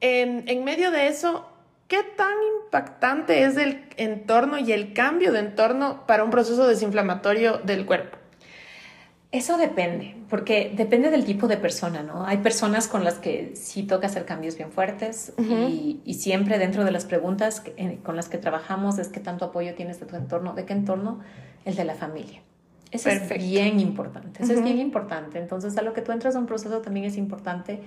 en, 0.00 0.48
en 0.48 0.64
medio 0.64 0.90
de 0.90 1.08
eso, 1.08 1.50
¿Qué 1.88 2.02
tan 2.16 2.34
impactante 2.64 3.44
es 3.44 3.56
el 3.56 3.84
entorno 3.96 4.58
y 4.58 4.72
el 4.72 4.94
cambio 4.94 5.32
de 5.32 5.40
entorno 5.40 6.06
para 6.06 6.24
un 6.24 6.30
proceso 6.30 6.66
desinflamatorio 6.66 7.58
del 7.58 7.84
cuerpo? 7.84 8.16
Eso 9.32 9.58
depende, 9.58 10.14
porque 10.30 10.72
depende 10.76 11.10
del 11.10 11.24
tipo 11.24 11.48
de 11.48 11.56
persona, 11.56 12.04
¿no? 12.04 12.24
Hay 12.24 12.36
personas 12.36 12.86
con 12.86 13.02
las 13.02 13.14
que 13.14 13.56
sí 13.56 13.82
toca 13.82 14.06
hacer 14.06 14.24
cambios 14.24 14.56
bien 14.56 14.70
fuertes 14.70 15.32
y, 15.36 16.14
siempre 16.14 16.56
dentro 16.56 16.84
de 16.84 16.92
las 16.92 17.04
preguntas 17.04 17.62
con 18.04 18.14
las 18.14 18.28
que 18.28 18.38
trabajamos 18.38 18.98
es 18.98 19.08
qué 19.08 19.18
tanto 19.18 19.46
apoyo 19.46 19.74
tienes 19.74 19.98
de 19.98 20.06
tu 20.06 20.14
entorno, 20.14 20.54
¿de 20.54 20.64
qué 20.64 20.72
entorno? 20.72 21.18
El 21.64 21.74
de 21.74 21.84
la 21.84 21.96
familia. 21.96 22.42
Eso 22.92 23.10
es 23.10 23.28
bien 23.28 23.80
importante, 23.80 24.44
eso 24.44 24.52
es 24.52 24.62
bien 24.62 24.78
importante. 24.78 25.40
Entonces, 25.40 25.76
a 25.76 25.82
lo 25.82 25.94
que 25.94 26.00
tú 26.00 26.12
entras 26.12 26.36
a 26.36 26.38
un 26.38 26.46
proceso 26.46 26.80
también 26.80 27.04
es 27.04 27.16
importante 27.16 27.80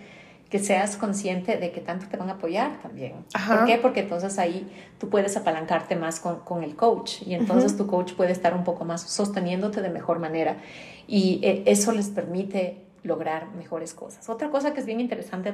que 0.49 0.60
seas 0.60 0.95
consciente 0.95 1.57
de 1.57 1.71
que 1.71 1.81
tanto 1.81 2.07
te 2.07 2.17
van 2.17 2.30
a 2.30 2.34
apoyar 2.34 2.80
también. 2.82 3.26
¿Por 3.47 3.65
qué? 3.65 3.78
Porque 3.78 4.01
entonces 4.01 4.39
ahí 4.39 4.72
tú 4.97 5.09
puedes 5.09 5.36
apalancarte 5.36 5.95
más 5.95 6.19
con, 6.19 6.39
con 6.39 6.63
el 6.63 6.76
coach 6.76 7.22
y 7.26 7.34
entonces 7.34 7.76
tu 7.76 7.88
coach 7.88 8.13
puede 8.13 8.32
estar 8.32 8.55
un 8.55 8.63
poco 8.63 8.86
más 8.86 9.01
sosteniéndote 9.01 9.82
de 9.82 9.89
mejor 9.89 10.19
manera 10.19 10.57
y 11.07 11.39
eh, 11.43 11.63
eso 11.65 11.91
les 11.91 12.09
permite 12.09 12.84
lograr 13.03 13.53
mejores 13.55 13.93
cosas. 13.93 14.30
Otra 14.30 14.49
cosa 14.49 14.74
que 14.74 14.80
es 14.80 14.86
bien 14.86 14.99
interesante 14.99 15.53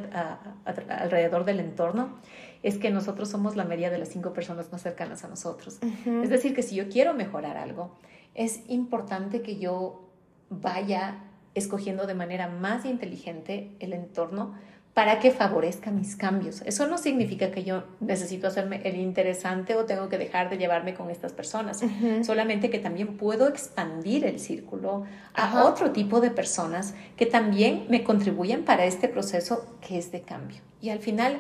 alrededor 0.88 1.46
del 1.46 1.60
entorno 1.60 2.18
es 2.64 2.78
que 2.78 2.90
nosotros 2.90 3.30
somos 3.30 3.56
la 3.56 3.66
media 3.66 3.90
de 3.90 3.98
las 3.98 4.10
cinco 4.10 4.34
personas 4.34 4.72
más 4.72 4.82
cercanas 4.82 5.24
a 5.24 5.28
nosotros. 5.28 5.80
Es 6.24 6.30
decir, 6.30 6.56
que 6.56 6.64
si 6.64 6.76
yo 6.76 6.90
quiero 6.90 7.14
mejorar 7.14 7.58
algo, 7.58 7.92
es 8.34 8.62
importante 8.68 9.42
que 9.42 9.58
yo 9.58 10.10
vaya 10.50 11.20
escogiendo 11.56 12.08
de 12.08 12.16
manera 12.16 12.48
más 12.48 12.86
inteligente 12.86 13.76
el 13.80 13.94
entorno 13.94 14.56
para 14.94 15.20
que 15.20 15.32
favorezca 15.32 15.90
mis 15.90 16.16
cambios. 16.16 16.62
Eso 16.62 16.88
no 16.88 17.00
significa 17.00 17.50
que 17.50 17.64
yo 17.64 17.84
necesito 18.00 18.48
hacerme 18.48 18.82
el 18.84 18.98
interesante 18.98 19.76
o 19.76 19.86
tengo 19.86 20.08
que 20.08 20.20
dejar 20.20 20.52
de 20.52 20.58
llevarme 20.58 20.94
con 20.94 21.10
estas 21.10 21.34
personas, 21.34 21.84
solamente 22.24 22.70
que 22.70 22.78
también 22.78 23.18
puedo 23.18 23.48
expandir 23.48 24.24
el 24.24 24.40
círculo 24.40 25.06
a 25.34 25.64
otro 25.64 25.92
tipo 25.92 26.22
de 26.22 26.30
personas 26.30 26.94
que 27.18 27.26
también 27.26 27.86
me 27.90 28.04
contribuyen 28.04 28.66
para 28.66 28.86
este 28.86 29.08
proceso 29.08 29.78
que 29.82 29.98
es 29.98 30.12
de 30.12 30.22
cambio. 30.22 30.62
Y 30.80 30.90
al 30.90 31.00
final, 31.00 31.40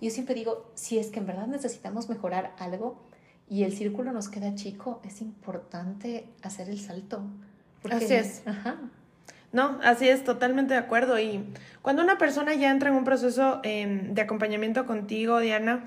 yo 0.00 0.10
siempre 0.10 0.34
digo, 0.34 0.70
si 0.74 0.98
es 0.98 1.08
que 1.08 1.20
en 1.20 1.26
verdad 1.26 1.46
necesitamos 1.46 2.08
mejorar 2.08 2.54
algo 2.58 3.02
y 3.50 3.64
el 3.64 3.76
círculo 3.76 4.12
nos 4.12 4.30
queda 4.30 4.54
chico, 4.54 5.02
es 5.04 5.20
importante 5.20 6.26
hacer 6.42 6.70
el 6.70 6.80
salto. 6.80 7.22
Así 7.90 8.14
es. 8.14 8.42
Ajá. 8.46 8.78
No, 9.54 9.78
así 9.84 10.08
es, 10.08 10.24
totalmente 10.24 10.74
de 10.74 10.80
acuerdo. 10.80 11.16
Y 11.20 11.44
cuando 11.80 12.02
una 12.02 12.18
persona 12.18 12.54
ya 12.54 12.72
entra 12.72 12.90
en 12.90 12.96
un 12.96 13.04
proceso 13.04 13.60
em, 13.62 14.12
de 14.12 14.20
acompañamiento 14.20 14.84
contigo, 14.84 15.38
Diana, 15.38 15.86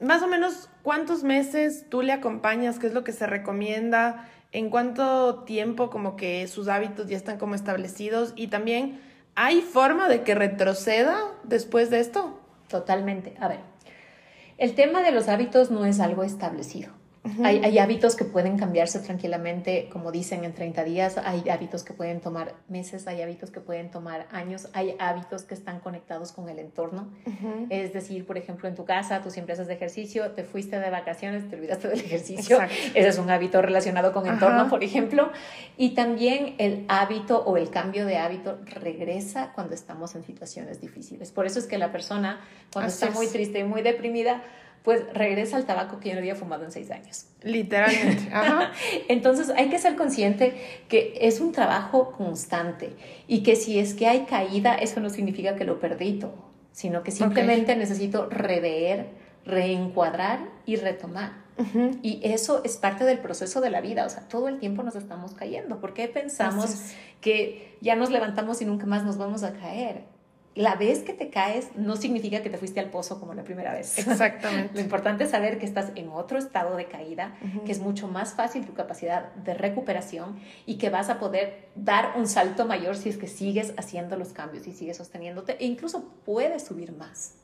más 0.00 0.22
o 0.22 0.26
menos 0.26 0.68
cuántos 0.82 1.22
meses 1.22 1.86
tú 1.88 2.02
le 2.02 2.12
acompañas, 2.12 2.80
qué 2.80 2.88
es 2.88 2.92
lo 2.92 3.04
que 3.04 3.12
se 3.12 3.28
recomienda, 3.28 4.28
en 4.50 4.70
cuánto 4.70 5.44
tiempo 5.44 5.88
como 5.88 6.16
que 6.16 6.48
sus 6.48 6.66
hábitos 6.66 7.06
ya 7.06 7.16
están 7.16 7.38
como 7.38 7.54
establecidos 7.54 8.32
y 8.34 8.48
también, 8.48 9.00
¿hay 9.36 9.60
forma 9.60 10.08
de 10.08 10.22
que 10.22 10.34
retroceda 10.34 11.20
después 11.44 11.90
de 11.90 12.00
esto? 12.00 12.40
Totalmente. 12.66 13.36
A 13.38 13.46
ver, 13.46 13.60
el 14.58 14.74
tema 14.74 15.02
de 15.02 15.12
los 15.12 15.28
hábitos 15.28 15.70
no 15.70 15.86
es 15.86 16.00
algo 16.00 16.24
establecido 16.24 16.90
hay, 17.42 17.78
hábitos 17.78 18.16
que 18.16 18.24
pueden 18.24 18.58
cambiarse 18.58 18.98
tranquilamente, 18.98 19.88
como 19.90 20.12
dicen, 20.12 20.44
en 20.44 20.52
30 20.52 20.84
días, 20.84 21.18
hay 21.18 21.48
hábitos 21.48 21.82
que 21.82 21.94
pueden 21.94 22.20
tomar 22.20 22.54
meses, 22.68 23.06
hay 23.06 23.22
hábitos 23.22 23.50
que 23.50 23.60
pueden 23.60 23.90
tomar 23.90 24.26
años, 24.30 24.68
hay 24.74 24.94
hábitos 24.98 25.44
que 25.44 25.54
están 25.54 25.80
conectados 25.80 26.32
con 26.32 26.50
el 26.50 26.58
entorno. 26.58 27.08
Es 27.70 27.94
decir, 27.94 28.26
por 28.26 28.36
ejemplo, 28.36 28.68
en 28.68 28.74
tu 28.74 28.84
casa, 28.84 29.22
tú 29.22 29.30
siempre 29.30 29.54
haces 29.54 29.68
de 29.68 29.74
ejercicio, 29.74 30.32
te 30.32 30.44
fuiste 30.44 30.78
de 30.78 30.90
vacaciones, 30.90 31.48
te 31.48 31.56
olvidaste 31.56 31.88
del 31.88 32.00
ejercicio. 32.00 32.58
Ese 32.62 33.08
es 33.08 33.18
un 33.18 33.30
hábito 33.30 33.62
relacionado 33.62 34.12
con 34.12 34.26
entorno, 34.26 34.68
por 34.68 34.84
ejemplo. 34.84 35.30
Y 35.78 35.90
también 35.94 36.56
el 36.58 36.84
hábito 36.88 37.42
o 37.44 37.56
el 37.56 37.70
cambio 37.70 38.04
de 38.04 38.18
hábito 38.18 38.58
regresa 38.66 39.52
cuando 39.54 39.74
estamos 39.74 40.14
en 40.14 40.24
situaciones 40.24 40.80
difíciles. 40.80 41.30
Por 41.30 41.46
eso 41.46 41.58
es 41.58 41.66
que 41.66 41.78
la 41.78 41.90
persona, 41.90 42.40
cuando 42.72 42.92
está 42.92 43.10
muy 43.10 43.28
triste 43.28 43.60
y 43.60 43.64
muy 43.64 43.80
deprimida, 43.80 44.42
pues 44.84 45.02
regresa 45.14 45.56
al 45.56 45.64
tabaco 45.64 45.98
que 45.98 46.10
yo 46.10 46.14
no 46.14 46.20
había 46.20 46.36
fumado 46.36 46.62
en 46.62 46.70
seis 46.70 46.90
años. 46.90 47.24
Literalmente. 47.42 48.30
Entonces 49.08 49.48
hay 49.56 49.70
que 49.70 49.78
ser 49.78 49.96
consciente 49.96 50.54
que 50.88 51.16
es 51.22 51.40
un 51.40 51.52
trabajo 51.52 52.12
constante 52.12 52.94
y 53.26 53.42
que 53.42 53.56
si 53.56 53.78
es 53.78 53.94
que 53.94 54.06
hay 54.06 54.26
caída, 54.26 54.74
eso 54.74 55.00
no 55.00 55.08
significa 55.08 55.56
que 55.56 55.64
lo 55.64 55.80
perdí 55.80 56.18
todo, 56.18 56.34
sino 56.70 57.02
que 57.02 57.12
simplemente 57.12 57.74
necesito 57.76 58.28
rever, 58.28 59.06
reencuadrar 59.46 60.50
y 60.66 60.76
retomar. 60.76 61.44
Y 62.02 62.20
eso 62.22 62.62
es 62.62 62.76
parte 62.76 63.04
del 63.04 63.20
proceso 63.20 63.62
de 63.62 63.70
la 63.70 63.80
vida, 63.80 64.04
o 64.04 64.10
sea, 64.10 64.28
todo 64.28 64.48
el 64.48 64.58
tiempo 64.58 64.82
nos 64.82 64.96
estamos 64.96 65.32
cayendo. 65.32 65.80
¿Por 65.80 65.94
qué 65.94 66.08
pensamos 66.08 66.92
que 67.22 67.78
ya 67.80 67.96
nos 67.96 68.10
levantamos 68.10 68.60
y 68.60 68.66
nunca 68.66 68.84
más 68.84 69.04
nos 69.04 69.16
vamos 69.16 69.44
a 69.44 69.54
caer? 69.54 70.02
La 70.54 70.76
vez 70.76 71.00
que 71.00 71.12
te 71.12 71.30
caes 71.30 71.70
no 71.74 71.96
significa 71.96 72.42
que 72.42 72.50
te 72.50 72.58
fuiste 72.58 72.78
al 72.78 72.90
pozo 72.90 73.18
como 73.18 73.34
la 73.34 73.42
primera 73.42 73.72
vez. 73.72 73.98
Exactamente. 74.06 74.74
Lo 74.74 74.80
importante 74.80 75.24
es 75.24 75.30
saber 75.30 75.58
que 75.58 75.66
estás 75.66 75.90
en 75.96 76.08
otro 76.10 76.38
estado 76.38 76.76
de 76.76 76.86
caída, 76.86 77.34
que 77.66 77.72
es 77.72 77.80
mucho 77.80 78.06
más 78.06 78.34
fácil 78.34 78.64
tu 78.64 78.72
capacidad 78.72 79.32
de 79.34 79.54
recuperación 79.54 80.38
y 80.64 80.78
que 80.78 80.90
vas 80.90 81.10
a 81.10 81.18
poder 81.18 81.68
dar 81.74 82.12
un 82.16 82.28
salto 82.28 82.66
mayor 82.66 82.96
si 82.96 83.08
es 83.08 83.16
que 83.16 83.26
sigues 83.26 83.74
haciendo 83.76 84.16
los 84.16 84.32
cambios 84.32 84.66
y 84.66 84.72
sigues 84.72 84.96
sosteniéndote 84.96 85.56
e 85.58 85.66
incluso 85.66 86.12
puedes 86.24 86.64
subir 86.64 86.92
más. 86.92 87.34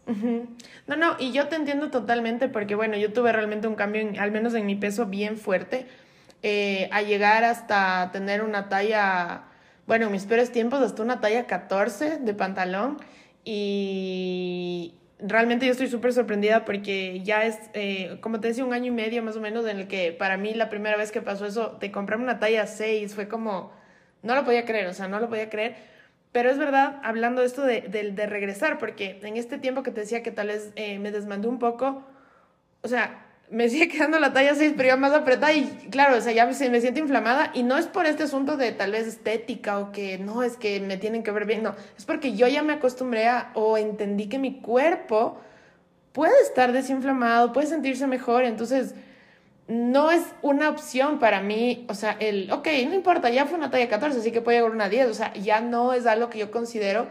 No, 0.87 0.97
no, 0.97 1.17
y 1.19 1.33
yo 1.33 1.49
te 1.49 1.57
entiendo 1.57 1.91
totalmente 1.91 2.49
porque 2.49 2.75
bueno, 2.75 2.97
yo 2.97 3.13
tuve 3.13 3.33
realmente 3.33 3.67
un 3.67 3.75
cambio, 3.75 4.09
al 4.19 4.31
menos 4.31 4.55
en 4.55 4.67
mi 4.67 4.77
peso, 4.77 5.07
bien 5.07 5.37
fuerte, 5.37 5.87
eh, 6.43 6.89
a 6.93 7.03
llegar 7.03 7.45
hasta 7.45 8.11
tener 8.13 8.43
una 8.43 8.69
talla 8.69 9.50
bueno, 9.91 10.07
en 10.07 10.13
mis 10.13 10.25
peores 10.25 10.53
tiempos 10.53 10.81
hasta 10.83 11.03
una 11.03 11.21
talla 11.21 11.49
14 11.49 12.19
de 12.19 12.33
pantalón 12.33 12.99
y 13.43 14.95
realmente 15.19 15.67
yo 15.67 15.73
estoy 15.73 15.89
súper 15.89 16.13
sorprendida 16.13 16.65
porque 16.65 17.23
ya 17.25 17.45
es, 17.45 17.59
eh, 17.75 18.19
como 18.21 18.39
te 18.39 18.47
decía, 18.47 18.65
un 18.65 18.73
año 18.73 18.87
y 18.87 18.91
medio 18.93 19.21
más 19.25 19.35
o 19.35 19.41
menos 19.41 19.67
en 19.67 19.81
el 19.81 19.89
que 19.89 20.13
para 20.13 20.37
mí 20.37 20.55
la 20.55 20.69
primera 20.69 20.97
vez 20.97 21.11
que 21.11 21.23
pasó 21.23 21.45
eso 21.45 21.77
de 21.81 21.91
comprarme 21.91 22.23
una 22.23 22.39
talla 22.39 22.69
6 22.69 23.17
fue 23.17 23.27
como, 23.27 23.73
no 24.23 24.37
lo 24.37 24.45
podía 24.45 24.65
creer, 24.65 24.87
o 24.87 24.95
sea, 24.95 25.09
no 25.09 25.19
lo 25.19 25.29
podía 25.29 25.51
creer. 25.51 25.75
Pero 26.31 26.51
es 26.51 26.59
verdad, 26.59 27.01
hablando 27.03 27.41
de 27.41 27.49
esto 27.49 27.63
de, 27.63 27.81
de, 27.81 28.27
regresar, 28.27 28.79
porque 28.79 29.19
en 29.25 29.37
este 29.37 29.59
tiempo 29.59 29.83
que 29.83 29.91
te 29.91 30.03
decía 30.03 30.23
que 30.23 30.31
tal 30.31 30.47
vez 30.47 30.71
eh, 30.77 31.01
me 31.01 31.11
desmandé 31.11 31.49
un 31.49 31.59
poco, 31.59 32.05
o 32.83 32.87
sea, 32.87 33.27
me 33.51 33.69
sigue 33.69 33.89
quedando 33.93 34.19
la 34.19 34.33
talla 34.33 34.55
6, 34.55 34.75
pero 34.77 34.89
ya 34.89 34.97
más 34.97 35.13
apretada 35.13 35.53
y 35.53 35.65
claro, 35.91 36.17
o 36.17 36.21
sea, 36.21 36.33
ya 36.33 36.47
me, 36.47 36.55
siento 36.55 37.01
inflamada 37.01 37.51
y 37.55 37.63
no 37.63 37.77
es 37.77 37.87
por 37.87 38.07
este 38.07 38.25
asunto 38.25 38.57
de 38.57 38.73
tal 38.73 38.93
vez 38.93 39.07
estética 39.07 39.79
o 39.79 39.93
que 39.93 40.19
no, 40.19 40.43
es 40.43 40.57
que 40.57 40.81
me 40.81 40.97
tienen 40.97 41.23
que 41.23 41.31
ver 41.31 41.45
bien, 41.45 41.63
no, 41.63 41.75
es 41.97 42.05
porque 42.05 42.35
yo 42.35 42.49
ya 42.49 42.63
me 42.63 42.75
acostumbré 42.75 43.29
a 43.29 43.51
o 43.55 43.77
entendí 43.77 44.29
que 44.29 44.39
mi 44.39 44.61
cuerpo 44.61 45.41
puede 46.13 46.41
estar 46.43 46.73
desinflamado, 46.73 47.53
puede 47.53 47.67
sentirse 47.67 48.07
mejor, 48.07 48.45
entonces 48.45 48.95
no 49.69 50.11
es 50.11 50.23
una 50.43 50.69
opción 50.69 51.21
para 51.21 51.41
mí, 51.41 51.87
o 51.89 51.95
sea, 51.95 52.17
el, 52.19 52.51
ok, 52.51 52.67
no 52.89 52.95
importa, 52.95 53.31
ya 53.31 53.47
fue 53.47 53.57
una 53.57 53.71
talla 53.71 53.89
14, 53.89 54.19
así 54.19 54.33
que 54.33 54.41
puedo 54.41 54.59
llegar 54.59 54.73
una 54.73 54.89
10, 54.89 55.09
o 55.09 55.15
sea, 55.15 55.33
ya 55.35 55.61
no 55.61 55.93
es 55.93 56.07
algo 56.07 56.29
que 56.29 56.39
yo 56.39 56.51
considero 56.51 57.07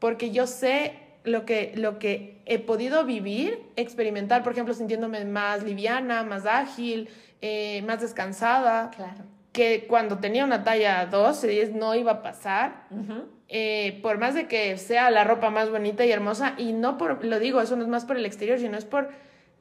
porque 0.00 0.32
yo 0.32 0.48
sé 0.48 1.01
lo 1.24 1.44
que, 1.44 1.72
lo 1.76 1.98
que 1.98 2.40
he 2.46 2.58
podido 2.58 3.04
vivir, 3.04 3.60
experimentar, 3.76 4.42
por 4.42 4.52
ejemplo, 4.52 4.74
sintiéndome 4.74 5.24
más 5.24 5.62
liviana, 5.62 6.24
más 6.24 6.46
ágil, 6.46 7.08
eh, 7.40 7.82
más 7.86 8.00
descansada. 8.00 8.90
Claro. 8.90 9.24
Que 9.52 9.86
cuando 9.86 10.18
tenía 10.18 10.44
una 10.44 10.64
talla 10.64 11.06
12, 11.06 11.46
10 11.46 11.72
no 11.74 11.94
iba 11.94 12.12
a 12.12 12.22
pasar. 12.22 12.86
Eh, 13.48 14.00
por 14.02 14.18
más 14.18 14.34
de 14.34 14.48
que 14.48 14.78
sea 14.78 15.10
la 15.10 15.24
ropa 15.24 15.50
más 15.50 15.70
bonita 15.70 16.06
y 16.06 16.10
hermosa, 16.10 16.54
y 16.56 16.72
no 16.72 16.96
por, 16.96 17.24
lo 17.24 17.38
digo, 17.38 17.60
eso 17.60 17.76
no 17.76 17.82
es 17.82 17.88
más 17.88 18.06
por 18.06 18.16
el 18.16 18.24
exterior, 18.24 18.58
sino 18.58 18.78
es 18.78 18.86
por 18.86 19.10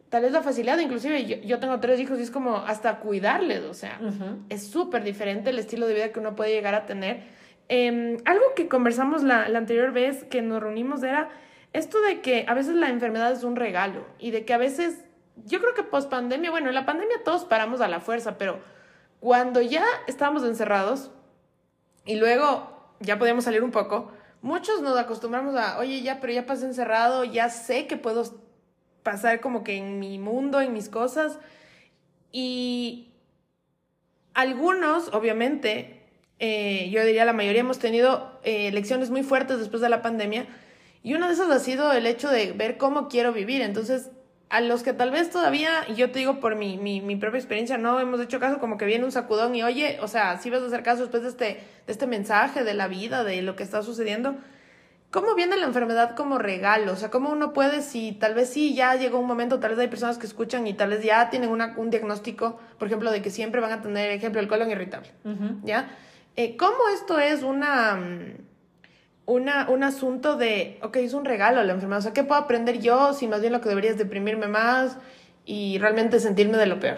tal 0.09 0.23
vez 0.23 0.31
la 0.31 0.41
facilidad, 0.41 0.77
inclusive 0.77 1.25
yo, 1.25 1.37
yo 1.37 1.59
tengo 1.59 1.79
tres 1.79 1.99
hijos 1.99 2.19
y 2.19 2.23
es 2.23 2.31
como 2.31 2.57
hasta 2.57 2.99
cuidarles, 2.99 3.63
o 3.63 3.73
sea, 3.73 3.99
es 4.49 4.67
súper 4.67 5.03
diferente 5.03 5.49
el 5.49 5.59
estilo 5.59 5.87
de 5.87 5.93
vida 5.93 6.11
que 6.11 6.19
uno 6.19 6.35
puede 6.35 6.51
llegar 6.51 6.73
a 6.73 6.85
tener. 6.85 7.21
Em, 7.69 8.17
algo 8.25 8.43
que 8.55 8.67
conversamos 8.67 9.23
la, 9.23 9.47
la 9.47 9.57
anterior 9.57 9.93
vez 9.93 10.25
que 10.25 10.41
nos 10.41 10.61
reunimos 10.61 11.01
era 11.03 11.29
esto 11.73 12.01
de 12.01 12.21
que 12.21 12.45
a 12.47 12.53
veces 12.53 12.75
la 12.75 12.89
enfermedad 12.89 13.31
es 13.31 13.43
un 13.43 13.55
regalo 13.55 14.05
y 14.19 14.31
de 14.31 14.45
que 14.45 14.53
a 14.53 14.57
veces, 14.57 15.05
yo 15.45 15.59
creo 15.59 15.73
que 15.73 15.83
post 15.83 16.09
pandemia, 16.09 16.51
bueno, 16.51 16.69
en 16.69 16.75
la 16.75 16.85
pandemia 16.85 17.23
todos 17.23 17.45
paramos 17.45 17.79
a 17.81 17.87
la 17.87 18.01
fuerza, 18.01 18.37
pero 18.37 18.59
cuando 19.19 19.61
ya 19.61 19.85
estábamos 20.07 20.43
encerrados 20.43 21.11
y 22.05 22.15
luego 22.15 22.93
ya 22.99 23.17
podíamos 23.17 23.45
salir 23.45 23.63
un 23.63 23.71
poco, 23.71 24.11
muchos 24.41 24.81
nos 24.81 24.97
acostumbramos 24.97 25.55
a, 25.55 25.77
oye, 25.79 26.01
ya, 26.01 26.19
pero 26.19 26.33
ya 26.33 26.45
pasé 26.45 26.65
encerrado, 26.65 27.23
ya 27.23 27.49
sé 27.49 27.87
que 27.87 27.97
puedo 27.97 28.23
pasar 29.03 29.39
como 29.39 29.63
que 29.63 29.77
en 29.77 29.99
mi 29.99 30.19
mundo, 30.19 30.59
en 30.59 30.73
mis 30.73 30.89
cosas. 30.89 31.39
Y 32.31 33.13
algunos, 34.33 35.13
obviamente, 35.13 36.03
eh, 36.39 36.89
yo 36.91 37.05
diría 37.05 37.25
la 37.25 37.33
mayoría 37.33 37.61
hemos 37.61 37.79
tenido 37.79 38.39
eh, 38.43 38.71
lecciones 38.71 39.09
muy 39.09 39.23
fuertes 39.23 39.59
después 39.59 39.81
de 39.81 39.89
la 39.89 40.01
pandemia 40.01 40.47
y 41.03 41.15
una 41.15 41.27
de 41.27 41.33
esas 41.33 41.49
ha 41.49 41.59
sido 41.59 41.91
el 41.91 42.05
hecho 42.05 42.29
de 42.29 42.51
ver 42.53 42.77
cómo 42.77 43.07
quiero 43.07 43.33
vivir. 43.33 43.61
Entonces, 43.61 44.11
a 44.49 44.61
los 44.61 44.83
que 44.83 44.93
tal 44.93 45.11
vez 45.11 45.29
todavía, 45.29 45.85
y 45.87 45.95
yo 45.95 46.11
te 46.11 46.19
digo 46.19 46.39
por 46.39 46.55
mi, 46.55 46.77
mi, 46.77 47.01
mi, 47.01 47.15
propia 47.15 47.39
experiencia, 47.39 47.77
no 47.77 47.99
hemos 47.99 48.19
hecho 48.19 48.39
caso, 48.39 48.59
como 48.59 48.77
que 48.77 48.85
viene 48.85 49.05
un 49.05 49.11
sacudón 49.11 49.55
y 49.55 49.63
oye, 49.63 49.97
o 50.01 50.07
sea, 50.07 50.37
si 50.39 50.49
vas 50.49 50.61
a 50.61 50.65
hacer 50.65 50.83
caso 50.83 51.01
después 51.01 51.23
de 51.23 51.29
este, 51.29 51.45
de 51.45 51.91
este 51.91 52.05
mensaje, 52.05 52.63
de 52.63 52.73
la 52.73 52.87
vida, 52.87 53.23
de 53.23 53.41
lo 53.41 53.55
que 53.55 53.63
está 53.63 53.81
sucediendo, 53.81 54.35
¿cómo 55.09 55.35
viene 55.35 55.55
la 55.55 55.65
enfermedad 55.65 56.15
como 56.15 56.37
regalo? 56.37 56.91
O 56.91 56.95
sea, 56.97 57.09
¿cómo 57.09 57.29
uno 57.29 57.53
puede, 57.53 57.81
si 57.81 58.11
tal 58.11 58.33
vez 58.33 58.49
sí, 58.49 58.75
ya 58.75 58.95
llegó 58.95 59.19
un 59.19 59.27
momento, 59.27 59.59
tal 59.59 59.71
vez 59.71 59.79
hay 59.79 59.87
personas 59.87 60.17
que 60.17 60.27
escuchan 60.27 60.67
y 60.67 60.73
tal 60.73 60.89
vez 60.89 61.01
ya 61.01 61.29
tienen 61.29 61.49
una, 61.49 61.73
un 61.77 61.89
diagnóstico, 61.89 62.59
por 62.77 62.89
ejemplo, 62.89 63.09
de 63.09 63.21
que 63.21 63.29
siempre 63.29 63.61
van 63.61 63.71
a 63.71 63.81
tener, 63.81 64.11
ejemplo, 64.11 64.41
el 64.41 64.49
colon 64.49 64.69
irritable, 64.69 65.09
¿ya? 65.63 65.89
Eh, 66.35 66.57
¿Cómo 66.57 66.89
esto 66.93 67.19
es 67.19 67.41
una 67.41 67.97
una, 69.31 69.69
un 69.69 69.83
asunto 69.83 70.35
de, 70.35 70.77
ok, 70.83 70.97
es 70.97 71.13
un 71.13 71.25
regalo 71.25 71.63
la 71.63 71.73
enfermedad, 71.73 71.99
o 71.99 72.01
sea, 72.01 72.13
¿qué 72.13 72.23
puedo 72.23 72.39
aprender 72.39 72.79
yo 72.79 73.13
si 73.13 73.27
más 73.27 73.41
bien 73.41 73.53
lo 73.53 73.61
que 73.61 73.69
debería 73.69 73.91
es 73.91 73.97
deprimirme 73.97 74.47
más 74.47 74.97
y 75.45 75.77
realmente 75.79 76.19
sentirme 76.19 76.57
de 76.57 76.65
lo 76.65 76.79
peor? 76.79 76.97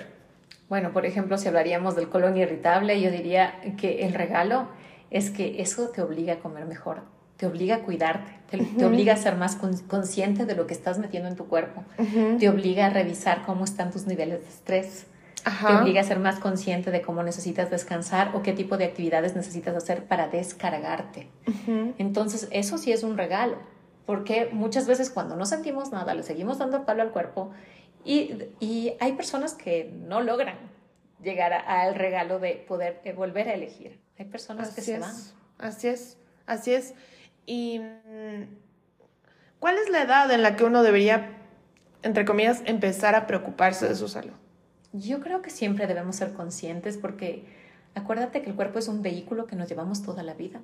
Bueno, 0.68 0.92
por 0.92 1.06
ejemplo, 1.06 1.38
si 1.38 1.48
hablaríamos 1.48 1.96
del 1.96 2.10
colon 2.10 2.36
irritable, 2.36 3.00
yo 3.00 3.12
diría 3.12 3.54
que 3.78 4.06
el 4.06 4.14
regalo 4.14 4.68
es 5.12 5.30
que 5.30 5.62
eso 5.62 5.90
te 5.90 6.02
obliga 6.02 6.34
a 6.34 6.40
comer 6.40 6.66
mejor, 6.66 7.02
te 7.38 7.46
obliga 7.46 7.76
a 7.76 7.80
cuidarte, 7.80 8.32
te, 8.50 8.86
obliga 8.86 9.14
a 9.14 9.18
ser 9.18 9.36
más 9.36 9.56
consciente 9.56 10.46
de 10.46 10.56
lo 10.56 10.66
que 10.66 10.74
estás 10.74 10.98
metiendo 10.98 11.30
en 11.30 11.36
tu 11.36 11.48
cuerpo, 11.48 11.84
te 12.40 12.50
obliga 12.50 12.88
a 12.88 12.90
revisar 12.90 13.44
cómo 13.46 13.64
están 13.64 13.92
tus 13.92 14.08
niveles 14.08 14.42
de 14.42 14.50
estrés, 14.50 15.06
te 15.44 15.76
obliga 15.76 16.02
a 16.02 16.04
ser 16.04 16.20
más 16.20 16.40
consciente 16.40 16.92
de 16.92 17.02
cómo 17.02 17.24
necesitas 17.24 17.70
descansar 17.70 18.32
o 18.34 18.42
qué 18.42 18.54
tipo 18.54 18.78
de 18.78 18.86
actividades 18.86 19.36
necesitas 19.36 19.76
hacer 19.76 20.06
para 20.06 20.28
descargarte. 20.28 21.30
Entonces, 21.98 22.48
eso 22.52 22.78
sí 22.78 22.92
es 22.92 23.04
un 23.04 23.18
regalo. 23.18 23.58
porque 24.06 24.50
muchas 24.52 24.86
veces 24.86 25.10
cuando 25.10 25.36
no 25.36 25.46
sentimos 25.46 25.92
nada 25.92 26.14
le 26.14 26.24
seguimos 26.24 26.58
dando 26.58 26.86
palo 26.86 27.04
al 27.04 27.12
cuerpo 27.12 27.52
y, 28.04 28.34
y 28.60 28.94
hay 29.00 29.14
personas 29.14 29.54
que 29.54 29.94
no 29.94 30.20
logran 30.22 30.58
llegar 31.24 31.54
al 31.54 31.96
regalo 31.96 32.40
de 32.40 32.56
poder 32.68 33.02
eh, 33.04 33.14
volver 33.14 33.48
a 33.48 33.54
elegir. 33.54 34.00
Hay 34.20 34.26
personas 34.26 34.76
que 34.76 34.82
se 34.82 35.00
van. 35.00 35.16
Así 35.58 35.88
es, 35.88 36.18
así 36.46 36.74
es. 36.74 36.94
¿Y 37.46 37.80
mm, 37.80 38.44
cuál 39.60 39.78
es 39.78 39.90
la 39.90 40.04
edad 40.04 40.30
en 40.32 40.44
la 40.44 40.56
que 40.56 40.66
uno 40.66 40.84
debería, 40.84 41.32
entre 42.02 42.26
comillas, 42.26 42.62
empezar 42.66 43.16
a 43.16 43.26
preocuparse 43.26 43.88
de 43.88 43.96
su 43.96 44.08
salud? 44.08 44.34
Yo 44.94 45.20
creo 45.20 45.42
que 45.42 45.50
siempre 45.50 45.88
debemos 45.88 46.16
ser 46.16 46.34
conscientes 46.34 46.98
porque 46.98 47.46
acuérdate 47.96 48.42
que 48.42 48.50
el 48.50 48.56
cuerpo 48.56 48.80
es 48.80 48.88
un 48.88 49.02
vehículo 49.02 49.48
que 49.48 49.56
nos 49.56 49.68
llevamos 49.68 50.04
toda 50.04 50.24
la 50.24 50.36
vida. 50.36 50.62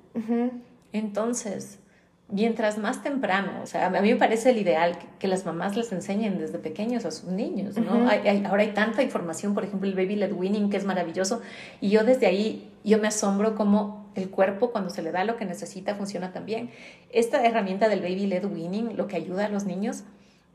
Entonces, 0.92 1.80
mientras 2.28 2.78
más 2.78 3.02
temprano, 3.02 3.60
o 3.62 3.66
sea, 3.66 3.86
a 3.86 3.90
mí 3.90 4.12
me 4.12 4.16
parece 4.16 4.50
el 4.50 4.58
ideal 4.58 4.96
que, 5.18 5.28
las 5.28 5.44
mamás 5.44 5.76
les 5.76 5.92
enseñen 5.92 6.38
desde 6.38 6.58
pequeños 6.58 7.04
a 7.04 7.10
sus 7.10 7.30
niños, 7.30 7.76
¿no? 7.76 8.08
ahora 8.48 8.62
hay 8.62 8.72
tanta 8.72 9.02
información, 9.02 9.54
por 9.54 9.64
ejemplo, 9.64 9.88
el 9.88 9.94
baby 9.94 10.16
led 10.16 10.32
winning, 10.32 10.70
que 10.70 10.76
es 10.76 10.84
maravilloso, 10.84 11.42
y 11.80 11.90
yo 11.90 12.04
desde 12.04 12.26
ahí, 12.26 12.72
yo 12.84 12.98
me 12.98 13.08
asombro 13.08 13.54
cómo 13.54 14.10
el 14.14 14.30
cuerpo 14.30 14.70
cuando 14.70 14.90
se 14.90 15.02
le 15.02 15.12
da 15.12 15.24
lo 15.24 15.36
que 15.36 15.44
necesita 15.44 15.94
funciona 15.94 16.32
también. 16.32 16.70
Esta 17.10 17.44
herramienta 17.44 17.88
del 17.88 18.00
baby 18.00 18.26
led 18.26 18.44
winning 18.44 18.96
lo 18.96 19.06
que 19.06 19.16
ayuda 19.16 19.46
a 19.46 19.48
los 19.48 19.64
niños 19.64 20.04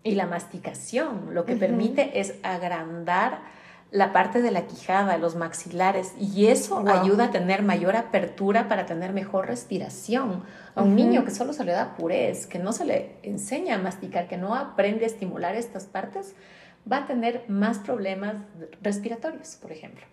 y 0.03 0.15
la 0.15 0.27
masticación, 0.27 1.33
lo 1.33 1.45
que 1.45 1.55
permite 1.55 2.19
es 2.19 2.35
agrandar 2.43 3.39
la 3.91 4.11
parte 4.11 4.41
de 4.41 4.51
la 4.51 4.67
quijada, 4.67 5.17
los 5.17 5.35
maxilares, 5.35 6.13
y 6.19 6.47
eso 6.47 6.83
ayuda 6.87 7.25
a 7.25 7.31
tener 7.31 7.63
mayor 7.63 7.95
apertura 7.95 8.67
para 8.67 8.85
tener 8.85 9.13
mejor 9.13 9.47
respiración. 9.47 10.43
A 10.75 10.83
un 10.83 10.95
niño 10.95 11.23
que 11.23 11.31
solo 11.31 11.53
se 11.53 11.63
le 11.63 11.71
da 11.71 11.95
purez, 11.95 12.45
que 12.47 12.59
no 12.59 12.73
se 12.73 12.85
le 12.85 13.15
enseña 13.23 13.75
a 13.75 13.77
masticar, 13.77 14.27
que 14.27 14.37
no 14.37 14.55
aprende 14.55 15.05
a 15.05 15.07
estimular 15.07 15.55
estas 15.55 15.85
partes, 15.85 16.35
va 16.91 16.97
a 16.97 17.07
tener 17.07 17.45
más 17.47 17.79
problemas 17.79 18.35
respiratorios, 18.81 19.55
por 19.61 19.71
ejemplo. 19.71 20.05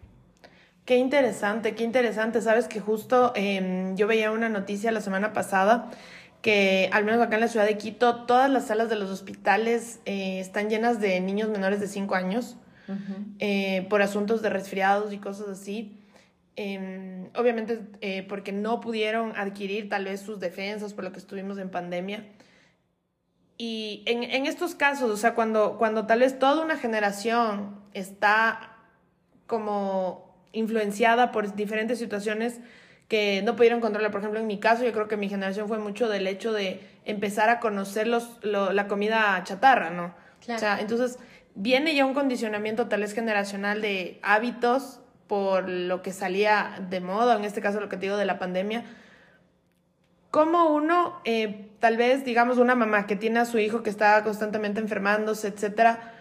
Qué 0.85 0.97
interesante, 0.97 1.75
qué 1.75 1.85
interesante. 1.85 2.41
Sabes 2.41 2.69
que 2.69 2.81
justo 2.81 3.33
em, 3.35 3.97
yo 3.97 4.07
veía 4.07 4.31
una 4.31 4.49
noticia 4.49 4.93
la 4.93 5.01
semana 5.01 5.33
pasada 5.33 5.91
que 6.41 6.91
al 6.93 7.05
menos 7.05 7.23
acá 7.23 7.37
en 7.37 7.41
la 7.41 7.49
ciudad 7.49 7.67
de 7.67 7.79
Quito, 7.79 8.25
todas 8.25 8.51
las 8.51 8.67
salas 8.67 8.89
de 8.91 8.97
los 8.97 9.11
hospitales 9.11 10.01
eh, 10.07 10.41
están 10.41 10.69
llenas 10.69 11.01
de 11.01 11.21
niños 11.21 11.49
menores 11.51 11.79
de 11.79 11.87
5 11.87 12.17
años 12.17 12.57
eh, 13.39 13.87
por 13.89 14.03
asuntos 14.03 14.43
de 14.43 14.51
resfriados 14.51 15.13
y 15.13 15.19
cosas 15.19 15.49
así. 15.49 15.99
Em, 16.55 17.31
obviamente 17.35 17.81
eh, 18.03 18.27
porque 18.29 18.53
no 18.53 18.81
pudieron 18.81 19.33
adquirir 19.37 19.89
tal 19.89 20.05
vez 20.05 20.21
sus 20.21 20.39
defensas 20.39 20.93
por 20.93 21.05
lo 21.05 21.13
que 21.13 21.19
estuvimos 21.19 21.59
en 21.59 21.71
pandemia. 21.71 22.27
Y 23.57 24.03
en, 24.07 24.23
en 24.25 24.47
estos 24.47 24.75
casos, 24.75 25.11
o 25.11 25.17
sea, 25.17 25.35
cuando, 25.35 25.79
cuando 25.79 26.07
tal 26.07 26.21
vez 26.21 26.39
toda 26.39 26.65
una 26.65 26.77
generación 26.77 27.81
está 27.95 28.77
como 29.47 30.33
influenciada 30.53 31.33
por 31.33 31.55
diferentes 31.55 31.99
situaciones 31.99 32.61
que 33.09 33.43
no 33.43 33.57
pudieron 33.57 33.81
controlar. 33.81 34.11
Por 34.11 34.21
ejemplo, 34.21 34.41
en 34.41 34.47
mi 34.47 34.59
caso, 34.59 34.85
yo 34.85 34.93
creo 34.93 35.07
que 35.07 35.19
mi 35.19 35.29
generación 35.29 35.69
fue 35.69 35.79
mucho 35.79 36.09
del 36.09 36.27
hecho 36.27 36.53
de 36.53 36.81
empezar 37.05 37.51
a 37.51 37.61
conocer 37.61 38.07
los, 38.07 38.39
la 38.43 38.89
comida 38.89 39.39
chatarra, 39.45 39.91
¿no? 39.91 40.15
O 40.49 40.59
sea, 40.59 40.81
entonces 40.81 41.19
viene 41.55 41.95
ya 41.95 42.07
un 42.07 42.15
condicionamiento 42.15 42.89
tal 42.89 43.01
vez 43.01 43.13
generacional 43.13 43.83
de 43.83 44.19
hábitos 44.23 45.01
por 45.27 45.69
lo 45.69 46.03
que 46.03 46.13
salía 46.13 46.85
de 46.91 47.01
moda, 47.01 47.37
en 47.37 47.45
este 47.45 47.61
caso 47.61 47.81
lo 47.81 47.89
que 47.89 47.97
te 47.97 48.07
digo 48.07 48.17
de 48.17 48.27
la 48.27 48.39
pandemia. 48.39 48.85
¿Cómo 50.31 50.75
uno, 50.75 51.21
eh, 51.25 51.71
tal 51.79 51.97
vez, 51.97 52.25
digamos, 52.25 52.59
una 52.59 52.75
mamá 52.75 53.07
que 53.07 53.17
tiene 53.17 53.41
a 53.41 53.45
su 53.45 53.59
hijo 53.59 53.83
que 53.83 53.91
está 53.91 54.23
constantemente 54.25 54.81
enfermándose, 54.81 55.49
etcétera, 55.49 56.13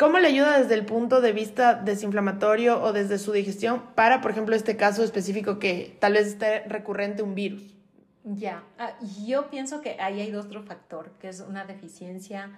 ¿Cómo 0.00 0.18
le 0.18 0.26
ayuda 0.26 0.58
desde 0.58 0.74
el 0.74 0.84
punto 0.84 1.20
de 1.20 1.32
vista 1.32 1.74
desinflamatorio 1.74 2.82
o 2.82 2.92
desde 2.92 3.18
su 3.18 3.30
digestión 3.30 3.80
para, 3.94 4.20
por 4.20 4.32
ejemplo, 4.32 4.56
este 4.56 4.76
caso 4.76 5.04
específico 5.04 5.60
que 5.60 5.96
tal 6.00 6.14
vez 6.14 6.26
esté 6.26 6.64
recurrente 6.64 7.22
un 7.22 7.36
virus? 7.36 7.62
Ya, 8.24 8.64
ah, 8.78 8.94
yo 9.24 9.48
pienso 9.48 9.80
que 9.82 9.96
ahí 10.00 10.20
hay 10.20 10.34
otro 10.34 10.64
factor, 10.64 11.12
que 11.20 11.28
es 11.28 11.38
una 11.38 11.64
deficiencia 11.64 12.50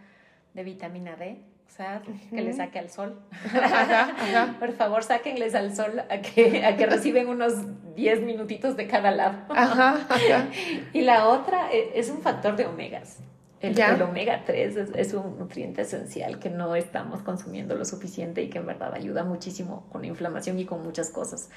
de 0.54 0.64
vitamina 0.64 1.16
D 1.16 1.44
o 1.68 1.70
sea, 1.70 2.02
que 2.30 2.40
le 2.40 2.52
saque 2.52 2.78
al 2.78 2.90
sol. 2.90 3.20
Por 4.58 4.72
favor, 4.72 5.04
sáquenles 5.04 5.54
al 5.54 5.76
sol 5.76 6.00
a 6.00 6.18
que, 6.20 6.64
a 6.64 6.76
que 6.76 6.86
reciben 6.86 7.28
unos 7.28 7.54
10 7.94 8.22
minutitos 8.22 8.76
de 8.76 8.86
cada 8.88 9.10
lado. 9.10 9.38
y 10.92 11.02
la 11.02 11.28
otra 11.28 11.70
e, 11.70 11.92
es 11.94 12.10
un 12.10 12.22
factor 12.22 12.56
de 12.56 12.66
omegas. 12.66 13.18
El, 13.60 13.78
el 13.78 14.02
omega 14.02 14.44
3 14.46 14.76
es, 14.76 14.90
es, 14.94 15.14
un 15.14 15.38
nutriente 15.38 15.82
esencial 15.82 16.38
que 16.38 16.48
no 16.48 16.76
estamos 16.76 17.22
consumiendo 17.22 17.74
lo 17.74 17.84
suficiente 17.84 18.40
y 18.42 18.50
que 18.50 18.58
en 18.58 18.66
verdad 18.66 18.94
ayuda 18.94 19.24
muchísimo 19.24 19.86
con 19.90 20.02
la 20.02 20.06
inflamación 20.06 20.58
y 20.60 20.64
con 20.64 20.82
muchas 20.84 21.10
cosas. 21.10 21.50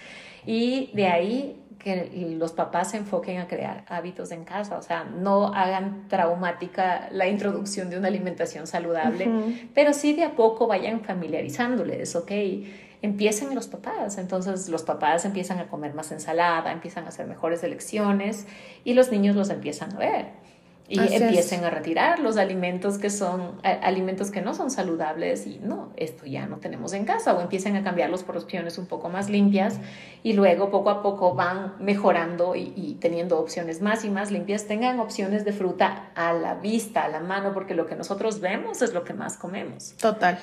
Y 0.46 0.90
de 0.94 1.08
ahí 1.08 1.64
que 1.78 2.36
los 2.38 2.52
papás 2.52 2.92
se 2.92 2.98
enfoquen 2.98 3.40
a 3.40 3.48
crear 3.48 3.86
hábitos 3.88 4.32
en 4.32 4.46
casa, 4.46 4.78
o 4.78 4.82
sea, 4.82 5.04
no 5.04 5.48
hagan 5.54 6.08
traumática 6.08 7.10
la 7.12 7.28
introducción 7.28 7.90
de 7.90 7.98
una 7.98 8.08
alimentación 8.08 8.68
saludable, 8.68 9.28
pero 9.74 9.94
sí 9.94 10.14
de 10.14 10.24
a 10.24 10.36
poco 10.36 10.68
vayan 10.68 11.02
familiarizándoles, 11.02 12.16
¿ok? 12.16 12.32
Empiecen 13.02 13.56
los 13.56 13.68
papás, 13.68 14.20
entonces 14.20 14.70
los 14.70 14.84
papás 14.84 15.26
empiezan 15.26 15.58
a 15.58 15.68
comer 15.68 15.96
más 15.96 16.12
ensalada, 16.12 16.72
empiezan 16.72 17.06
a 17.06 17.08
hacer 17.08 17.26
mejores 17.26 17.64
elecciones 17.64 18.46
y 18.84 18.94
los 18.94 19.12
niños 19.12 19.36
los 19.36 19.50
empiezan 19.50 19.96
a 19.96 19.98
ver 19.98 20.41
y 20.92 21.14
empiecen 21.14 21.64
a 21.64 21.70
retirar 21.70 22.20
los 22.20 22.36
alimentos 22.36 22.98
que 22.98 23.10
son 23.10 23.60
alimentos 23.64 24.30
que 24.30 24.42
no 24.42 24.54
son 24.54 24.70
saludables 24.70 25.48
y 25.48 25.60
no, 25.64 25.94
esto 25.96 26.26
ya 26.26 26.48
no 26.48 26.58
tenemos 26.58 26.92
en 26.92 27.06
casa 27.06 27.34
o 27.34 27.42
empiecen 27.42 27.78
a 27.78 27.84
cambiarlos 27.84 28.24
por 28.24 28.36
opciones 28.36 28.78
un 28.78 28.88
poco 28.88 29.08
más 29.08 29.30
limpias 29.30 29.80
y 30.22 30.34
luego 30.34 30.70
poco 30.70 30.90
a 30.90 31.02
poco 31.02 31.34
van 31.34 31.76
mejorando 31.80 32.56
y, 32.56 32.74
y, 32.76 32.98
teniendo 33.00 33.40
opciones 33.40 33.82
más 33.82 34.04
y 34.04 34.10
más 34.10 34.32
limpias, 34.32 34.66
tengan 34.68 35.00
opciones 35.00 35.46
de 35.46 35.54
fruta 35.54 36.12
a 36.14 36.34
la 36.34 36.56
vista, 36.56 37.06
a 37.06 37.10
la 37.10 37.22
mano, 37.22 37.54
porque 37.54 37.74
lo 37.74 37.86
que 37.86 37.96
nosotros 37.96 38.42
vemos 38.42 38.82
es 38.82 38.94
lo 38.94 39.04
que 39.06 39.14
más 39.14 39.38
comemos. 39.38 39.94
Total. 39.94 40.38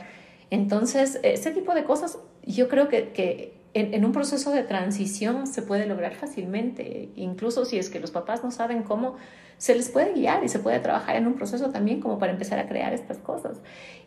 Entonces, 0.51 1.21
ese 1.23 1.51
tipo 1.51 1.75
de 1.75 1.85
cosas 1.85 2.19
yo 2.43 2.69
creo 2.69 2.89
que, 2.89 3.11
que 3.11 3.58
en, 3.75 3.95
en, 3.95 4.05
un 4.05 4.13
proceso 4.13 4.51
de 4.51 4.63
transición 4.63 5.47
se 5.47 5.63
puede 5.63 5.87
lograr 5.87 6.15
fácilmente, 6.15 7.11
incluso 7.17 7.65
si 7.65 7.79
es 7.79 7.91
que 7.91 8.01
los 8.01 8.11
papás 8.11 8.43
no 8.43 8.51
saben 8.51 8.83
cómo 8.83 9.17
se 9.59 9.75
les 9.75 9.91
puede 9.91 10.15
guiar 10.15 10.45
y 10.45 10.49
se 10.49 10.61
puede 10.61 10.79
trabajar 10.79 11.17
en 11.17 11.27
un 11.27 11.35
proceso 11.35 11.71
también 11.71 12.01
como 12.01 12.19
para 12.19 12.33
empezar 12.33 12.61
a 12.61 12.69
crear 12.69 12.95
estas 12.95 13.19
cosas. 13.19 13.59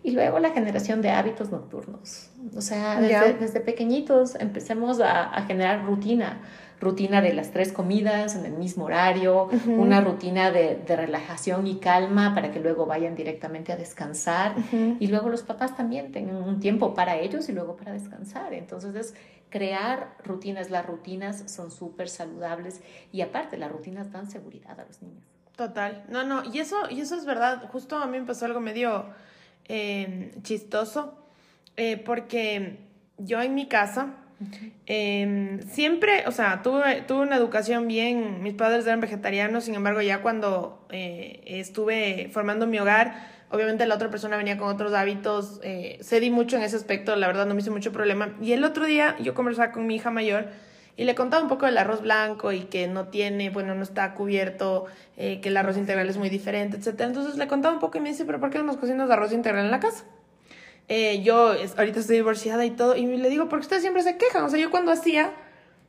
Y 0.01 0.12
luego 0.12 0.39
la 0.39 0.51
generación 0.51 1.01
de 1.01 1.12
hábitos 1.12 1.51
nocturnos. 1.51 2.30
O 2.55 2.62
sea, 2.62 2.99
desde, 2.99 3.59
pequeñitos 3.59 4.36
empecemos 4.36 5.01
a, 5.01 5.43
generar 5.45 5.86
rutina, 5.86 6.41
rutina 6.82 7.21
de 7.21 7.34
las 7.34 7.51
tres 7.51 7.71
comidas 7.71 8.36
en 8.36 8.45
el 8.45 8.53
mismo 8.53 8.86
horario, 8.86 9.49
una 9.67 10.01
rutina 10.01 10.49
de, 10.51 10.75
de, 10.75 10.95
relajación 10.95 11.67
y 11.67 11.75
calma 11.77 12.34
para 12.34 12.51
que 12.51 12.59
luego 12.59 12.88
vayan 12.88 13.15
directamente 13.15 13.71
a 13.71 13.77
descansar. 13.77 14.55
Y 14.99 15.07
luego 15.07 15.29
los 15.29 15.43
papás 15.43 15.77
también 15.77 16.11
tengan 16.11 16.38
un 16.38 16.59
tiempo 16.59 16.95
para 16.95 17.17
ellos 17.17 17.47
y 17.47 17.53
luego 17.53 17.77
para 17.77 17.93
descansar. 17.93 18.53
Entonces 18.53 18.95
es 18.95 19.13
crear 19.51 20.15
rutinas. 20.23 20.71
Las 20.71 20.86
rutinas 20.86 21.43
son 21.51 21.69
súper 21.69 22.09
saludables 22.09 22.82
y 23.11 23.21
aparte 23.21 23.57
las 23.57 23.71
rutinas 23.71 24.11
dan 24.11 24.29
seguridad 24.29 24.79
a 24.79 24.86
los 24.86 25.01
niños. 25.03 25.23
Total. 25.55 26.03
No, 26.09 26.23
no, 26.23 26.43
y 26.51 26.57
eso, 26.59 26.89
y 26.89 27.01
eso 27.01 27.15
es 27.15 27.25
verdad. 27.25 27.69
Justo 27.71 27.97
a 27.97 28.07
mí 28.07 28.19
me 28.19 28.25
pasó 28.25 28.45
algo 28.45 28.59
medio 28.59 29.05
eh, 29.65 30.34
chistoso, 30.41 31.13
eh, 31.77 31.97
porque 31.97 32.79
yo 33.19 33.39
en 33.39 33.53
mi 33.53 33.67
casa 33.67 34.15
em, 34.85 35.61
siempre, 35.61 36.23
o 36.27 36.31
sea, 36.31 36.61
tuve, 36.61 37.01
tuve 37.07 37.21
una 37.21 37.35
educación 37.35 37.87
bien, 37.87 38.41
mis 38.43 38.53
padres 38.53 38.85
eran 38.85 38.99
vegetarianos, 38.99 39.65
sin 39.65 39.75
embargo, 39.75 40.01
ya 40.01 40.21
cuando 40.21 40.85
eh, 40.89 41.41
estuve 41.45 42.29
formando 42.31 42.67
mi 42.67 42.79
hogar, 42.79 43.15
obviamente 43.49 43.85
la 43.85 43.95
otra 43.95 44.09
persona 44.09 44.37
venía 44.37 44.57
con 44.57 44.67
otros 44.69 44.93
hábitos, 44.93 45.59
cedí 46.01 46.29
mucho 46.29 46.57
en 46.57 46.63
ese 46.63 46.75
aspecto, 46.75 47.15
la 47.15 47.27
verdad 47.27 47.45
no 47.45 47.53
me 47.53 47.61
hizo 47.61 47.71
mucho 47.71 47.91
problema. 47.91 48.35
Y 48.41 48.53
el 48.53 48.63
otro 48.63 48.85
día 48.85 49.15
yo 49.19 49.33
conversaba 49.33 49.71
con 49.71 49.87
mi 49.87 49.95
hija 49.95 50.09
mayor, 50.09 50.47
y 50.97 51.03
le 51.03 51.15
contaba 51.15 51.41
un 51.41 51.49
poco 51.49 51.65
del 51.65 51.77
arroz 51.77 52.01
blanco 52.01 52.51
y 52.51 52.61
que 52.65 52.87
no 52.87 53.07
tiene, 53.07 53.49
bueno, 53.49 53.73
no 53.75 53.83
está 53.83 54.13
cubierto, 54.13 54.85
eh, 55.17 55.39
que 55.41 55.49
el 55.49 55.57
arroz 55.57 55.77
integral 55.77 56.09
es 56.09 56.17
muy 56.17 56.29
diferente, 56.29 56.77
etc. 56.77 57.01
Entonces 57.01 57.37
le 57.37 57.47
contaba 57.47 57.73
un 57.73 57.79
poco 57.79 57.97
y 57.97 58.01
me 58.01 58.09
dice, 58.09 58.25
pero 58.25 58.39
¿por 58.39 58.49
qué 58.49 58.57
no 58.57 58.65
nos 58.65 58.77
cocinas 58.77 59.09
arroz 59.09 59.31
integral 59.31 59.65
en 59.65 59.71
la 59.71 59.79
casa? 59.79 60.05
Eh, 60.93 61.21
yo 61.23 61.53
ahorita 61.77 62.01
estoy 62.01 62.17
divorciada 62.17 62.65
y 62.65 62.71
todo, 62.71 62.97
y 62.97 63.05
le 63.05 63.29
digo, 63.29 63.47
porque 63.47 63.61
ustedes 63.61 63.81
siempre 63.81 64.03
se 64.03 64.17
quejan. 64.17 64.43
O 64.43 64.49
sea, 64.49 64.59
yo 64.59 64.69
cuando 64.69 64.91
hacía, 64.91 65.31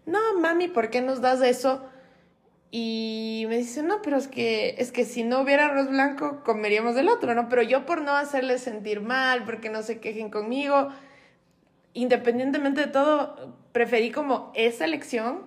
no, 0.07 0.39
mami, 0.39 0.69
¿por 0.69 0.91
qué 0.91 1.01
nos 1.01 1.21
das 1.21 1.43
eso? 1.43 1.83
Y 2.71 3.47
me 3.49 3.57
dice, 3.57 3.83
no, 3.83 4.01
pero 4.01 4.17
es 4.17 4.29
que, 4.29 4.77
es 4.79 4.93
que 4.93 5.05
si 5.05 5.25
no 5.25 5.41
hubiera 5.41 5.67
arroz 5.67 5.89
blanco, 5.89 6.45
comeríamos 6.45 6.95
del 6.95 7.09
otro, 7.09 7.35
¿no? 7.35 7.49
Pero 7.49 7.63
yo 7.63 7.85
por 7.85 8.01
no 8.01 8.13
hacerles 8.13 8.63
sentir 8.63 9.01
mal, 9.01 9.43
porque 9.45 9.71
no 9.71 9.83
se 9.83 9.99
quejen 9.99 10.31
conmigo, 10.31 10.91
independientemente 11.95 12.83
de 12.83 12.87
todo, 12.87 13.57
preferí 13.73 14.13
como 14.13 14.53
esa 14.55 14.85
elección 14.85 15.41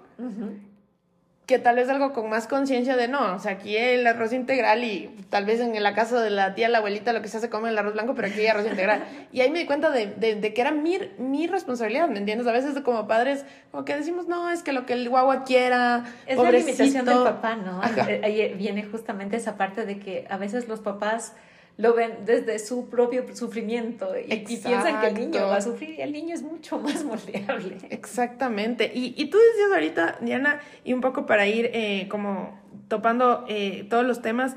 que 1.46 1.60
tal 1.60 1.76
vez 1.76 1.88
algo 1.90 2.12
con 2.12 2.30
más 2.30 2.48
conciencia 2.48 2.96
de 2.96 3.08
no, 3.08 3.36
o 3.36 3.40
sea, 3.40 3.54
aquí 3.54 3.78
el 3.78 4.06
arroz 4.08 4.34
integral 4.34 4.84
y 4.84 5.10
tal 5.30 5.46
vez 5.46 5.60
en 5.60 5.82
la 5.82 5.94
casa 5.94 6.20
de 6.20 6.32
la 6.32 6.56
tía, 6.56 6.70
la 6.70 6.80
abuelita, 6.80 7.14
lo 7.14 7.22
que 7.22 7.28
se 7.28 7.38
hace 7.38 7.50
come 7.50 7.70
el 7.70 7.78
arroz 7.78 7.94
blanco, 7.94 8.16
pero 8.16 8.28
aquí 8.28 8.40
hay 8.40 8.48
arroz 8.48 8.66
integral. 8.66 9.04
Y 9.32 9.42
ahí 9.42 9.52
me 9.52 9.60
di 9.60 9.66
cuenta 9.66 9.92
de, 9.92 10.08
de, 10.08 10.54
que 10.54 10.62
era 10.62 10.72
mi, 10.72 10.98
mi 11.18 11.46
responsabilidad, 11.46 12.08
¿me 12.08 12.20
entiendes? 12.20 12.48
A 12.48 12.52
veces 12.52 12.80
como 12.82 13.06
padres, 13.08 13.46
como 13.72 13.84
que 13.84 13.96
decimos, 13.96 14.28
no, 14.28 14.50
es 14.50 14.64
que 14.64 14.72
lo 14.72 14.86
que 14.86 14.94
el 14.94 15.10
guagua 15.10 15.44
quiera, 15.44 16.06
Es 16.26 16.38
la 16.38 16.52
limitación 16.52 17.06
del 17.06 17.24
papá, 17.24 17.56
¿no? 17.56 17.82
Ahí 17.82 18.54
viene 18.58 18.84
justamente 18.84 19.36
esa 19.36 19.58
parte 19.58 19.86
de 19.86 20.00
que 20.00 20.26
a 20.30 20.38
veces 20.38 20.68
los 20.68 20.80
papás 20.80 21.34
lo 21.78 21.94
ven 21.94 22.20
desde 22.26 22.58
su 22.60 22.90
propio 22.90 23.26
sufrimiento 23.36 24.14
y, 24.18 24.38
piensan 24.38 25.02
que 25.02 25.08
el 25.08 25.14
niño 25.16 25.48
va 25.48 25.58
a 25.58 25.62
sufrir 25.62 25.92
y 25.92 26.02
el 26.02 26.14
niño 26.14 26.34
es 26.34 26.42
mucho 26.42 26.80
más 26.80 27.04
moldeable. 27.04 27.78
Exactamente. 27.90 28.92
Y, 28.94 29.14
y 29.18 29.26
tú 29.30 29.38
decías 29.38 29.72
ahorita, 29.74 30.18
Diana, 30.22 30.62
y 30.84 30.94
un 30.94 31.02
poco 31.02 31.26
para 31.26 31.48
ir 31.48 31.70
eh, 31.74 32.08
como 32.10 32.60
topando 32.88 33.46
eh, 33.50 33.86
todos 33.90 34.06
los 34.06 34.22
temas, 34.22 34.56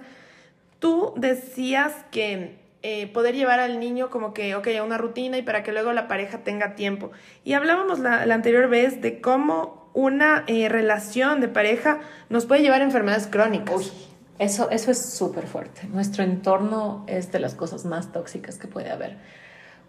tú 0.78 1.12
decías 1.16 1.92
que 2.12 2.58
eh, 2.82 3.08
poder 3.08 3.34
llevar 3.34 3.58
al 3.58 3.80
niño 3.80 4.10
como 4.10 4.32
que, 4.32 4.54
ok, 4.54 4.68
a 4.78 4.84
una 4.84 4.96
rutina 4.96 5.38
y 5.38 5.42
para 5.42 5.64
que 5.64 5.72
luego 5.72 5.92
la 5.92 6.06
pareja 6.06 6.44
tenga 6.44 6.76
tiempo. 6.76 7.10
Y 7.42 7.54
hablábamos 7.54 7.98
la, 7.98 8.26
la 8.26 8.34
anterior 8.34 8.68
vez 8.68 9.00
de 9.00 9.20
cómo 9.20 9.90
una 9.92 10.44
relación 10.46 11.40
de 11.40 11.48
pareja 11.48 11.98
nos 12.28 12.46
puede 12.46 12.62
llevar 12.62 12.82
a 12.82 12.84
enfermedades 12.84 13.26
crónicas. 13.26 13.92
Eso, 14.38 14.70
eso 14.70 14.90
es 14.90 14.98
súper 14.98 15.46
fuerte. 15.46 15.86
Nuestro 15.88 16.22
entorno 16.22 17.04
es 17.08 17.32
de 17.32 17.40
las 17.40 17.54
cosas 17.54 17.84
más 17.84 18.12
tóxicas 18.12 18.58
que 18.58 18.68
puede 18.68 18.90
haber. 18.90 19.16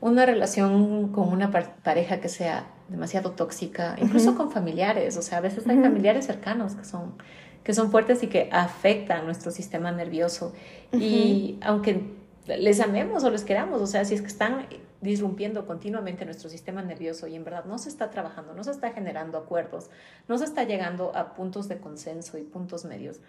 Una 0.02 0.26
relación 0.26 1.12
con 1.12 1.30
una 1.30 1.52
pareja 1.52 2.20
que 2.20 2.30
sea 2.30 2.68
demasiado 2.88 3.32
tóxica, 3.32 3.96
incluso 4.00 4.36
con 4.36 4.52
familiares, 4.52 5.18
o 5.18 5.22
sea, 5.22 5.40
a 5.40 5.42
veces 5.42 5.68
hay 5.68 5.78
familiares 5.78 6.26
cercanos 6.26 6.74
que 6.76 6.86
son, 6.86 7.16
que 7.64 7.74
son 7.74 7.92
fuertes 7.92 8.24
y 8.24 8.28
que 8.28 8.50
afectan 8.52 9.26
nuestro 9.26 9.52
sistema 9.52 9.92
nervioso. 9.92 10.54
Y 10.94 11.60
aunque 11.62 12.18
les 12.48 12.80
amemos 12.80 13.24
o 13.24 13.30
les 13.30 13.44
queramos, 13.44 13.82
o 13.82 13.88
sea, 13.88 14.06
si 14.06 14.16
es 14.16 14.22
que 14.22 14.28
están 14.28 14.68
disrumpiendo 15.02 15.66
continuamente 15.66 16.26
nuestro 16.26 16.50
sistema 16.50 16.82
nervioso 16.82 17.28
y 17.28 17.36
en 17.36 17.44
verdad 17.44 17.66
no 17.66 17.78
se 17.78 17.90
está 17.90 18.10
trabajando, 18.10 18.54
no 18.54 18.64
se 18.64 18.72
está 18.72 18.92
generando 18.92 19.38
acuerdos, 19.38 19.90
no 20.28 20.38
se 20.38 20.46
está 20.46 20.64
llegando 20.64 21.16
a 21.16 21.36
puntos 21.36 21.68
de 21.68 21.78
consenso 21.78 22.38
y 22.38 22.44
puntos 22.44 22.86
medios, 22.86 23.20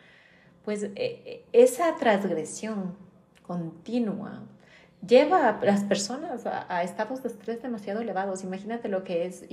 pues 0.65 0.85
eh, 0.85 0.93
eh, 0.97 1.45
esa 1.53 1.97
transgresión 1.97 2.97
continua 3.47 4.43
lleva 5.07 5.49
a 5.49 5.65
las 5.65 5.85
personas 5.85 6.47
a, 6.47 6.83
estados 6.83 7.23
de 7.23 7.31
estrés 7.31 7.63
demasiado 7.63 8.01
elevados. 8.01 8.45
Imagínate 8.45 8.89
lo 8.89 9.05
que 9.05 9.27
es 9.27 9.45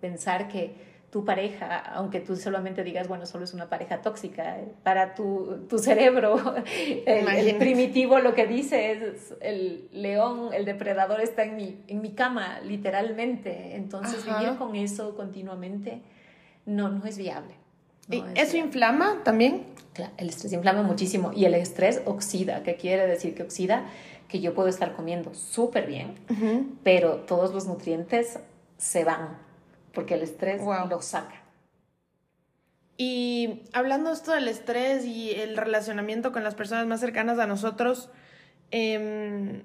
pensar 0.00 0.48
que 0.48 0.98
tu 1.10 1.24
pareja, 1.24 1.78
aunque 1.78 2.20
tú 2.20 2.36
solamente 2.36 2.84
digas, 2.84 3.08
bueno, 3.08 3.24
solo 3.24 3.44
es 3.44 3.54
una 3.54 3.70
pareja 3.70 4.02
tóxica, 4.02 4.58
eh, 4.58 4.74
para 4.82 5.14
tu, 5.14 5.66
tu 5.68 5.78
cerebro, 5.78 6.38
el, 7.06 7.56
primitivo 7.56 8.18
lo 8.18 8.34
que 8.34 8.46
dice 8.46 8.92
es, 8.92 9.34
el 9.40 9.88
león, 9.92 10.50
el 10.52 10.66
depredador 10.66 11.22
está 11.22 11.44
en 11.44 11.56
mi, 11.56 11.82
en 11.86 12.02
mi 12.02 12.10
cama, 12.10 12.60
literalmente. 12.60 13.76
Entonces, 13.76 14.26
vivir 14.26 14.58
con 14.58 14.76
eso 14.76 15.16
continuamente 15.16 16.02
no, 16.66 16.90
no 16.90 17.06
es 17.06 17.16
viable. 17.16 17.54
¿Y 18.10 18.24
¿Eso 18.34 18.56
inflama 18.56 19.22
también? 19.24 19.66
Claro, 19.92 20.12
el 20.16 20.28
estrés 20.28 20.52
inflama 20.52 20.82
muchísimo 20.82 21.32
y 21.34 21.44
el 21.44 21.54
estrés 21.54 22.02
oxida. 22.04 22.62
¿Qué 22.62 22.76
quiere 22.76 23.06
decir 23.06 23.34
que 23.34 23.42
oxida? 23.42 23.84
Que 24.28 24.40
yo 24.40 24.54
puedo 24.54 24.68
estar 24.68 24.94
comiendo 24.94 25.34
súper 25.34 25.86
bien, 25.86 26.14
pero 26.84 27.16
todos 27.16 27.52
los 27.52 27.66
nutrientes 27.66 28.38
se 28.76 29.04
van 29.04 29.38
porque 29.92 30.14
el 30.14 30.22
estrés 30.22 30.62
lo 30.62 31.02
saca. 31.02 31.42
Y 32.96 33.62
hablando 33.72 34.12
esto 34.12 34.32
del 34.32 34.48
estrés 34.48 35.04
y 35.04 35.32
el 35.32 35.56
relacionamiento 35.56 36.32
con 36.32 36.42
las 36.42 36.54
personas 36.54 36.86
más 36.86 37.00
cercanas 37.00 37.38
a 37.38 37.46
nosotros, 37.46 38.10
em, 38.70 39.62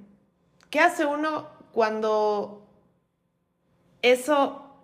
¿qué 0.69 0.79
hace 0.79 1.05
uno 1.05 1.47
cuando 1.71 2.65
eso 4.03 4.75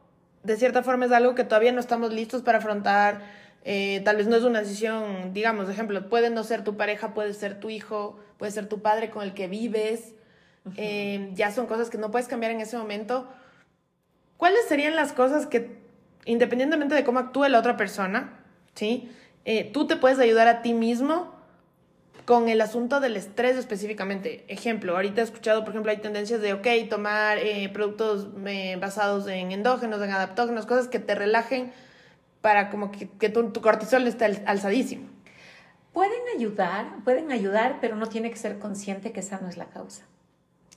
de 0.44 0.58
cierta 0.58 0.84
forma 0.84 1.06
es 1.06 1.12
algo 1.12 1.36
que 1.36 1.44
todavía 1.44 1.72
no 1.72 1.80
estamos 1.80 2.12
listos 2.12 2.42
para 2.42 2.58
afrontar? 2.58 3.22
Eh, 3.66 4.02
tal 4.06 4.16
vez 4.18 4.28
no 4.28 4.36
es 4.36 4.44
una 4.44 4.60
decisión, 4.60 5.34
digamos, 5.34 5.68
de 5.68 5.74
ejemplo, 5.74 6.10
puede 6.10 6.30
no 6.30 6.44
ser 6.44 6.64
tu 6.64 6.78
pareja, 6.78 7.14
puede 7.14 7.34
ser 7.34 7.60
tu 7.60 7.70
hijo, 7.70 8.20
puede 8.38 8.52
ser 8.52 8.68
tu 8.68 8.82
padre 8.82 9.10
con 9.10 9.24
el 9.24 9.34
que 9.34 9.48
vives. 9.48 10.14
Eh, 10.78 11.32
ya 11.34 11.52
son 11.52 11.68
cosas 11.68 11.90
que 11.90 11.98
no 11.98 12.12
puedes 12.12 12.28
cambiar 12.28 12.52
en 12.52 12.62
ese 12.62 12.78
momento. 12.78 13.28
¿Cuáles 14.38 14.66
serían 14.68 14.96
las 14.96 15.14
cosas 15.14 15.46
que, 15.46 15.78
independientemente 16.26 16.96
de 16.96 17.04
cómo 17.04 17.20
actúe 17.20 17.46
la 17.50 17.60
otra 17.60 17.76
persona, 17.76 18.40
¿sí? 18.76 19.12
Eh, 19.46 19.70
tú 19.74 19.88
te 19.88 19.98
puedes 19.98 20.20
ayudar 20.20 20.48
a 20.48 20.62
ti 20.62 20.74
mismo 20.74 21.34
con 22.26 22.48
el 22.48 22.62
asunto 22.62 23.00
del 23.00 23.18
estrés 23.18 23.58
específicamente. 23.58 24.46
Ejemplo, 24.48 24.96
ahorita 24.96 25.22
he 25.22 25.24
escuchado, 25.24 25.62
por 25.62 25.72
ejemplo, 25.72 25.92
hay 25.92 25.98
tendencias 25.98 26.42
de, 26.42 26.54
ok, 26.54 26.68
tomar 26.90 27.40
productos 27.74 28.30
basados 28.80 29.28
en 29.28 29.52
endógenos, 29.52 30.02
en 30.02 30.12
adaptógenos, 30.12 30.68
cosas 30.68 30.88
que 30.88 31.00
te 31.00 31.16
relajen 31.16 31.74
para 32.42 32.70
como 32.70 32.92
que, 32.92 33.30
tu, 33.30 33.52
cortisol 33.62 34.08
esté 34.08 34.26
alzadísimo. 34.46 35.08
Pueden 35.94 36.22
ayudar, 36.36 37.04
pueden 37.04 37.32
ayudar, 37.32 37.78
pero 37.82 37.96
no 37.96 38.08
tiene 38.08 38.30
que 38.30 38.38
ser 38.38 38.60
consciente 38.60 39.12
que 39.12 39.20
esa 39.20 39.40
no 39.40 39.50
es 39.50 39.58
la 39.58 39.66
causa. 39.66 40.06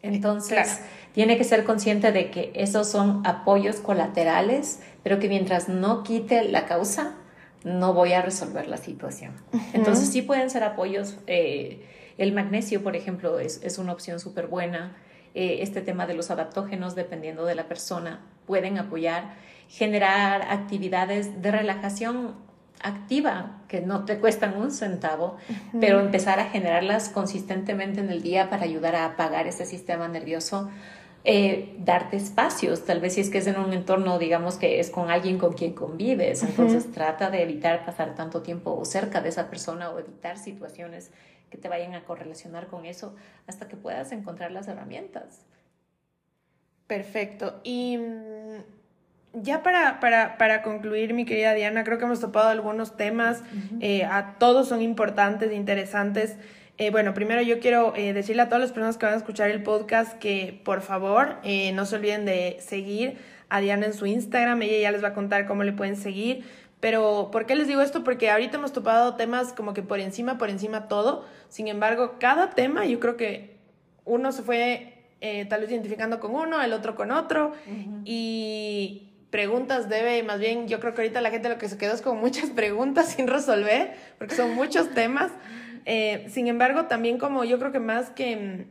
Entonces, 0.00 0.80
tiene 1.12 1.38
que 1.38 1.44
ser 1.44 1.62
consciente 1.62 2.10
de 2.10 2.30
que 2.30 2.50
esos 2.54 2.88
son 2.88 3.24
apoyos 3.24 3.76
colaterales, 3.76 4.80
pero 5.04 5.20
que 5.20 5.28
mientras 5.28 5.68
no 5.68 6.02
quite 6.02 6.42
la 6.44 6.66
causa, 6.66 7.14
no 7.62 7.94
voy 7.94 8.12
a 8.12 8.22
resolver 8.22 8.66
la 8.66 8.78
situación. 8.78 9.32
Entonces, 9.72 10.08
sí 10.08 10.22
pueden 10.22 10.50
ser 10.50 10.64
apoyos. 10.64 11.18
Eh, 11.28 11.86
el 12.18 12.32
magnesio, 12.32 12.82
por 12.82 12.96
ejemplo, 12.96 13.38
es, 13.38 13.60
es 13.62 13.78
una 13.78 13.92
opción 13.92 14.18
súper 14.18 14.48
buena. 14.48 14.96
Eh, 15.34 15.58
este 15.60 15.82
tema 15.82 16.06
de 16.06 16.14
los 16.14 16.30
adaptógenos, 16.32 16.96
dependiendo 16.96 17.44
de 17.44 17.54
la 17.54 17.68
persona, 17.68 18.20
pueden 18.46 18.78
apoyar 18.78 19.34
generar 19.72 20.42
actividades 20.50 21.40
de 21.40 21.50
relajación 21.50 22.34
activa 22.82 23.62
que 23.68 23.80
no 23.80 24.04
te 24.04 24.18
cuestan 24.18 24.60
un 24.60 24.70
centavo, 24.70 25.38
pero 25.80 26.00
empezar 26.00 26.40
a 26.40 26.44
generarlas 26.44 27.08
consistentemente 27.08 28.00
en 28.00 28.10
el 28.10 28.20
día 28.20 28.50
para 28.50 28.64
ayudar 28.64 28.94
a 28.96 29.06
apagar 29.06 29.46
ese 29.46 29.64
sistema 29.64 30.08
nervioso. 30.08 30.68
Eh, 31.24 31.74
darte 31.78 32.18
espacios, 32.18 32.84
tal 32.84 33.00
vez 33.00 33.14
si 33.14 33.22
es 33.22 33.30
que 33.30 33.38
es 33.38 33.46
en 33.46 33.56
un 33.56 33.72
entorno, 33.72 34.18
digamos 34.18 34.56
que 34.56 34.78
es 34.78 34.90
con 34.90 35.08
alguien 35.08 35.38
con 35.38 35.54
quien 35.54 35.72
convives, 35.72 36.42
entonces 36.42 36.92
trata 36.92 37.30
de 37.30 37.42
evitar 37.42 37.86
pasar 37.86 38.14
tanto 38.14 38.42
tiempo 38.42 38.84
cerca 38.84 39.22
de 39.22 39.30
esa 39.30 39.48
persona 39.48 39.88
o 39.88 39.98
evitar 39.98 40.36
situaciones 40.36 41.12
que 41.48 41.56
te 41.56 41.70
vayan 41.70 41.94
a 41.94 42.04
correlacionar 42.04 42.66
con 42.66 42.84
eso 42.84 43.14
hasta 43.46 43.68
que 43.68 43.76
puedas 43.76 44.12
encontrar 44.12 44.50
las 44.50 44.68
herramientas. 44.68 45.46
Perfecto. 46.92 47.60
Y 47.64 47.96
mm, 47.96 48.41
ya 49.34 49.62
para, 49.62 50.00
para, 50.00 50.36
para, 50.36 50.62
concluir, 50.62 51.14
mi 51.14 51.24
querida 51.24 51.54
Diana, 51.54 51.84
creo 51.84 51.98
que 51.98 52.04
hemos 52.04 52.20
topado 52.20 52.48
algunos 52.48 52.96
temas, 52.96 53.42
eh, 53.80 54.04
a 54.04 54.34
todos 54.38 54.68
son 54.68 54.82
importantes, 54.82 55.50
e 55.50 55.54
interesantes. 55.54 56.36
Eh, 56.78 56.90
bueno, 56.90 57.14
primero 57.14 57.42
yo 57.42 57.58
quiero 57.60 57.94
eh, 57.96 58.12
decirle 58.12 58.42
a 58.42 58.46
todas 58.46 58.60
las 58.60 58.72
personas 58.72 58.98
que 58.98 59.06
van 59.06 59.14
a 59.14 59.18
escuchar 59.18 59.50
el 59.50 59.62
podcast 59.62 60.18
que 60.18 60.60
por 60.64 60.80
favor 60.80 61.36
no 61.74 61.86
se 61.86 61.96
olviden 61.96 62.24
de 62.24 62.56
seguir 62.60 63.18
a 63.48 63.60
Diana 63.60 63.86
en 63.86 63.94
su 63.94 64.06
Instagram, 64.06 64.62
ella 64.62 64.78
ya 64.78 64.92
les 64.92 65.02
va 65.02 65.08
a 65.08 65.14
contar 65.14 65.46
cómo 65.46 65.62
le 65.62 65.72
pueden 65.72 65.96
seguir. 65.96 66.44
Pero, 66.80 67.28
¿por 67.30 67.46
qué 67.46 67.54
les 67.54 67.68
digo 67.68 67.80
esto? 67.80 68.02
Porque 68.02 68.28
ahorita 68.28 68.56
hemos 68.56 68.72
topado 68.72 69.14
temas 69.14 69.52
como 69.52 69.72
que 69.72 69.82
por 69.82 70.00
encima, 70.00 70.36
por 70.36 70.50
encima 70.50 70.88
todo. 70.88 71.24
Sin 71.48 71.68
embargo, 71.68 72.16
cada 72.18 72.50
tema 72.50 72.86
yo 72.86 72.98
creo 72.98 73.16
que 73.16 73.56
uno 74.04 74.32
se 74.32 74.42
fue 74.42 74.88
tal 75.48 75.60
vez 75.60 75.70
identificando 75.70 76.18
con 76.18 76.34
uno, 76.34 76.60
el 76.60 76.72
otro 76.72 76.96
con 76.96 77.12
otro. 77.12 77.52
Y 78.04 79.11
preguntas 79.32 79.88
debe, 79.88 80.22
más 80.22 80.38
bien 80.38 80.68
yo 80.68 80.78
creo 80.78 80.94
que 80.94 81.00
ahorita 81.00 81.20
la 81.20 81.30
gente 81.30 81.48
lo 81.48 81.58
que 81.58 81.68
se 81.68 81.76
quedó 81.76 81.94
es 81.94 82.02
con 82.02 82.18
muchas 82.18 82.50
preguntas 82.54 83.08
sin 83.08 83.26
resolver, 83.26 83.96
porque 84.18 84.36
son 84.36 84.54
muchos 84.54 84.90
temas. 84.90 85.32
Eh, 85.84 86.28
sin 86.30 86.46
embargo, 86.46 86.84
también 86.84 87.18
como 87.18 87.42
yo 87.42 87.58
creo 87.58 87.72
que 87.72 87.80
más 87.80 88.10
que, 88.10 88.66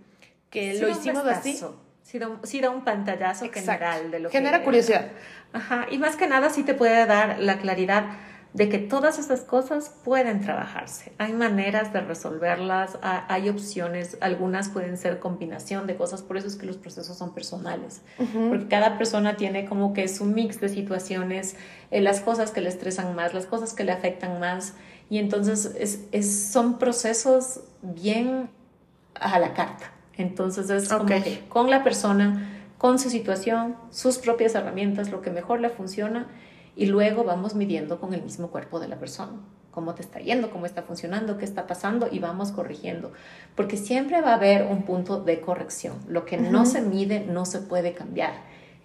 que 0.49 0.76
lo 0.76 0.88
hicimos 0.88 1.26
así. 1.26 1.59
Sí 2.03 2.59
da, 2.59 2.70
un 2.70 2.84
pantallazo 2.84 3.49
general 3.51 4.12
de 4.12 4.20
lo 4.20 4.30
Genera 4.30 4.32
que... 4.32 4.38
Genera 4.38 4.64
curiosidad. 4.64 5.07
Ajá, 5.53 5.88
y 5.89 5.97
más 5.97 6.16
que 6.16 6.28
nada 6.28 6.49
sí 6.49 6.64
te 6.64 6.74
puede 6.74 7.05
dar 7.05 7.39
la 7.39 7.57
claridad 7.57 8.05
de 8.54 8.68
que 8.68 8.80
todas 8.80 9.18
esas 9.18 9.41
cosas 9.41 9.93
pueden 10.04 10.41
trabajarse. 10.41 11.14
Hay 11.18 11.32
maneras 11.32 11.93
de 11.93 12.02
resolverlas, 12.02 12.97
hay 13.02 13.47
opciones, 13.47 14.18
algunas 14.20 14.68
pueden 14.68 14.97
ser 14.97 15.20
combinación 15.20 15.88
de 15.88 15.95
cosas, 15.95 16.22
por 16.22 16.36
eso 16.36 16.47
es 16.47 16.58
que 16.58 16.66
los 16.66 16.76
procesos 16.76 17.18
son 17.18 17.34
personales, 17.34 18.02
porque 18.49 18.68
cada 18.68 18.97
persona 18.97 19.38
tiene 19.38 19.66
como 19.66 19.93
que 19.93 20.08
su 20.10 20.26
mix 20.26 20.60
de 20.60 20.68
situaciones, 20.68 21.56
eh, 21.91 22.02
las 22.02 22.20
cosas 22.20 22.52
que 22.52 22.60
le 22.60 22.68
estresan 22.68 23.16
más, 23.16 23.34
las 23.34 23.45
cosas 23.45 23.74
que 23.74 23.86
le 23.86 23.93
afectan 23.93 24.39
más, 24.39 24.74
y 25.10 25.20
entonces 25.20 25.74
es, 26.12 26.52
son 26.52 26.78
procesos 26.78 27.62
bien 27.82 28.49
a 29.16 29.39
la 29.39 29.54
carta. 29.54 29.91
Entonces 30.18 30.70
es 30.70 30.89
como 30.89 31.06
que 31.06 31.43
con 31.47 31.70
la 31.70 31.84
persona, 31.84 32.49
con 32.78 32.99
su 32.99 33.10
situación, 33.10 33.78
sus 33.91 34.18
propias 34.18 34.56
herramientas, 34.56 35.10
lo 35.10 35.22
que 35.22 35.30
mejor 35.30 35.62
le 35.62 35.70
funciona 35.70 36.28
y 36.76 36.86
luego 36.86 37.24
vamos 37.24 37.55
midiendo 37.55 37.99
con 37.99 38.13
el 38.13 38.24
mismo 38.24 38.49
cuerpo 38.49 38.80
de 38.80 38.88
la 38.88 38.97
persona. 38.97 39.34
cómo 39.72 39.95
te 39.95 40.01
está 40.01 40.19
yendo, 40.19 40.51
cómo 40.51 40.65
está 40.65 40.82
funcionando, 40.82 41.38
qué 41.38 41.45
está 41.45 41.65
pasando 41.65 42.09
y 42.11 42.19
vamos 42.19 42.51
corrigiendo. 42.51 43.13
Porque 43.55 43.78
siempre 43.78 44.19
va 44.19 44.32
a 44.32 44.36
haber 44.36 44.63
un 44.63 44.84
punto 44.84 45.22
de 45.22 45.39
corrección. 45.39 45.95
Lo 46.09 46.26
que 46.26 46.38
no 46.38 46.65
se 46.65 46.82
mide 46.82 47.22
no 47.22 47.45
se 47.45 47.59
puede 47.59 47.93
cambiar. 47.93 48.34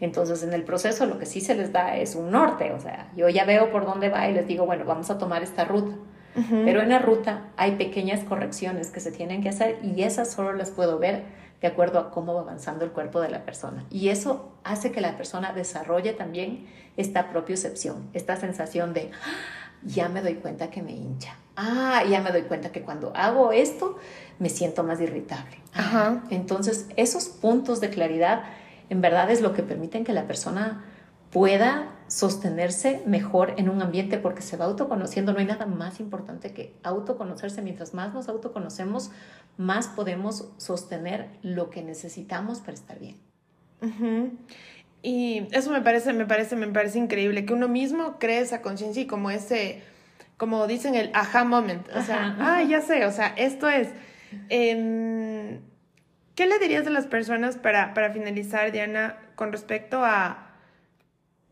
Entonces, 0.00 0.42
en 0.42 0.52
el 0.52 0.62
proceso 0.62 1.06
lo 1.06 1.18
que 1.18 1.26
sí 1.26 1.40
se 1.40 1.54
les 1.54 1.72
da 1.72 1.96
es 1.96 2.14
un 2.14 2.30
norte, 2.30 2.72
o 2.72 2.80
sea, 2.80 3.10
yo 3.16 3.28
ya 3.28 3.44
veo 3.44 3.70
por 3.72 3.86
dónde 3.86 4.10
va 4.10 4.28
y 4.28 4.34
les 4.34 4.46
digo, 4.46 4.66
bueno, 4.66 4.84
vamos 4.84 5.10
a 5.10 5.18
tomar 5.18 5.42
esta 5.42 5.64
ruta. 5.64 5.96
Pero 6.50 6.82
en 6.82 6.90
la 6.90 6.98
ruta 6.98 7.48
hay 7.56 7.76
pequeñas 7.76 8.22
correcciones 8.22 8.90
que 8.90 9.00
se 9.00 9.10
tienen 9.10 9.42
que 9.42 9.48
hacer 9.48 9.78
y 9.82 10.02
esas 10.02 10.30
solo 10.30 10.52
las 10.52 10.70
puedo 10.70 10.98
ver 10.98 11.22
de 11.60 11.68
acuerdo 11.68 11.98
a 11.98 12.10
cómo 12.10 12.34
va 12.34 12.42
avanzando 12.42 12.84
el 12.84 12.92
cuerpo 12.92 13.20
de 13.20 13.30
la 13.30 13.44
persona. 13.44 13.84
Y 13.90 14.08
eso 14.08 14.52
hace 14.64 14.92
que 14.92 15.00
la 15.00 15.16
persona 15.16 15.52
desarrolle 15.52 16.12
también 16.12 16.66
esta 16.96 17.30
propiocepción, 17.30 18.08
esta 18.12 18.36
sensación 18.36 18.92
de, 18.92 19.10
ah, 19.12 19.66
ya 19.84 20.08
me 20.08 20.22
doy 20.22 20.34
cuenta 20.34 20.70
que 20.70 20.82
me 20.82 20.92
hincha. 20.92 21.36
Ah, 21.56 22.02
ya 22.08 22.20
me 22.20 22.30
doy 22.30 22.42
cuenta 22.42 22.70
que 22.70 22.82
cuando 22.82 23.12
hago 23.14 23.52
esto 23.52 23.96
me 24.38 24.50
siento 24.50 24.84
más 24.84 25.00
irritable. 25.00 25.58
Ajá. 25.72 26.22
Entonces, 26.30 26.86
esos 26.96 27.28
puntos 27.28 27.80
de 27.80 27.90
claridad 27.90 28.44
en 28.90 29.00
verdad 29.00 29.30
es 29.30 29.40
lo 29.40 29.52
que 29.52 29.62
permiten 29.62 30.04
que 30.04 30.12
la 30.12 30.26
persona 30.26 30.84
pueda 31.30 31.95
sostenerse 32.08 33.02
mejor 33.06 33.54
en 33.56 33.68
un 33.68 33.82
ambiente 33.82 34.18
porque 34.18 34.42
se 34.42 34.56
va 34.56 34.66
autoconociendo. 34.66 35.32
No 35.32 35.38
hay 35.38 35.46
nada 35.46 35.66
más 35.66 36.00
importante 36.00 36.52
que 36.52 36.74
autoconocerse. 36.82 37.62
Mientras 37.62 37.94
más 37.94 38.14
nos 38.14 38.28
autoconocemos, 38.28 39.10
más 39.56 39.88
podemos 39.88 40.48
sostener 40.56 41.28
lo 41.42 41.70
que 41.70 41.82
necesitamos 41.82 42.60
para 42.60 42.74
estar 42.74 42.98
bien. 42.98 43.18
Y 45.02 45.46
eso 45.52 45.70
me 45.70 45.80
parece, 45.80 46.12
me 46.12 46.26
parece, 46.26 46.56
me 46.56 46.68
parece 46.68 46.98
increíble, 46.98 47.44
que 47.44 47.52
uno 47.52 47.68
mismo 47.68 48.18
cree 48.18 48.40
esa 48.40 48.62
conciencia 48.62 49.02
y 49.02 49.06
como 49.06 49.30
ese, 49.30 49.82
como 50.36 50.66
dicen 50.66 50.94
el 50.94 51.10
aha 51.14 51.44
moment, 51.44 51.86
o 51.94 52.02
sea, 52.02 52.36
ah, 52.40 52.62
ya 52.64 52.80
sé, 52.80 53.04
o 53.06 53.12
sea, 53.12 53.28
esto 53.36 53.68
es... 53.68 53.88
Em, 54.48 55.60
¿Qué 56.34 56.46
le 56.46 56.58
dirías 56.58 56.86
a 56.86 56.90
las 56.90 57.06
personas 57.06 57.56
para, 57.56 57.94
para 57.94 58.12
finalizar, 58.12 58.70
Diana, 58.72 59.16
con 59.36 59.52
respecto 59.52 60.04
a 60.04 60.45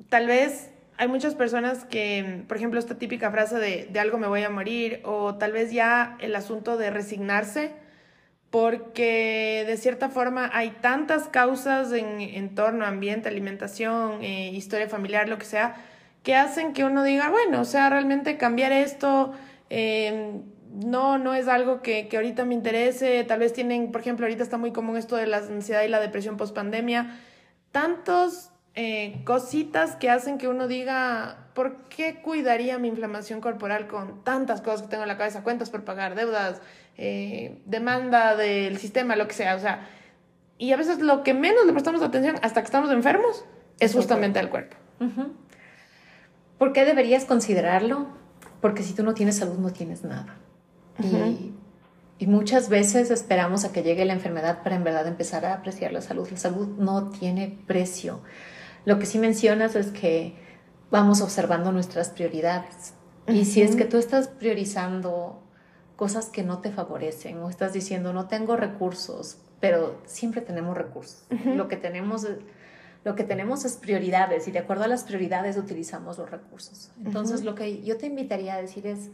tal 0.09 0.27
vez 0.27 0.71
hay 0.97 1.09
muchas 1.09 1.35
personas 1.35 1.85
que, 1.85 2.45
por 2.47 2.57
ejemplo, 2.57 2.79
esta 2.79 2.97
típica 2.97 3.31
frase 3.31 3.59
de, 3.59 3.89
de 3.91 4.01
algo 4.01 4.19
me 4.19 4.29
voy 4.29 4.43
a 4.43 4.51
morir 4.51 5.01
o 5.05 5.37
tal 5.37 5.53
vez 5.53 5.73
ya 5.73 6.17
el 6.21 6.37
asunto 6.37 6.77
de 6.77 6.91
resignarse 6.91 7.73
porque 8.55 9.65
de 9.67 9.77
cierta 9.77 10.11
forma 10.11 10.49
hay 10.53 10.71
tantas 10.81 11.27
causas 11.27 11.91
en, 11.93 12.21
en 12.21 12.55
torno 12.55 12.85
a 12.85 12.89
ambiente, 12.89 13.29
alimentación, 13.29 14.23
eh, 14.23 14.53
historia 14.53 14.89
familiar, 14.89 15.29
lo 15.29 15.39
que 15.39 15.45
sea, 15.45 15.75
que 16.23 16.37
hacen 16.37 16.73
que 16.73 16.85
uno 16.85 17.03
diga, 17.03 17.31
bueno, 17.31 17.63
o 17.63 17.65
sea, 17.65 17.91
realmente 17.91 18.37
cambiar 18.37 18.71
esto 18.71 19.33
em, 19.71 20.43
no, 20.73 21.19
no 21.19 21.35
es 21.35 21.49
algo 21.49 21.83
que, 21.83 22.07
que, 22.07 22.17
ahorita 22.17 22.45
me 22.45 22.55
interese, 22.55 23.25
tal 23.25 23.41
vez 23.41 23.53
tienen, 23.53 23.91
por 23.91 24.03
ejemplo, 24.03 24.25
ahorita 24.25 24.45
está 24.45 24.57
muy 24.57 24.71
común 24.73 24.97
esto 24.99 25.17
de 25.17 25.27
la 25.27 25.39
ansiedad 25.39 25.83
y 25.83 25.89
la 25.89 25.99
depresión 25.99 26.37
post 26.37 26.55
pandemia, 26.55 27.19
tantos 27.73 28.53
eh, 28.77 29.23
cositas 29.25 29.95
que 29.95 30.11
hacen 30.11 30.37
que 30.37 30.49
uno 30.49 30.67
diga, 30.67 31.47
¿por 31.55 31.77
qué 31.85 32.21
cuidaría 32.23 32.77
mi 32.79 32.89
inflamación 32.89 33.41
corporal 33.41 33.87
con 33.87 34.25
tantas 34.25 34.63
cosas 34.63 34.83
que 34.83 34.89
tengo 34.89 35.05
en 35.05 35.09
la 35.09 35.17
cabeza? 35.17 35.45
Cuentas 35.45 35.71
por 35.71 35.85
pagar, 35.85 36.17
deudas, 36.17 36.61
eh, 36.97 37.63
demanda 37.67 38.35
del 38.35 38.79
sistema, 38.79 39.15
lo 39.15 39.29
que 39.29 39.35
sea. 39.35 39.55
O 39.55 39.61
sea, 39.61 39.89
y 40.59 40.73
a 40.73 40.77
veces 40.77 40.99
lo 40.99 41.23
que 41.23 41.35
menos 41.35 41.67
le 41.67 41.73
prestamos 41.73 42.03
atención 42.03 42.37
hasta 42.43 42.63
que 42.63 42.67
estamos 42.67 42.91
enfermos 42.91 43.45
es 43.79 43.95
justamente 43.95 44.41
al 44.41 44.51
cuerpo. 44.51 44.77
¿Por 46.59 46.73
qué 46.73 46.85
deberías 46.85 47.27
considerarlo? 47.27 48.09
Porque 48.61 48.83
si 48.83 48.93
tú 48.93 49.05
no 49.05 49.15
tienes 49.15 49.37
salud, 49.37 49.59
no 49.59 49.73
tienes 49.73 50.03
nada. 50.03 50.37
y, 50.99 51.53
y, 52.19 52.27
muchas 52.27 52.69
veces 52.69 53.11
esperamos 53.11 53.65
a 53.65 53.73
que 53.73 53.83
llegue 53.83 54.05
la 54.05 54.13
enfermedad 54.15 54.63
para 54.63 54.77
en 54.77 54.85
verdad 54.85 55.07
empezar 55.07 55.45
a 55.45 55.55
apreciar 55.55 55.93
la 55.93 56.01
salud. 56.01 56.29
La 56.31 56.39
salud 56.39 56.69
no 56.79 57.11
tiene 57.11 57.59
precio. 57.67 58.21
Lo 58.85 58.99
que 58.99 59.07
sí 59.07 59.19
mencionas 59.19 59.77
es 59.77 59.89
que 59.89 60.35
vamos 60.91 61.21
observando 61.21 61.73
nuestras 61.73 62.11
prioridades. 62.11 62.95
Y 63.27 63.47
si 63.47 63.63
es 63.63 63.77
que 63.77 63.85
tú 63.85 63.97
estás 63.97 64.29
priorizando 64.29 65.43
cosas 65.97 66.27
que 66.27 66.43
no 66.43 66.59
te 66.59 66.71
favorecen 66.71 67.39
o 67.39 67.49
estás 67.49 67.73
diciendo 67.73 68.13
no 68.13 68.27
tengo 68.29 68.57
recursos, 68.57 69.39
pero 69.61 70.01
siempre 70.05 70.41
tenemos 70.41 70.77
recursos. 70.77 71.25
Lo 71.45 71.69
que 71.69 71.77
tenemos 71.77 72.27
lo 73.05 73.15
que 73.15 73.25
tenemos 73.25 73.65
es 73.67 73.77
prioridades 73.77 74.49
y 74.49 74.51
de 74.51 74.61
acuerdo 74.61 74.85
a 74.85 74.89
las 74.89 75.05
prioridades 75.05 75.59
utilizamos 75.59 76.19
los 76.19 76.31
recursos. 76.31 76.91
Entonces 77.05 77.45
lo 77.45 77.55
que 77.55 77.83
yo 77.83 77.99
te 77.99 78.07
invitaría 78.07 78.55
a 78.55 78.63
decir 78.63 78.87
es 78.87 79.11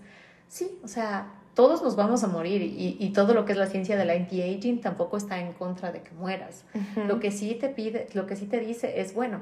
sí, 0.48 0.78
o 0.84 0.88
sea, 0.88 1.39
todos 1.54 1.82
nos 1.82 1.96
vamos 1.96 2.24
a 2.24 2.28
morir 2.28 2.62
y, 2.62 2.96
y 2.98 3.12
todo 3.12 3.34
lo 3.34 3.44
que 3.44 3.52
es 3.52 3.58
la 3.58 3.66
ciencia 3.66 3.96
del 3.96 4.10
anti-aging 4.10 4.80
tampoco 4.80 5.16
está 5.16 5.40
en 5.40 5.52
contra 5.52 5.92
de 5.92 6.02
que 6.02 6.12
mueras. 6.12 6.64
Lo 7.06 7.20
que 7.20 7.30
sí 7.30 7.54
te 7.54 7.68
pide, 7.68 8.08
lo 8.14 8.26
que 8.26 8.36
sí 8.36 8.46
te 8.46 8.60
dice 8.60 9.00
es, 9.00 9.14
bueno, 9.14 9.40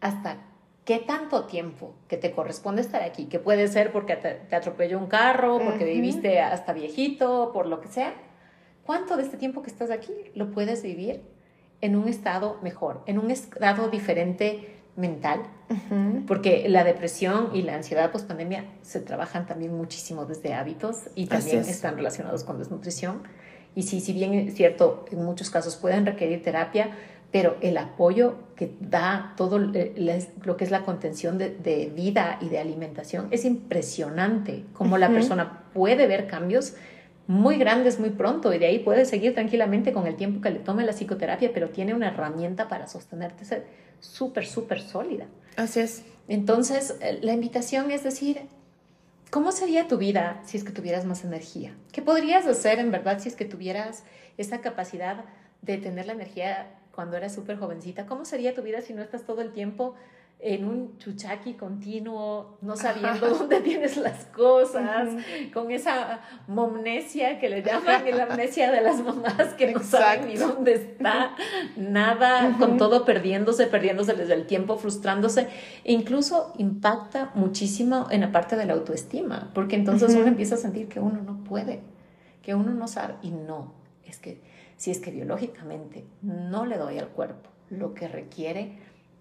hasta 0.00 0.38
¿Qué 0.84 0.98
tanto 0.98 1.46
tiempo 1.46 1.94
que 2.08 2.18
te 2.18 2.32
corresponde 2.32 2.82
estar 2.82 3.02
aquí? 3.02 3.24
Que 3.24 3.38
puede 3.38 3.68
ser 3.68 3.90
porque 3.90 4.16
te, 4.16 4.54
atropelló 4.54 4.98
un 4.98 5.06
carro, 5.06 5.58
porque 5.58 5.86
viviste 5.86 6.40
hasta 6.40 6.74
viejito, 6.74 7.52
por 7.54 7.66
lo 7.66 7.80
que 7.80 7.88
sea. 7.88 8.12
¿Cuánto 8.84 9.16
de 9.16 9.22
este 9.22 9.38
tiempo 9.38 9.62
que 9.62 9.70
estás 9.70 9.90
aquí 9.90 10.12
lo 10.34 10.50
puedes 10.50 10.82
vivir 10.82 11.22
en 11.80 11.96
un 11.96 12.06
estado 12.06 12.58
mejor, 12.62 13.02
en 13.06 13.18
un 13.18 13.30
estado 13.30 13.88
diferente 13.88 14.73
mental? 14.96 15.40
Porque 16.26 16.68
la 16.68 16.84
depresión 16.84 17.50
y 17.52 17.62
la 17.62 17.74
ansiedad 17.74 18.12
post 18.12 18.28
pandemia 18.28 18.64
se 18.82 19.00
trabajan 19.00 19.46
también 19.46 19.76
muchísimo 19.76 20.24
desde 20.24 20.54
hábitos 20.54 21.08
y 21.14 21.26
también 21.26 21.60
están 21.60 21.96
relacionados 21.96 22.44
con 22.44 22.58
desnutrición. 22.58 23.22
Y 23.74 23.82
sí, 23.82 24.00
si 24.00 24.12
bien 24.12 24.34
es 24.34 24.54
cierto, 24.54 25.04
en 25.10 25.24
muchos 25.24 25.50
casos 25.50 25.76
pueden 25.76 26.06
requerir 26.06 26.42
terapia, 26.42 26.90
pero 27.32 27.56
el 27.60 27.76
apoyo 27.78 28.36
que 28.54 28.70
da 28.78 29.34
todo 29.36 29.58
lo 29.58 30.56
que 30.56 30.64
es 30.64 30.70
la 30.70 30.82
contención 30.82 31.38
de, 31.38 31.92
vida 31.92 32.38
y 32.40 32.48
de 32.48 32.58
alimentación 32.58 33.26
es 33.32 33.44
impresionante, 33.44 34.64
como 34.72 34.98
la 34.98 35.08
persona 35.08 35.64
puede 35.72 36.06
ver 36.06 36.28
cambios 36.28 36.74
muy 37.26 37.56
grandes 37.56 37.98
muy 37.98 38.10
pronto 38.10 38.52
y 38.52 38.58
de 38.58 38.66
ahí 38.66 38.78
puede 38.78 39.04
seguir 39.06 39.34
tranquilamente 39.34 39.92
con 39.92 40.06
el 40.06 40.14
tiempo 40.14 40.40
que 40.40 40.50
le 40.50 40.58
tome 40.58 40.84
la 40.84 40.92
psicoterapia, 40.92 41.50
pero 41.52 41.70
tiene 41.70 41.94
una 41.94 42.08
herramienta 42.08 42.68
para 42.68 42.86
sostenerte 42.86 43.44
súper, 44.04 44.46
súper 44.46 44.80
sólida. 44.80 45.26
Así 45.56 45.80
es. 45.80 46.04
Entonces, 46.28 46.96
eh, 47.00 47.18
la 47.22 47.32
invitación 47.32 47.90
es 47.90 48.04
decir, 48.04 48.40
¿cómo 49.30 49.52
sería 49.52 49.88
tu 49.88 49.98
vida 49.98 50.42
si 50.44 50.56
es 50.56 50.64
que 50.64 50.72
tuvieras 50.72 51.04
más 51.04 51.24
energía? 51.24 51.74
¿Qué 51.92 52.02
podrías 52.02 52.46
hacer 52.46 52.78
en 52.78 52.90
verdad 52.90 53.18
si 53.18 53.28
es 53.28 53.36
que 53.36 53.44
tuvieras 53.44 54.04
esa 54.38 54.60
capacidad 54.60 55.24
de 55.62 55.78
tener 55.78 56.06
la 56.06 56.12
energía 56.12 56.74
cuando 56.94 57.16
eras 57.16 57.34
súper 57.34 57.58
jovencita, 57.58 58.06
¿cómo 58.06 58.24
sería 58.24 58.54
tu 58.54 58.62
vida 58.62 58.80
si 58.80 58.92
no 58.92 59.02
estás 59.02 59.24
todo 59.24 59.40
el 59.40 59.52
tiempo 59.52 59.94
en 60.46 60.66
un 60.66 60.98
chuchaqui 60.98 61.54
continuo, 61.54 62.58
no 62.60 62.76
sabiendo 62.76 63.30
dónde 63.30 63.62
tienes 63.62 63.96
las 63.96 64.26
cosas, 64.26 65.08
con 65.54 65.70
esa 65.70 66.20
momnesia 66.48 67.38
que 67.38 67.48
le 67.48 67.62
llaman, 67.62 68.04
la 68.14 68.24
amnesia 68.24 68.70
de 68.70 68.82
las 68.82 69.02
mamás 69.02 69.54
que 69.56 69.72
no 69.72 69.82
saben 69.82 70.28
ni 70.28 70.36
dónde 70.36 70.74
está, 70.74 71.34
nada, 71.76 72.54
con 72.58 72.76
todo 72.76 73.06
perdiéndose, 73.06 73.68
perdiéndose 73.68 74.12
desde 74.12 74.34
el 74.34 74.46
tiempo, 74.46 74.76
frustrándose, 74.76 75.48
e 75.82 75.94
incluso 75.94 76.52
impacta 76.58 77.32
muchísimo 77.34 78.08
en 78.10 78.20
la 78.20 78.30
parte 78.30 78.56
de 78.56 78.66
la 78.66 78.74
autoestima, 78.74 79.50
porque 79.54 79.76
entonces 79.76 80.14
uno 80.14 80.26
empieza 80.26 80.56
a 80.56 80.58
sentir 80.58 80.88
que 80.88 81.00
uno 81.00 81.22
no 81.22 81.42
puede, 81.42 81.80
que 82.42 82.54
uno 82.54 82.74
no 82.74 82.86
sabe, 82.86 83.14
y 83.22 83.30
no, 83.30 83.72
es 84.04 84.18
que 84.18 84.42
si 84.76 84.90
es 84.90 84.98
que 84.98 85.10
biológicamente 85.10 86.04
no 86.20 86.66
le 86.66 86.76
doy 86.76 86.98
al 86.98 87.08
cuerpo 87.08 87.48
lo 87.70 87.94
que 87.94 88.08
requiere, 88.08 88.78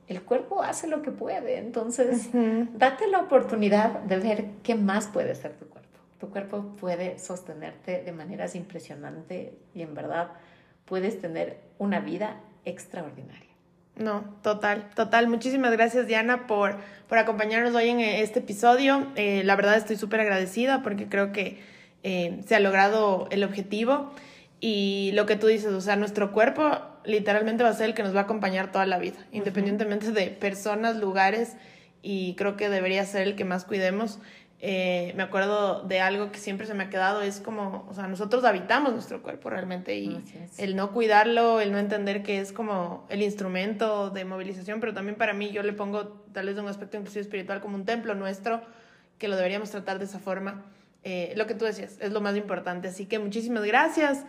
el 0.07 0.21
cuerpo 0.21 0.61
hace 0.61 0.87
lo 0.87 1.01
que 1.01 1.11
puede. 1.11 1.57
Entonces, 1.57 2.29
date 2.73 3.07
la 3.07 3.19
oportunidad 3.19 3.99
de 4.01 4.17
ver 4.17 4.45
qué 4.63 4.75
más 4.75 5.07
puede 5.07 5.35
ser 5.35 5.53
tu 5.53 5.65
cuerpo. 5.67 5.99
Tu 6.19 6.29
cuerpo 6.29 6.63
puede 6.79 7.19
sostenerte 7.19 8.03
de 8.03 8.11
maneras 8.11 8.55
impresionantes 8.55 9.51
y 9.73 9.81
en 9.81 9.93
verdad 9.93 10.31
puedes 10.85 11.19
tener 11.19 11.57
una 11.77 11.99
vida 11.99 12.37
extraordinaria. 12.65 13.49
No, 13.95 14.23
total, 14.41 14.89
total. 14.95 15.27
Muchísimas 15.27 15.71
gracias 15.71 16.07
Diana 16.07 16.47
por, 16.47 16.77
por 17.07 17.19
acompañarnos 17.19 17.75
hoy 17.75 17.89
en 17.89 17.99
este 17.99 18.39
episodio. 18.39 19.07
Eh, 19.15 19.43
la 19.43 19.55
verdad 19.55 19.75
estoy 19.77 19.97
súper 19.97 20.21
agradecida 20.21 20.81
porque 20.81 21.07
creo 21.07 21.31
que 21.31 21.61
eh, 22.01 22.41
se 22.45 22.55
ha 22.55 22.59
logrado 22.59 23.27
el 23.29 23.43
objetivo. 23.43 24.11
Y 24.65 25.11
lo 25.11 25.25
que 25.25 25.35
tú 25.35 25.47
dices, 25.47 25.73
o 25.73 25.81
sea, 25.81 25.97
nuestro 25.97 26.31
cuerpo 26.31 26.79
literalmente 27.03 27.65
va 27.65 27.69
a 27.69 27.73
ser 27.73 27.87
el 27.87 27.93
que 27.93 28.01
nos 28.01 28.15
va 28.15 28.21
a 28.21 28.23
acompañar 28.23 28.71
toda 28.71 28.85
la 28.85 28.97
vida, 28.97 29.17
independientemente 29.33 30.13
de 30.13 30.27
personas, 30.27 30.95
lugares, 30.95 31.57
y 32.01 32.35
creo 32.35 32.55
que 32.55 32.69
debería 32.69 33.03
ser 33.05 33.23
el 33.23 33.35
que 33.35 33.43
más 33.43 33.65
cuidemos. 33.65 34.19
Eh, 34.61 35.11
me 35.17 35.23
acuerdo 35.23 35.83
de 35.83 35.99
algo 35.99 36.31
que 36.31 36.39
siempre 36.39 36.65
se 36.65 36.73
me 36.75 36.85
ha 36.85 36.89
quedado, 36.89 37.21
es 37.21 37.41
como, 37.41 37.85
o 37.89 37.93
sea, 37.93 38.07
nosotros 38.07 38.45
habitamos 38.45 38.93
nuestro 38.93 39.21
cuerpo 39.21 39.49
realmente 39.49 39.97
y 39.97 40.23
el 40.57 40.77
no 40.77 40.93
cuidarlo, 40.93 41.59
el 41.59 41.73
no 41.73 41.77
entender 41.77 42.23
que 42.23 42.39
es 42.39 42.53
como 42.53 43.05
el 43.09 43.21
instrumento 43.21 44.11
de 44.11 44.23
movilización, 44.23 44.79
pero 44.79 44.93
también 44.93 45.17
para 45.17 45.33
mí 45.33 45.51
yo 45.51 45.61
le 45.61 45.73
pongo 45.73 46.23
tal 46.31 46.45
vez 46.45 46.55
de 46.55 46.61
un 46.61 46.69
aspecto 46.69 46.95
inclusive 46.95 47.23
espiritual 47.23 47.59
como 47.59 47.75
un 47.75 47.83
templo 47.83 48.15
nuestro, 48.15 48.61
que 49.17 49.27
lo 49.27 49.35
deberíamos 49.35 49.71
tratar 49.71 49.99
de 49.99 50.05
esa 50.05 50.19
forma 50.19 50.63
eh, 51.03 51.33
lo 51.35 51.47
que 51.47 51.53
tú 51.53 51.65
decías, 51.65 51.97
es 51.99 52.13
lo 52.13 52.21
más 52.21 52.37
importante. 52.37 52.87
Así 52.87 53.05
que 53.05 53.19
muchísimas 53.19 53.65
gracias. 53.65 54.25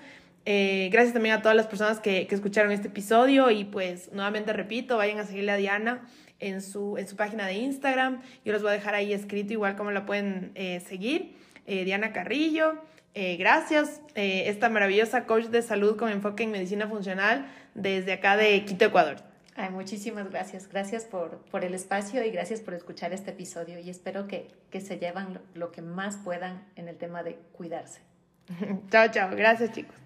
Eh, 0.46 0.90
gracias 0.92 1.14
también 1.14 1.34
a 1.36 1.42
todas 1.42 1.56
las 1.56 1.66
personas 1.66 2.00
que, 2.00 2.26
que, 2.26 2.34
escucharon 2.34 2.70
este 2.70 2.88
episodio 2.88 3.50
y 3.50 3.64
pues 3.64 4.12
nuevamente 4.12 4.52
repito, 4.52 4.98
vayan 4.98 5.18
a 5.18 5.24
seguirle 5.24 5.52
a 5.52 5.56
Diana 5.56 6.06
en 6.38 6.60
su, 6.60 6.98
en 6.98 7.08
su 7.08 7.16
página 7.16 7.46
de 7.46 7.54
Instagram. 7.54 8.20
Yo 8.44 8.52
les 8.52 8.60
voy 8.60 8.70
a 8.70 8.74
dejar 8.74 8.94
ahí 8.94 9.12
escrito 9.12 9.52
igual 9.52 9.76
como 9.76 9.90
la 9.90 10.04
pueden 10.04 10.52
eh, 10.54 10.80
seguir. 10.86 11.36
Diana 11.66 12.12
Carrillo. 12.12 12.74
gracias, 13.14 14.02
esta 14.14 14.68
maravillosa 14.68 15.24
coach 15.24 15.46
de 15.46 15.62
salud 15.62 15.96
con 15.96 16.10
enfoque 16.10 16.42
en 16.42 16.50
medicina 16.50 16.86
funcional 16.86 17.46
desde 17.74 18.12
acá 18.12 18.36
de 18.36 18.66
Quito, 18.66 18.84
Ecuador. 18.84 19.16
Ay, 19.56 19.70
muchísimas 19.70 20.30
gracias. 20.30 20.68
Gracias 20.68 21.04
por, 21.04 21.38
por, 21.50 21.64
el 21.64 21.74
espacio 21.74 22.24
y 22.24 22.30
gracias 22.30 22.60
por 22.60 22.74
escuchar 22.74 23.12
este 23.12 23.30
episodio 23.30 23.78
y 23.78 23.88
espero 23.88 24.26
que, 24.26 24.48
que 24.70 24.80
se 24.80 24.98
llevan 24.98 25.34
lo, 25.34 25.40
lo 25.54 25.72
que 25.72 25.80
más 25.80 26.16
puedan 26.16 26.64
en 26.76 26.88
el 26.88 26.96
tema 26.96 27.22
de 27.22 27.38
cuidarse. 27.52 28.00
chao, 28.90 29.08
chao. 29.08 29.30
Gracias, 29.36 29.72
chicos. 29.72 30.03